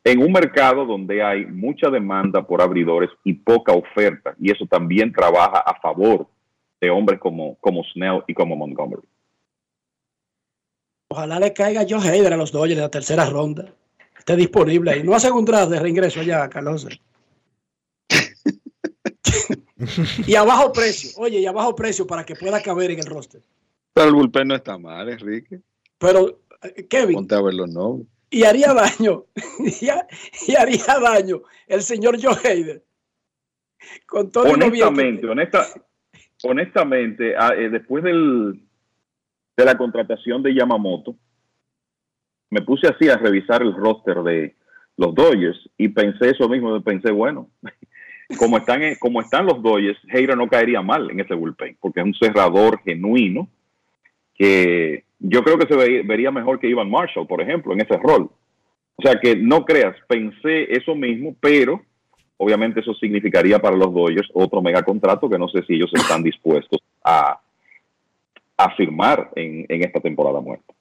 [0.04, 5.12] en un mercado donde hay mucha demanda por abridores y poca oferta, y eso también
[5.12, 6.26] trabaja a favor
[6.80, 9.02] de hombres como, como Snell y como Montgomery.
[11.08, 13.66] Ojalá le caiga Joe Hader a los Dodgers en la tercera ronda.
[14.16, 15.02] Esté disponible ahí.
[15.02, 16.86] No hace un draft de reingreso allá, Carlos.
[20.26, 21.10] Y a bajo precio.
[21.16, 23.42] Oye, y a bajo precio para que pueda caber en el roster.
[23.92, 25.60] Pero el bullpen no está mal, Enrique.
[25.98, 27.16] Pero, eh, Kevin.
[27.16, 28.08] Ponte a ver los nombres.
[28.30, 29.24] Y haría daño.
[29.80, 32.84] y, haría daño el señor Joe Hader.
[34.06, 35.66] Con todo honestamente, honesta,
[36.44, 38.62] honestamente, ah, eh, después del,
[39.56, 41.16] de la contratación de Yamamoto,
[42.50, 44.54] me puse así a revisar el roster de
[44.96, 47.48] los Dodgers y pensé eso mismo, pensé, bueno,
[48.38, 52.06] como están, como están los Dodgers, Heira no caería mal en ese bullpen, porque es
[52.06, 53.48] un cerrador genuino
[54.34, 58.30] que yo creo que se vería mejor que Ivan Marshall, por ejemplo, en ese rol.
[58.96, 61.82] O sea que no creas, pensé eso mismo, pero
[62.36, 66.22] obviamente eso significaría para los Dodgers otro mega contrato que no sé si ellos están
[66.22, 67.40] dispuestos a,
[68.56, 70.72] a firmar en, en esta temporada muerta.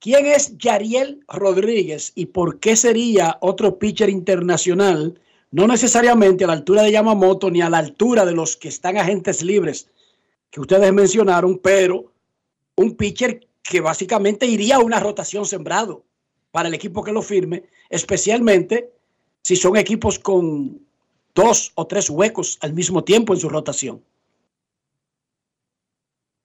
[0.00, 5.20] ¿Quién es Yariel Rodríguez y por qué sería otro pitcher internacional?
[5.52, 8.96] No necesariamente a la altura de Yamamoto ni a la altura de los que están
[8.96, 9.90] agentes libres
[10.50, 12.12] que ustedes mencionaron, pero
[12.76, 16.04] un pitcher que básicamente iría a una rotación sembrado
[16.50, 18.90] para el equipo que lo firme, especialmente
[19.42, 20.80] si son equipos con
[21.34, 24.02] dos o tres huecos al mismo tiempo en su rotación.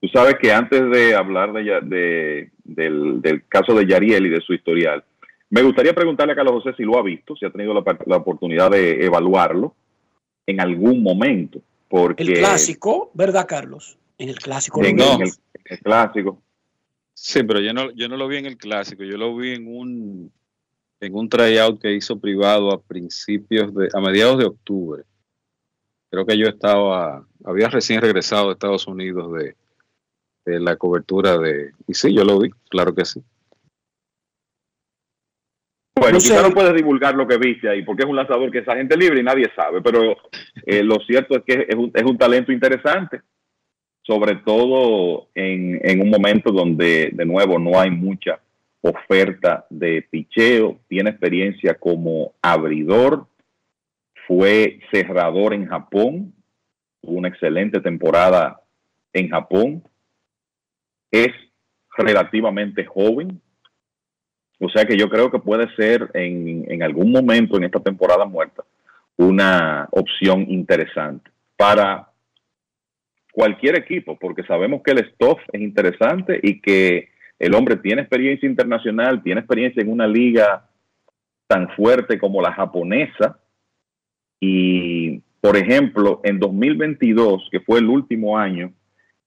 [0.01, 5.03] Tú sabes que antes de hablar de, del, caso de Yariel y de su historial,
[5.49, 8.71] me gustaría preguntarle a Carlos José si lo ha visto, si ha tenido la, oportunidad
[8.71, 9.75] de evaluarlo
[10.45, 11.61] en algún momento.
[11.87, 13.97] Porque, el clásico, ¿verdad, Carlos?
[14.17, 14.83] En el clásico.
[14.83, 16.41] En, el, clásico.
[17.13, 19.67] Sí, pero yo no, yo no lo vi en el clásico, yo lo vi en
[19.67, 20.31] un
[20.99, 25.03] en un tryout que hizo privado a principios de, a mediados de octubre.
[26.09, 29.55] Creo que yo estaba, había recién regresado de Estados Unidos de,
[30.45, 31.71] de la cobertura de...
[31.87, 33.21] Y sí, yo lo vi, claro que sí.
[35.97, 38.67] Bueno, quizá no puedes divulgar lo que viste ahí, porque es un lanzador que es
[38.67, 40.17] agente libre y nadie sabe, pero
[40.65, 43.21] eh, lo cierto es que es un, es un, talento interesante,
[44.01, 48.39] sobre todo en, en, un momento donde, de nuevo, no hay mucha
[48.81, 53.27] oferta de picheo, tiene experiencia como abridor,
[54.27, 56.33] fue cerrador en Japón,
[57.01, 58.61] tuvo una excelente temporada
[59.13, 59.83] en Japón,
[61.11, 61.29] es
[61.97, 63.41] relativamente joven.
[64.59, 68.25] O sea que yo creo que puede ser en, en algún momento en esta temporada
[68.25, 68.63] muerta
[69.17, 72.09] una opción interesante para
[73.31, 78.47] cualquier equipo, porque sabemos que el stuff es interesante y que el hombre tiene experiencia
[78.47, 80.69] internacional, tiene experiencia en una liga
[81.47, 83.39] tan fuerte como la japonesa.
[84.39, 88.71] Y, por ejemplo, en 2022, que fue el último año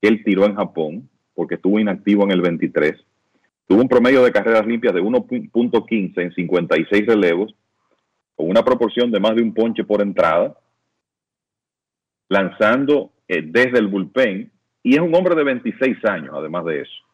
[0.01, 2.95] que él tiró en Japón, porque estuvo inactivo en el 23.
[3.69, 7.55] Tuvo un promedio de carreras limpias de 1.15 en 56 relevos,
[8.35, 10.57] con una proporción de más de un ponche por entrada,
[12.31, 14.51] lanzando eh, desde el bullpen,
[14.83, 17.05] y es un hombre de 26 años, además de eso.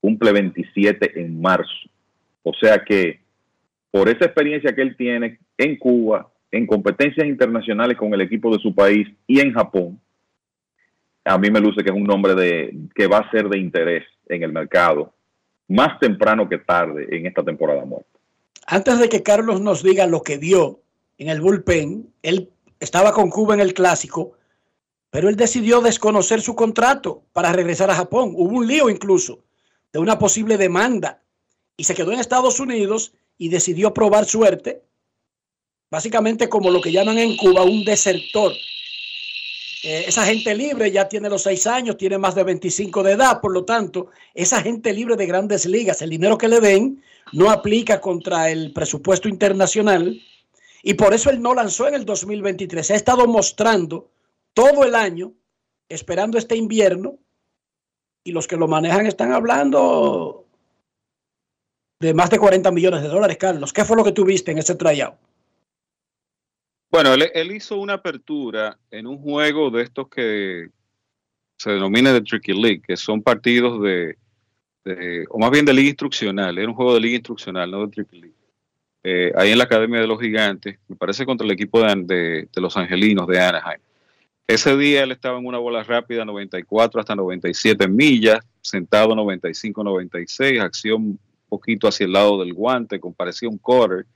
[0.00, 1.90] Cumple 27 en marzo.
[2.42, 3.20] O sea que
[3.90, 8.62] por esa experiencia que él tiene en Cuba, en competencias internacionales con el equipo de
[8.62, 10.00] su país y en Japón,
[11.26, 14.04] a mí me luce que es un nombre de, que va a ser de interés
[14.28, 15.13] en el mercado
[15.68, 18.08] más temprano que tarde en esta temporada muerta.
[18.66, 20.80] Antes de que Carlos nos diga lo que vio
[21.18, 22.50] en el bullpen, él
[22.80, 24.32] estaba con Cuba en el clásico,
[25.10, 28.32] pero él decidió desconocer su contrato para regresar a Japón.
[28.34, 29.40] Hubo un lío incluso
[29.92, 31.22] de una posible demanda
[31.76, 34.82] y se quedó en Estados Unidos y decidió probar suerte,
[35.90, 38.52] básicamente como lo que llaman en Cuba un desertor
[39.84, 43.40] eh, esa gente libre ya tiene los seis años, tiene más de 25 de edad,
[43.42, 47.02] por lo tanto, esa gente libre de grandes ligas, el dinero que le den
[47.34, 50.18] no aplica contra el presupuesto internacional
[50.82, 52.86] y por eso él no lanzó en el 2023.
[52.86, 54.10] Se ha estado mostrando
[54.54, 55.34] todo el año,
[55.90, 57.18] esperando este invierno,
[58.24, 60.46] y los que lo manejan están hablando
[62.00, 63.72] de más de 40 millones de dólares, Carlos.
[63.74, 65.14] ¿Qué fue lo que tuviste en ese tryout?
[66.94, 70.68] Bueno, él, hizo una apertura en un juego de estos que
[71.56, 74.16] se denomina de Tricky League, que son partidos de,
[75.28, 78.20] o más bien de liga instruccional, era un juego de liga instruccional, no de Tricky
[78.20, 78.36] League,
[79.02, 82.76] eh, ahí en la Academia de los Gigantes, me parece contra el equipo de, los
[82.76, 83.80] Angelinos de Anaheim.
[84.46, 91.02] Ese día él estaba en una bola rápida 94 hasta 97 millas, sentado 95-96, acción
[91.02, 94.06] un poquito hacia el lado del guante, con parecía un quarter.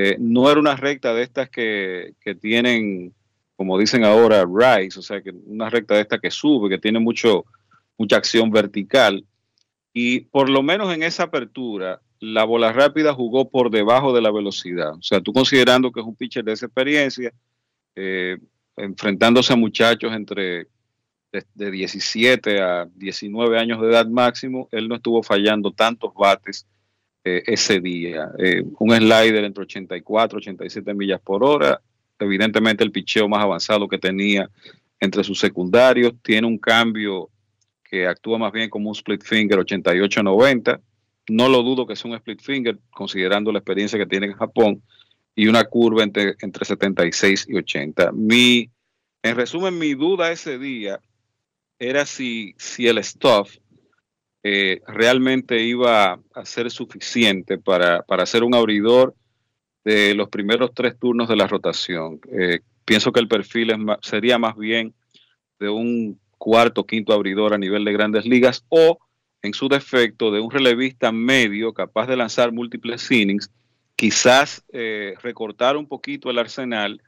[0.00, 3.12] Eh, no era una recta de estas que, tienen,
[3.56, 7.00] como dicen ahora, rise, o sea, que una recta de esta que sube, que tiene
[7.00, 7.44] mucho,
[7.96, 9.24] mucha acción vertical.
[9.92, 14.30] Y por lo menos en esa apertura, la bola rápida jugó por debajo de la
[14.30, 14.92] velocidad.
[14.92, 17.32] O sea, tú considerando que es un pitcher de esa experiencia,
[17.96, 18.38] eh,
[18.76, 20.68] enfrentándose a muchachos entre
[21.32, 26.68] de, 17 a 19 años de edad máximo, él no estuvo fallando tantos bates
[27.36, 28.30] eh, ese día.
[28.38, 31.80] Eh, un slider entre 84 87 millas por hora,
[32.18, 34.48] evidentemente el picheo más avanzado que tenía
[35.00, 37.30] entre sus secundarios, tiene un cambio
[37.84, 40.80] que actúa más bien como un split finger 88-90
[41.28, 44.82] no lo dudo que sea un split finger, considerando la experiencia que tiene en Japón,
[45.34, 48.12] y una curva entre, entre 76 y 80.
[48.12, 48.70] Mi,
[49.22, 51.00] en resumen, mi duda ese día
[51.78, 53.56] era si, si el stuff
[54.50, 59.14] eh, realmente iba a ser suficiente para, para ser un abridor
[59.84, 62.18] de los primeros tres turnos de la rotación.
[62.32, 64.94] Eh, pienso que el perfil sería más bien
[65.58, 68.98] de un cuarto, quinto abridor a nivel de grandes ligas o
[69.42, 73.50] en su defecto de un relevista medio capaz de lanzar múltiples innings,
[73.96, 77.02] quizás eh, recortar un poquito el arsenal,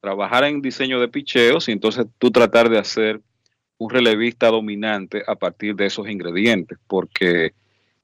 [0.00, 3.20] trabajar en diseño de picheos y entonces tú tratar de hacer
[3.78, 7.52] un relevista dominante a partir de esos ingredientes, porque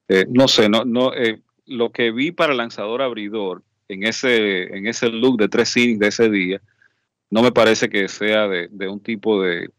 [0.07, 4.87] eh, no sé, no, no, eh, lo que vi para lanzador abridor en ese, en
[4.87, 6.61] ese look de tres innings de ese día,
[7.29, 9.69] no me parece que sea de, de un tipo de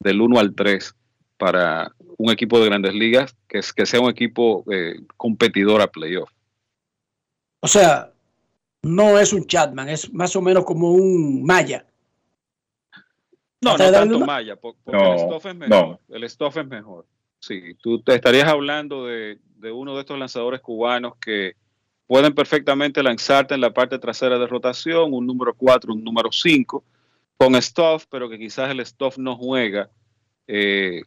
[0.00, 0.94] del 1 al 3
[1.36, 5.88] para un equipo de grandes ligas que, es, que sea un equipo eh, competidor a
[5.88, 6.30] playoff.
[7.60, 8.12] O sea,
[8.82, 11.86] no es un Chatman, es más o menos como un Maya.
[13.62, 15.98] No, no tanto Maya, porque el stuff es mejor.
[16.08, 17.06] El stuff es mejor.
[17.38, 21.54] Sí, tú te estarías hablando de, de uno de estos lanzadores cubanos que
[22.06, 26.84] pueden perfectamente lanzarte en la parte trasera de rotación, un número 4, un número 5,
[27.36, 29.88] con stuff, pero que quizás el stuff no juega
[30.46, 31.02] eh,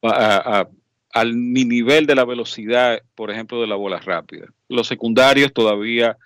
[0.00, 4.46] al nivel de la velocidad, por ejemplo, de la bola rápida.
[4.68, 6.16] Los secundarios todavía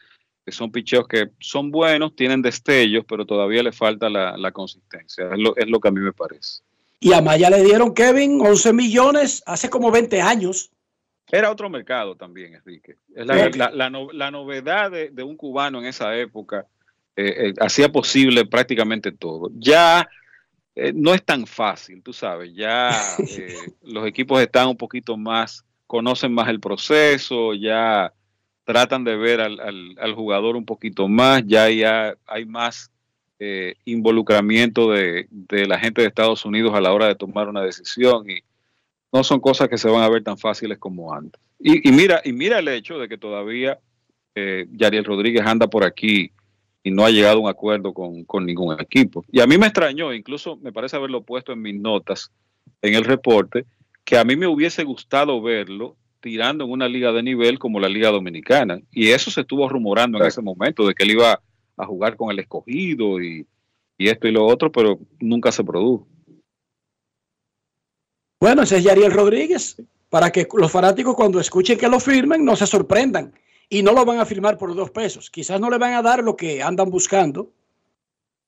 [0.52, 5.28] son picheos que son buenos, tienen destellos, pero todavía le falta la, consistencia.
[5.32, 6.62] Es lo, es lo, que a mí me parece.
[7.00, 10.70] Y a Maya le dieron, Kevin, 11 millones hace como 20 años.
[11.30, 12.96] Era otro mercado también, Enrique.
[13.08, 16.66] la, la, novedad de, un cubano en esa época
[17.16, 19.50] eh, eh, hacía posible prácticamente todo.
[19.54, 20.08] Ya
[20.76, 22.90] eh, no es tan fácil, tú sabes, ya
[23.82, 28.12] los equipos están un poquito más, conocen más el proceso, ya
[28.66, 29.60] tratan de ver al,
[29.96, 31.64] al, jugador un poquito más, ya,
[32.26, 32.90] hay más
[33.38, 38.28] eh, involucramiento de, la gente de Estados Unidos a la hora de tomar una decisión
[38.28, 38.40] y
[39.12, 41.40] no son cosas que se van a ver tan fáciles como antes.
[41.60, 43.78] Y, mira, y mira el hecho de que todavía
[44.34, 46.32] Yariel Rodríguez anda por aquí
[46.82, 49.24] y no ha llegado a un acuerdo con, ningún equipo.
[49.30, 52.32] Y a mí me extrañó, incluso me parece haberlo puesto en mis notas
[52.82, 53.64] en el reporte,
[54.04, 55.96] que a mí me hubiese gustado verlo
[56.26, 58.80] tirando en una liga de nivel como la Liga Dominicana.
[58.90, 61.40] Y eso se estuvo rumorando en ese momento, de que él iba
[61.76, 63.46] a jugar con el escogido y,
[63.96, 66.08] y esto y lo otro, pero nunca se produjo.
[68.40, 69.80] Bueno, ese es Yariel Rodríguez,
[70.10, 73.32] para que los fanáticos cuando escuchen que lo firmen no se sorprendan
[73.68, 75.30] y no lo van a firmar por dos pesos.
[75.30, 77.52] Quizás no le van a dar lo que andan buscando.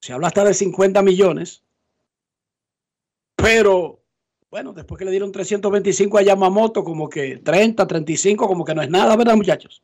[0.00, 1.62] Se habla hasta de 50 millones.
[3.36, 3.97] Pero,
[4.50, 8.82] bueno, después que le dieron 325 a Yamamoto, como que 30, 35, como que no
[8.82, 9.82] es nada, ¿verdad, muchachos?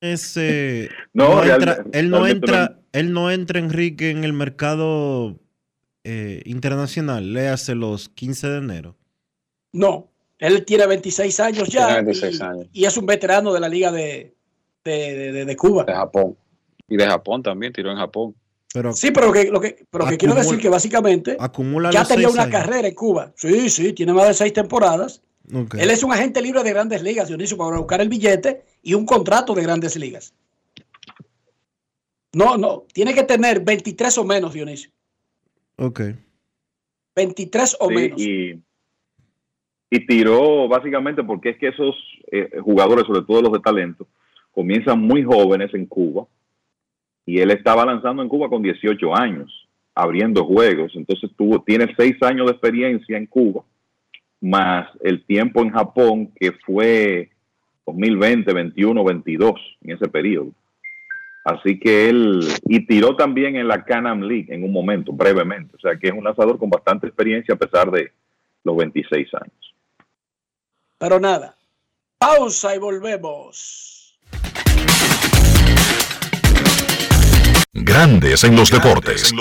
[0.00, 5.38] Ese, no, entra, él no entra, él no entra, Enrique, en el mercado
[6.04, 7.32] eh, internacional.
[7.32, 8.96] Le hace los 15 de enero.
[9.72, 12.04] No, él tiene 26 años ya.
[12.72, 14.34] y, es un veterano de la Liga de,
[14.84, 15.84] de, Cuba.
[15.84, 16.36] De Japón.
[16.88, 18.34] Y de Japón también, tiró en Japón.
[18.76, 21.38] Pero sí, pero que, lo que, pero que quiero decir que básicamente
[21.90, 23.32] ya tenía una carrera en Cuba.
[23.34, 25.22] Sí, sí, tiene más de seis temporadas.
[25.78, 29.06] Él es un agente libre de grandes ligas, Dionisio, para buscar el billete y un
[29.06, 30.34] contrato de grandes ligas.
[32.34, 34.90] No, no, tiene que tener 23 o menos, Dionisio.
[35.78, 36.00] Ok.
[37.14, 38.20] 23 o menos.
[38.20, 38.60] Y
[39.88, 41.94] y tiró básicamente porque es que esos
[42.30, 44.06] eh, jugadores, sobre todo los de talento,
[44.52, 46.26] comienzan muy jóvenes en Cuba
[47.26, 52.16] y él estaba lanzando en Cuba con 18 años, abriendo juegos, entonces tuvo, tiene seis
[52.22, 53.64] años de experiencia en Cuba,
[54.40, 57.30] más el tiempo en Japón que fue
[57.84, 60.52] 2020, 21, 22, en ese periodo.
[61.44, 65.76] Así que él, y tiró también en la Canam League en un momento, brevemente.
[65.76, 68.10] O sea que es un lanzador con bastante experiencia a pesar de
[68.64, 69.74] los 26 años.
[70.98, 71.56] Pero nada,
[72.18, 74.18] pausa y volvemos.
[77.78, 79.34] Grandes en los deportes.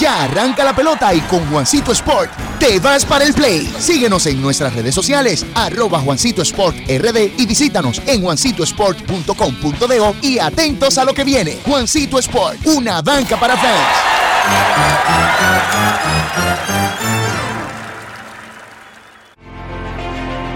[0.00, 3.72] Ya arranca la pelota y con Juancito Sport te vas para el play.
[3.78, 10.98] Síguenos en nuestras redes sociales, arroba Juancito Sport RD y visítanos en juancitosport.com.de y atentos
[10.98, 11.58] a lo que viene.
[11.64, 14.10] Juancito Sport, una banca para fans.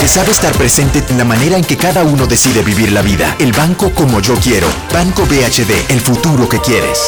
[0.00, 2.26] que hay un banco que sabe estar presente en la manera en que cada uno
[2.26, 3.36] decide vivir la vida.
[3.38, 4.66] El banco como yo quiero.
[4.92, 6.98] Banco BHD, el futuro que quieres.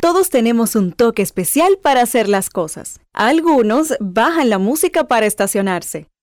[0.00, 3.00] Todos tenemos un toque especial para hacer las cosas.
[3.12, 6.09] Algunos bajan la música para estacionarse.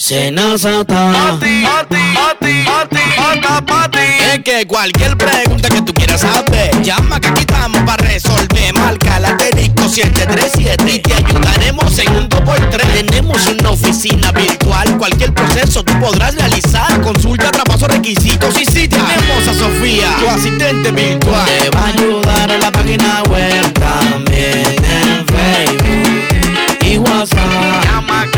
[0.00, 3.98] Senasa Pati, pati, pati, pati, pati,
[4.32, 8.74] Es que cualquier pregunta que tú quieras saber, llama que aquí estamos para resolver.
[8.74, 12.92] Marca la asterisco 737 y te ayudaremos en un 2x3.
[12.92, 17.00] Tenemos una oficina virtual, cualquier proceso tú podrás realizar.
[17.00, 21.44] Consulta, traspaso, requisitos y si tenemos a Sofía, tu asistente virtual.
[21.44, 27.84] Te va a ayudar en la página web también en Facebook y WhatsApp.
[27.84, 28.28] Llama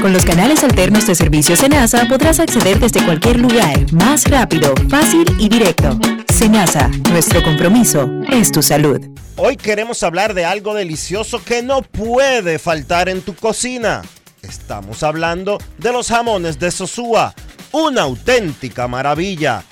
[0.00, 5.24] Con los canales alternos de servicio Senasa podrás acceder desde cualquier lugar, más rápido, fácil
[5.38, 5.98] y directo.
[6.32, 8.98] Senasa, nuestro compromiso es tu salud.
[9.36, 14.00] Hoy queremos hablar de algo delicioso que no puede faltar en tu cocina.
[14.40, 17.34] Estamos hablando de los jamones de Sosúa,
[17.70, 19.64] una auténtica maravilla.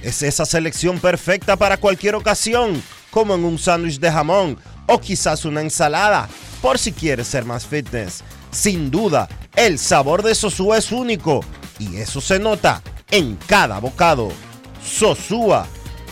[0.00, 2.80] Es esa selección perfecta para cualquier ocasión,
[3.10, 6.28] como en un sándwich de jamón o quizás una ensalada,
[6.60, 8.22] por si quieres ser más fitness.
[8.52, 11.40] Sin duda, el sabor de Sosúa es único
[11.78, 14.30] y eso se nota en cada bocado.
[14.84, 15.66] Sosúa,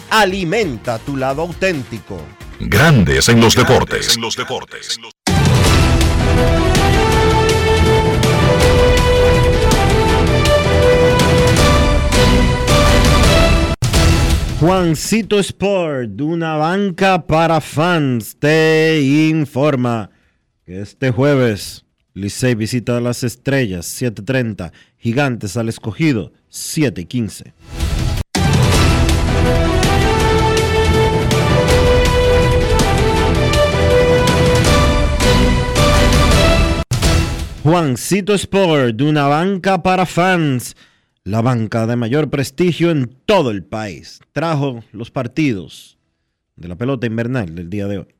[0.09, 2.19] alimenta tu lado auténtico.
[2.59, 4.17] Grandes en los deportes.
[4.17, 4.99] En los deportes.
[14.61, 20.11] Juancito Sport, una banca para fans, te informa
[20.65, 27.55] que este jueves Licey visita a las estrellas 7:30, Gigantes al escogido 7:15.
[37.63, 40.77] Juancito Sport, una banca para fans,
[41.23, 44.21] la banca de mayor prestigio en todo el país.
[44.33, 45.99] Trajo los partidos
[46.57, 48.20] de la pelota invernal del día de hoy.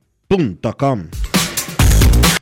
[0.31, 1.30] InvierteRD.com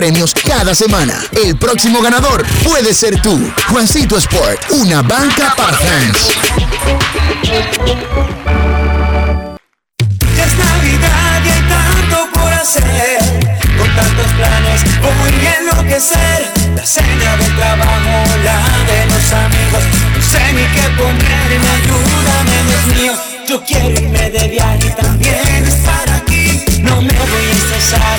[0.00, 1.12] premios cada semana.
[1.44, 3.38] El próximo ganador puede ser tú.
[3.68, 6.30] Juancito Sport, una banca para fans.
[10.38, 13.18] Es Navidad y hay tanto por hacer.
[13.76, 16.50] Con tantos planes voy a enloquecer.
[16.74, 18.58] La cena del trabajo, la
[18.90, 19.84] de los amigos.
[20.16, 23.12] No sé ni qué ponerme, ayúdame, Dios mío.
[23.46, 26.64] Yo quiero irme de viaje y también estar aquí.
[26.80, 28.18] No me voy a estresar,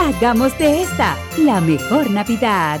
[0.00, 2.80] Hagamos de esta la mejor Navidad.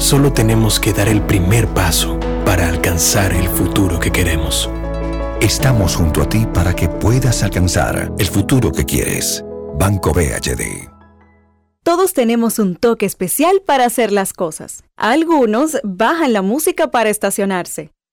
[0.00, 4.70] Solo tenemos que dar el primer paso para alcanzar el futuro que queremos.
[5.42, 9.44] Estamos junto a ti para que puedas alcanzar el futuro que quieres.
[9.78, 10.88] Banco BHD.
[11.84, 14.84] Todos tenemos un toque especial para hacer las cosas.
[14.96, 17.90] Algunos bajan la música para estacionarse.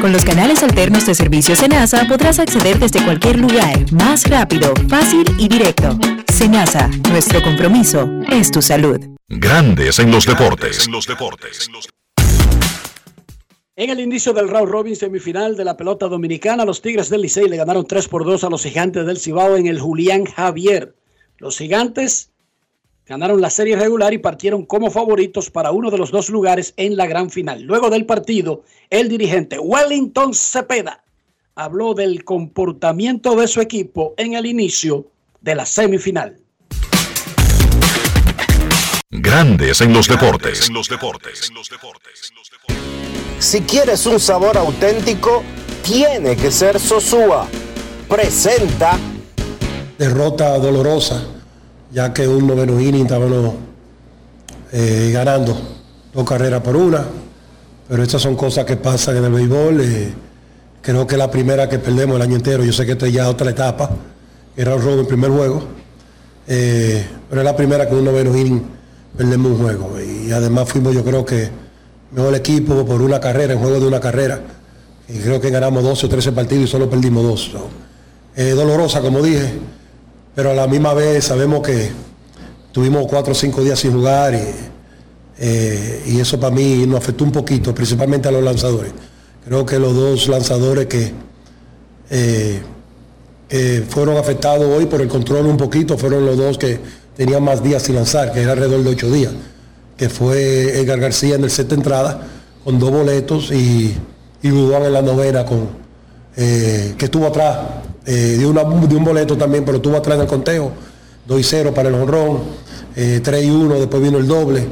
[0.00, 5.24] Con los canales alternos de servicio Senasa podrás acceder desde cualquier lugar, más rápido, fácil
[5.38, 5.96] y directo.
[6.32, 8.98] Senasa, nuestro compromiso es tu salud.
[9.28, 10.86] Grandes en los deportes.
[10.86, 11.68] En los deportes.
[13.76, 17.48] En el inicio del round robin semifinal de la pelota dominicana, los Tigres del Licey
[17.48, 20.96] le ganaron 3 por 2 a los Gigantes del Cibao en el Julián Javier.
[21.38, 22.31] Los Gigantes
[23.12, 26.96] ganaron la serie regular y partieron como favoritos para uno de los dos lugares en
[26.96, 27.60] la gran final.
[27.62, 31.04] Luego del partido, el dirigente Wellington Cepeda
[31.54, 35.08] habló del comportamiento de su equipo en el inicio
[35.42, 36.38] de la semifinal.
[39.10, 40.68] Grandes en los deportes.
[40.68, 41.52] En los deportes.
[43.38, 45.42] Si quieres un sabor auténtico,
[45.82, 47.46] tiene que ser Sosúa.
[48.08, 48.98] Presenta.
[49.98, 51.31] Derrota dolorosa
[51.92, 53.54] ya que un noveno inning estábamos
[54.72, 55.54] eh, ganando
[56.12, 57.04] dos carreras por una,
[57.88, 59.80] pero estas son cosas que pasan en el béisbol.
[59.82, 60.12] Eh,
[60.80, 63.50] creo que la primera que perdemos el año entero, yo sé que esta ya otra
[63.50, 63.90] etapa,
[64.56, 65.62] era un robo en primer juego,
[66.48, 68.62] eh, pero es la primera que un noveno inning
[69.16, 69.92] perdemos un juego.
[70.00, 71.50] Y además fuimos yo creo que
[72.10, 74.40] mejor equipo por una carrera, en juego de una carrera.
[75.08, 77.50] Y creo que ganamos 12 o 13 partidos y solo perdimos dos.
[78.34, 79.52] dolorosa, como dije
[80.34, 81.90] pero a la misma vez sabemos que
[82.72, 84.38] tuvimos cuatro o cinco días sin jugar y,
[85.38, 88.92] eh, eso para mí nos afectó un poquito, principalmente a los lanzadores.
[89.44, 91.12] Creo que los dos lanzadores que
[92.10, 92.62] eh,
[93.88, 96.78] fueron afectados hoy por el control un poquito fueron los dos que
[97.16, 99.32] tenían más días sin lanzar, que era alrededor de ocho días,
[99.96, 102.26] que fue Edgar García en el set de entrada
[102.64, 103.96] con dos boletos y,
[104.42, 105.68] y en la novena con,
[106.36, 107.58] eh, que estuvo atrás
[108.04, 110.72] eh, de, un boleto también, pero tuvo atrás en el conteo,
[111.26, 112.40] 2 y 0 para el honrón,
[112.94, 114.66] 3 eh, y 1, después vino el doble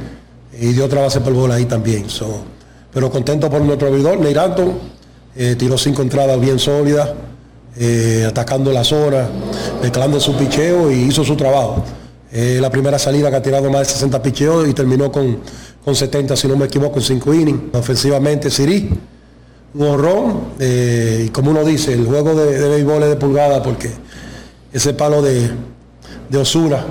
[0.59, 2.05] y dio otra base por bola ahí también.
[2.93, 4.73] pero contento por nuestro abridor, Neiranton,
[5.35, 7.11] eh, tiró cinco entradas bien sólidas,
[8.27, 9.29] atacando la zona,
[9.81, 11.83] mezclando su picheo y hizo su trabajo.
[12.33, 15.39] la primera salida que ha tirado más de 60 picheos y terminó con,
[15.83, 17.61] con 70, si no me equivoco, en 5 innings.
[17.73, 18.89] Ofensivamente, Siri
[19.73, 20.33] un horror.
[20.59, 23.91] Eh, y como uno dice, el juego de, de, béisbol es de pulgada porque
[24.73, 25.49] ese palo de,
[26.29, 26.85] de Osura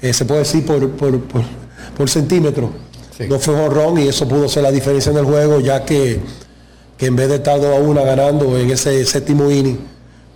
[0.00, 2.70] eh, se puede decir por, por, centímetro.
[3.28, 6.18] No fue horror y eso pudo ser la diferencia en el juego, ya que,
[6.98, 9.78] que en vez de estar 2 a 1 ganando en ese séptimo inning,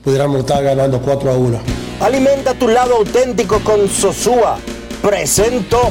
[0.05, 1.61] pudiéramos estar ganando 4 a 1.
[2.01, 4.59] Alimenta tu lado auténtico con Sosúa.
[5.03, 5.91] Presento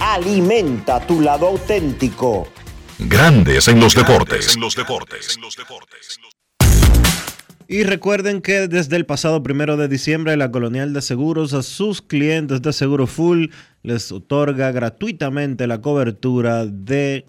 [0.00, 2.48] Alimenta tu lado auténtico.
[2.98, 4.54] Grandes en los deportes.
[4.54, 5.38] En los deportes.
[7.68, 12.00] Y recuerden que desde el pasado primero de diciembre la Colonial de Seguros a sus
[12.00, 13.48] clientes de Seguro Full
[13.82, 17.26] les otorga gratuitamente la cobertura de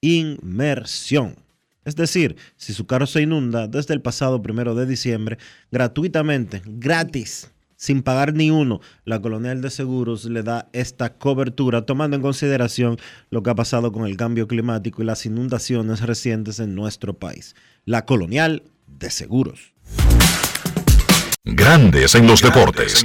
[0.00, 1.36] inmersión.
[1.84, 5.36] Es decir, si su carro se inunda desde el pasado primero de diciembre,
[5.70, 7.50] gratuitamente, gratis,
[7.80, 12.98] sin pagar ni uno, la Colonial de Seguros le da esta cobertura, tomando en consideración
[13.30, 17.56] lo que ha pasado con el cambio climático y las inundaciones recientes en nuestro país.
[17.86, 19.72] La Colonial de Seguros.
[21.42, 23.02] Grandes en los deportes.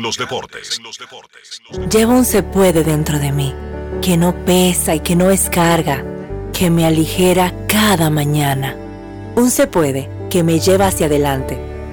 [1.89, 3.53] Llevo un se puede dentro de mí,
[4.01, 6.03] que no pesa y que no es carga,
[6.51, 8.75] que me aligera cada mañana.
[9.37, 11.74] Un se puede que me lleva hacia adelante,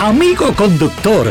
[0.00, 1.30] Amigo conductor,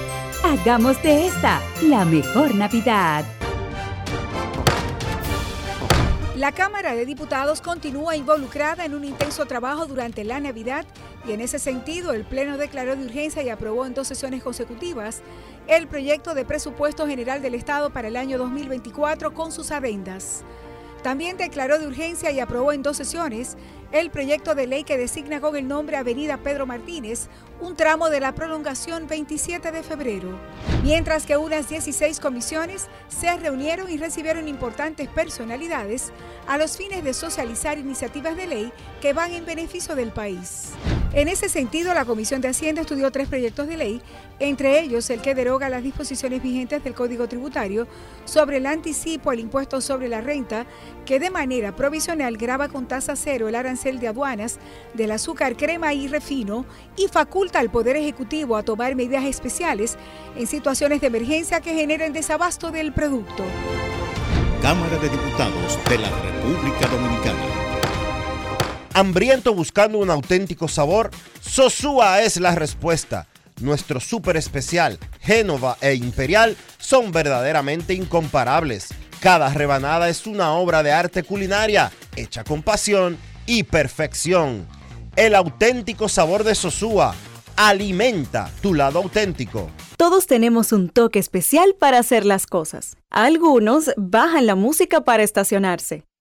[0.43, 3.23] Hagamos de esta la mejor Navidad.
[6.35, 10.83] La Cámara de Diputados continúa involucrada en un intenso trabajo durante la Navidad
[11.27, 15.21] y en ese sentido el Pleno declaró de urgencia y aprobó en dos sesiones consecutivas
[15.67, 20.43] el proyecto de presupuesto general del Estado para el año 2024 con sus adendas.
[21.03, 23.57] También declaró de urgencia y aprobó en dos sesiones
[23.91, 27.27] el proyecto de ley que designa con el nombre Avenida Pedro Martínez
[27.59, 30.29] un tramo de la prolongación 27 de febrero,
[30.83, 36.11] mientras que unas 16 comisiones se reunieron y recibieron importantes personalidades
[36.47, 40.69] a los fines de socializar iniciativas de ley que van en beneficio del país.
[41.13, 44.01] En ese sentido, la Comisión de Hacienda estudió tres proyectos de ley,
[44.39, 47.85] entre ellos el que deroga las disposiciones vigentes del Código Tributario
[48.23, 50.65] sobre el anticipo al impuesto sobre la renta,
[51.05, 54.59] que de manera provisional graba con tasa cero el arancel de aduanas
[54.93, 59.97] del azúcar, crema y refino y faculta al Poder Ejecutivo a tomar medidas especiales
[60.35, 63.43] en situaciones de emergencia que generen desabasto del producto.
[64.61, 67.39] Cámara de Diputados de la República Dominicana.
[68.93, 71.09] Hambriento buscando un auténtico sabor,
[71.39, 73.27] Sosúa es la respuesta.
[73.61, 78.89] Nuestro súper especial, Génova e Imperial, son verdaderamente incomparables.
[79.19, 83.17] Cada rebanada es una obra de arte culinaria, hecha con pasión
[83.51, 84.65] y perfección.
[85.17, 87.13] El auténtico sabor de Sosúa
[87.57, 89.69] alimenta tu lado auténtico.
[89.97, 92.95] Todos tenemos un toque especial para hacer las cosas.
[93.09, 96.05] Algunos bajan la música para estacionarse.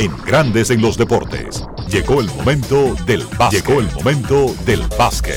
[0.00, 1.62] En Grandes en los Deportes.
[1.90, 3.66] Llegó el momento del básquet.
[3.66, 5.36] Llegó el momento del básquet.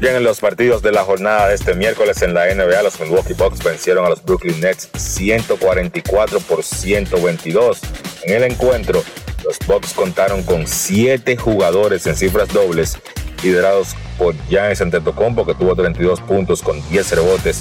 [0.00, 3.34] Bien, en los partidos de la jornada de este miércoles en la NBA, los Milwaukee
[3.34, 7.80] Bucks vencieron a los Brooklyn Nets 144 por 122.
[8.22, 9.04] En el encuentro,
[9.44, 12.96] los Bucks contaron con 7 jugadores en cifras dobles,
[13.44, 17.60] liderados por Giannis Antetokounmpo, que tuvo 32 puntos con 10 rebotes.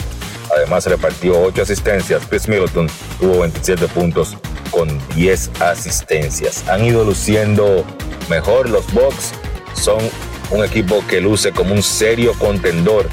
[0.55, 2.23] Además, repartió 8 asistencias.
[2.27, 2.87] Chris Middleton
[3.19, 4.37] tuvo 27 puntos
[4.71, 6.67] con 10 asistencias.
[6.69, 7.85] Han ido luciendo
[8.29, 9.33] mejor los Bucks.
[9.75, 9.99] Son
[10.51, 13.09] un equipo que luce como un serio contendor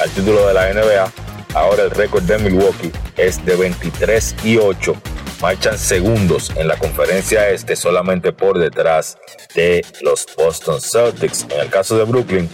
[0.00, 1.12] al título de la NBA.
[1.54, 4.94] Ahora el récord de Milwaukee es de 23 y 8.
[5.42, 9.18] Marchan segundos en la conferencia este solamente por detrás
[9.54, 11.46] de los Boston Celtics.
[11.50, 12.48] En el caso de Brooklyn,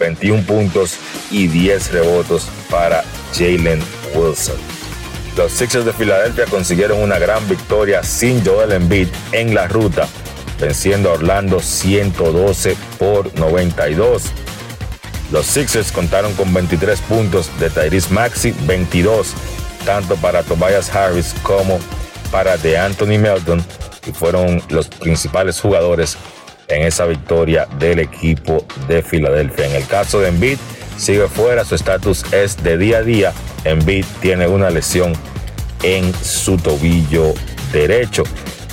[0.00, 0.96] 21 puntos
[1.30, 3.04] y 10 rebotes para
[3.34, 3.80] Jalen
[4.14, 4.56] Wilson.
[5.36, 10.08] Los Sixers de Filadelfia consiguieron una gran victoria sin Joel Embiid en la ruta,
[10.58, 14.24] venciendo a Orlando 112 por 92.
[15.30, 19.34] Los Sixers contaron con 23 puntos de Tyrese Maxi, 22
[19.84, 21.78] tanto para Tobias Harris como
[22.30, 23.64] para de Anthony Melton,
[24.06, 26.16] y fueron los principales jugadores
[26.68, 29.66] en esa victoria del equipo de Filadelfia.
[29.66, 30.58] En el caso de Embiid,
[30.96, 33.32] sigue fuera, su estatus es de día a día.
[33.64, 35.12] Embiid tiene una lesión
[35.82, 37.34] en su tobillo
[37.72, 38.22] derecho.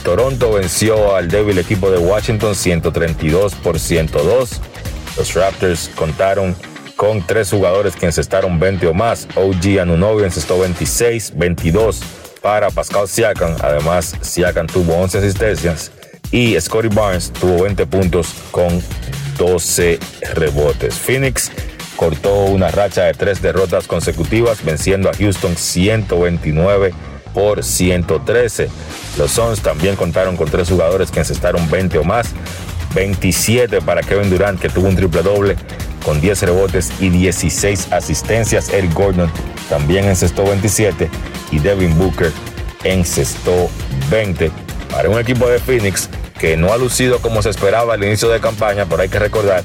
[0.04, 4.62] Toronto venció al débil equipo de Washington 132 por 102.
[5.18, 6.56] Los Raptors contaron
[6.95, 9.27] con tres jugadores que encestaron 20 o más.
[9.35, 12.02] OG Anunobi encestó 26, 22
[12.41, 13.56] para Pascal Siakam.
[13.61, 15.91] Además, Siakam tuvo 11 asistencias
[16.31, 18.81] y Scotty Barnes tuvo 20 puntos con
[19.38, 19.99] 12
[20.34, 20.95] rebotes.
[20.95, 21.52] Phoenix
[21.95, 26.94] cortó una racha de tres derrotas consecutivas venciendo a Houston 129
[27.34, 28.69] por 113.
[29.18, 32.34] Los Suns también contaron con tres jugadores que encestaron 20 o más.
[32.93, 35.55] 27 para Kevin Durant que tuvo un triple doble
[36.03, 38.69] con 10 rebotes y 16 asistencias.
[38.69, 39.31] Eric Gordon
[39.69, 41.09] también encestó 27
[41.51, 42.31] y Devin Booker
[42.84, 43.69] encestó
[44.09, 44.51] 20
[44.91, 46.09] para un equipo de Phoenix
[46.39, 49.64] que no ha lucido como se esperaba al inicio de campaña, pero hay que recordar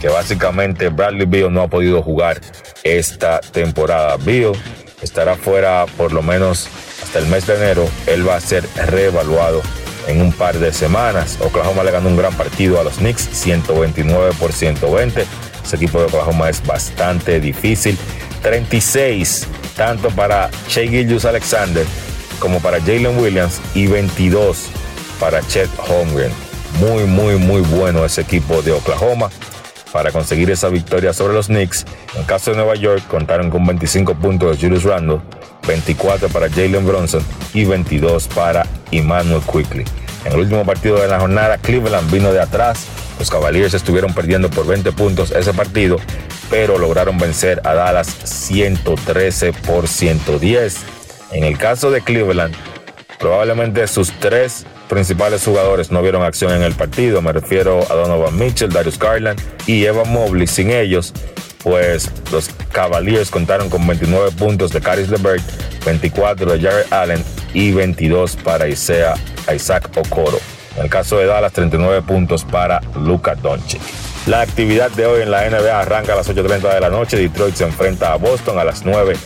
[0.00, 2.40] que básicamente Bradley Beal no ha podido jugar
[2.82, 4.16] esta temporada.
[4.16, 4.52] Beal
[5.02, 6.68] estará fuera por lo menos
[7.02, 7.88] hasta el mes de enero.
[8.06, 9.62] Él va a ser reevaluado
[10.06, 11.38] en un par de semanas.
[11.40, 15.24] Oklahoma le ganó un gran partido a los Knicks, 129 por 120.
[15.64, 17.96] Ese equipo de Oklahoma es bastante difícil.
[18.42, 19.46] 36
[19.76, 21.86] tanto para Shea Gillius Alexander
[22.38, 24.68] como para Jalen Williams y 22
[25.20, 26.32] para Chet Holmgren.
[26.80, 29.30] Muy, muy, muy bueno ese equipo de Oklahoma
[29.92, 31.84] para conseguir esa victoria sobre los Knicks.
[32.14, 35.20] En el caso de Nueva York, contaron con 25 puntos de Julius Randle,
[35.66, 37.22] 24 para Jalen Bronson
[37.54, 39.84] y 22 para Emmanuel Quickly.
[40.24, 42.86] En el último partido de la jornada, Cleveland vino de atrás.
[43.18, 45.98] Los Cavaliers estuvieron perdiendo por 20 puntos ese partido,
[46.50, 50.78] pero lograron vencer a Dallas 113 por 110.
[51.32, 52.54] En el caso de Cleveland,
[53.22, 57.22] probablemente sus tres principales jugadores no vieron acción en el partido.
[57.22, 60.48] Me refiero a Donovan Mitchell, Darius Garland y Evan Mobley.
[60.48, 61.14] Sin ellos,
[61.62, 65.44] pues los Cavaliers contaron con 29 puntos de Caris LeVert,
[65.86, 67.24] 24 de Jared Allen
[67.54, 70.40] y 22 para Isaac Okoro.
[70.76, 73.80] En el caso de Dallas, 39 puntos para Luka Doncic.
[74.26, 77.16] La actividad de hoy en la NBA arranca a las 8.30 de la noche.
[77.16, 79.16] Detroit se enfrenta a Boston a las 9.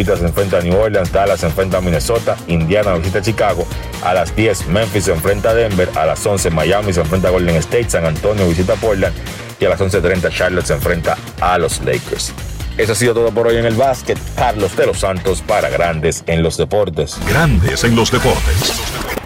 [0.00, 3.66] Utah se enfrenta a New Orleans, Dallas se enfrenta a Minnesota, Indiana visita a Chicago,
[4.04, 7.30] a las 10 Memphis se enfrenta a Denver, a las 11 Miami se enfrenta a
[7.30, 9.14] Golden State, San Antonio visita a Portland
[9.58, 12.32] y a las 11.30 Charlotte se enfrenta a los Lakers.
[12.76, 14.18] Eso ha sido todo por hoy en el básquet.
[14.36, 17.16] Carlos de los Santos para Grandes en los Deportes.
[17.26, 19.25] Grandes en los Deportes.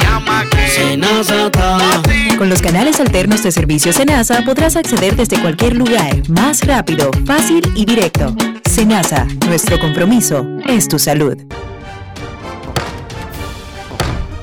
[2.37, 7.63] Con los canales alternos de servicio Senasa podrás acceder desde cualquier lugar, más rápido, fácil
[7.77, 8.35] y directo.
[8.69, 11.37] Senasa, nuestro compromiso es tu salud.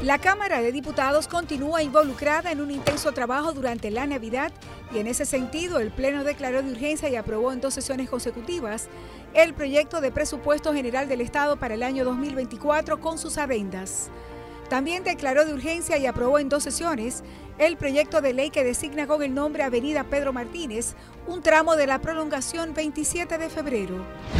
[0.02, 4.50] La Cámara de Diputados continúa involucrada en un intenso trabajo durante la Navidad
[4.90, 8.88] y en ese sentido el Pleno declaró de urgencia y aprobó en dos sesiones consecutivas
[9.34, 14.10] el proyecto de presupuesto general del Estado para el año 2024 con sus adendas.
[14.68, 17.22] También declaró de urgencia y aprobó en dos sesiones
[17.58, 20.94] el proyecto de ley que designa con el nombre Avenida Pedro Martínez
[21.26, 23.96] un tramo de la prolongación 27 de febrero.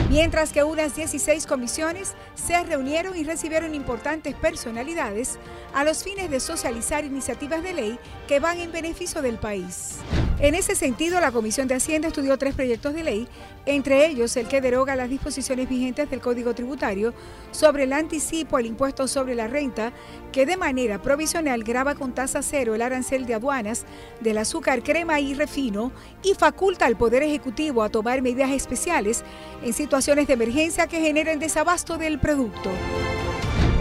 [0.09, 5.39] Mientras que unas 16 comisiones se reunieron y recibieron importantes personalidades
[5.75, 9.97] a los fines de socializar iniciativas de ley que van en beneficio del país.
[10.41, 13.29] En ese sentido, la Comisión de Hacienda estudió tres proyectos de ley,
[13.67, 17.13] entre ellos el que deroga las disposiciones vigentes del Código Tributario
[17.51, 19.93] sobre el anticipo al impuesto sobre la renta,
[20.33, 23.85] que de manera provisional graba con tasa cero el arancel de aduanas
[24.21, 25.93] del azúcar, crema y refino
[26.23, 29.25] y faculta al Poder Ejecutivo a tomar medidas especiales
[29.63, 32.71] en situaciones de emergencia que generen desabasto del producto.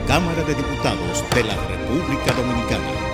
[0.07, 3.07] Cámara de Diputados de la República Dominicana.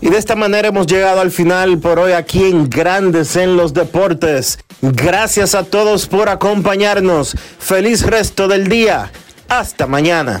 [0.00, 3.74] Y de esta manera hemos llegado al final por hoy aquí en Grandes en los
[3.74, 4.60] Deportes.
[4.80, 7.34] Gracias a todos por acompañarnos.
[7.58, 9.10] Feliz resto del día.
[9.48, 10.40] Hasta mañana.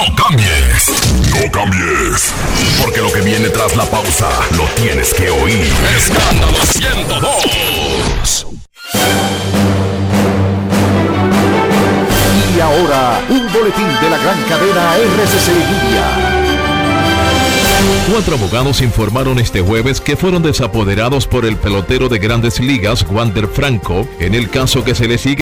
[0.00, 0.88] No cambies,
[1.28, 2.32] no cambies,
[2.80, 5.70] porque lo que viene tras la pausa lo tienes que oír.
[5.94, 8.46] Escándalo 102.
[12.56, 16.40] Y ahora, un boletín de la gran cadena RCC Media.
[18.10, 23.46] Cuatro abogados informaron este jueves que fueron desapoderados por el pelotero de grandes ligas, Wander
[23.46, 25.38] Franco, en el caso que se le sigue